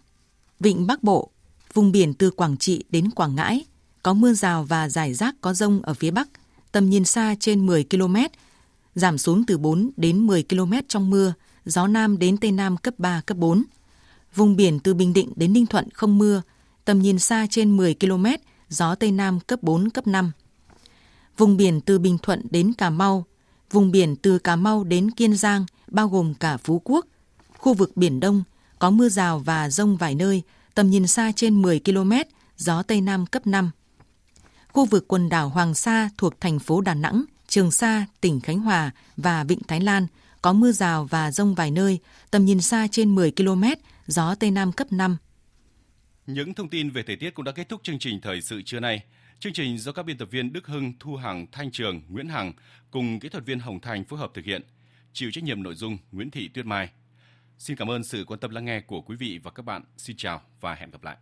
Vịnh 0.59 0.87
Bắc 0.87 1.03
Bộ, 1.03 1.31
vùng 1.73 1.91
biển 1.91 2.13
từ 2.13 2.31
Quảng 2.31 2.57
Trị 2.57 2.83
đến 2.89 3.11
Quảng 3.11 3.35
Ngãi, 3.35 3.65
có 4.03 4.13
mưa 4.13 4.33
rào 4.33 4.63
và 4.63 4.89
rải 4.89 5.13
rác 5.13 5.35
có 5.41 5.53
rông 5.53 5.81
ở 5.81 5.93
phía 5.93 6.11
Bắc, 6.11 6.27
tầm 6.71 6.89
nhìn 6.89 7.05
xa 7.05 7.35
trên 7.39 7.65
10 7.65 7.85
km, 7.89 8.15
giảm 8.95 9.17
xuống 9.17 9.45
từ 9.45 9.57
4 9.57 9.89
đến 9.97 10.27
10 10.27 10.43
km 10.49 10.73
trong 10.87 11.09
mưa, 11.09 11.33
gió 11.65 11.87
Nam 11.87 12.19
đến 12.19 12.37
Tây 12.37 12.51
Nam 12.51 12.77
cấp 12.77 12.93
3, 12.97 13.21
cấp 13.25 13.37
4. 13.37 13.63
Vùng 14.35 14.55
biển 14.55 14.79
từ 14.79 14.93
Bình 14.93 15.13
Định 15.13 15.33
đến 15.35 15.53
Ninh 15.53 15.65
Thuận 15.65 15.89
không 15.93 16.17
mưa, 16.17 16.41
tầm 16.85 17.01
nhìn 17.01 17.19
xa 17.19 17.47
trên 17.49 17.77
10 17.77 17.95
km, 17.99 18.25
gió 18.69 18.95
Tây 18.95 19.11
Nam 19.11 19.39
cấp 19.39 19.63
4, 19.63 19.89
cấp 19.89 20.07
5. 20.07 20.31
Vùng 21.37 21.57
biển 21.57 21.81
từ 21.81 21.99
Bình 21.99 22.17
Thuận 22.23 22.41
đến 22.51 22.73
Cà 22.73 22.89
Mau, 22.89 23.25
vùng 23.71 23.91
biển 23.91 24.15
từ 24.15 24.39
Cà 24.39 24.55
Mau 24.55 24.83
đến 24.83 25.11
Kiên 25.11 25.35
Giang, 25.35 25.65
bao 25.87 26.07
gồm 26.07 26.33
cả 26.33 26.57
Phú 26.57 26.81
Quốc. 26.83 27.05
Khu 27.57 27.73
vực 27.73 27.97
Biển 27.97 28.19
Đông, 28.19 28.43
có 28.79 28.89
mưa 28.89 29.09
rào 29.09 29.39
và 29.39 29.69
rông 29.69 29.97
vài 29.97 30.15
nơi, 30.15 30.41
tầm 30.75 30.89
nhìn 30.89 31.07
xa 31.07 31.31
trên 31.35 31.61
10 31.61 31.79
km, 31.85 32.11
gió 32.57 32.83
Tây 32.83 33.01
Nam 33.01 33.25
cấp 33.25 33.47
5. 33.47 33.71
Khu 34.67 34.85
vực 34.85 35.05
quần 35.07 35.29
đảo 35.29 35.49
Hoàng 35.49 35.73
Sa 35.73 36.09
thuộc 36.17 36.41
thành 36.41 36.59
phố 36.59 36.81
Đà 36.81 36.93
Nẵng, 36.93 37.23
Trường 37.47 37.71
Sa, 37.71 38.05
tỉnh 38.21 38.39
Khánh 38.39 38.59
Hòa 38.59 38.91
và 39.17 39.43
Vịnh 39.43 39.59
Thái 39.67 39.79
Lan 39.79 40.07
có 40.41 40.53
mưa 40.53 40.71
rào 40.71 41.05
và 41.05 41.31
rông 41.31 41.55
vài 41.55 41.71
nơi, 41.71 41.99
tầm 42.31 42.45
nhìn 42.45 42.61
xa 42.61 42.87
trên 42.91 43.15
10 43.15 43.31
km, 43.31 43.63
gió 44.07 44.35
Tây 44.35 44.51
Nam 44.51 44.71
cấp 44.71 44.91
5. 44.91 45.17
Những 46.27 46.53
thông 46.53 46.69
tin 46.69 46.89
về 46.89 47.03
thời 47.03 47.15
tiết 47.15 47.35
cũng 47.35 47.45
đã 47.45 47.51
kết 47.51 47.69
thúc 47.69 47.81
chương 47.83 47.99
trình 47.99 48.21
thời 48.21 48.41
sự 48.41 48.61
trưa 48.61 48.79
nay. 48.79 49.03
Chương 49.39 49.53
trình 49.53 49.77
do 49.77 49.91
các 49.91 50.03
biên 50.03 50.17
tập 50.17 50.27
viên 50.31 50.53
Đức 50.53 50.67
Hưng, 50.67 50.93
Thu 50.99 51.15
Hằng, 51.15 51.47
Thanh 51.51 51.71
Trường, 51.71 52.01
Nguyễn 52.09 52.29
Hằng 52.29 52.53
cùng 52.91 53.19
kỹ 53.19 53.29
thuật 53.29 53.45
viên 53.45 53.59
Hồng 53.59 53.79
Thành 53.79 54.05
phối 54.05 54.19
hợp 54.19 54.31
thực 54.33 54.45
hiện. 54.45 54.61
Chịu 55.13 55.31
trách 55.31 55.43
nhiệm 55.43 55.63
nội 55.63 55.75
dung 55.75 55.97
Nguyễn 56.11 56.31
Thị 56.31 56.47
Tuyết 56.47 56.65
Mai. 56.65 56.89
Xin 57.59 57.77
cảm 57.77 57.91
ơn 57.91 58.03
sự 58.03 58.25
quan 58.27 58.39
tâm 58.39 58.51
lắng 58.51 58.65
nghe 58.65 58.81
của 58.81 59.01
quý 59.01 59.15
vị 59.15 59.39
và 59.43 59.51
các 59.51 59.65
bạn. 59.65 59.83
Xin 59.97 60.17
chào 60.17 60.41
và 60.61 60.75
hẹn 60.75 60.91
gặp 60.91 61.03
lại. 61.03 61.15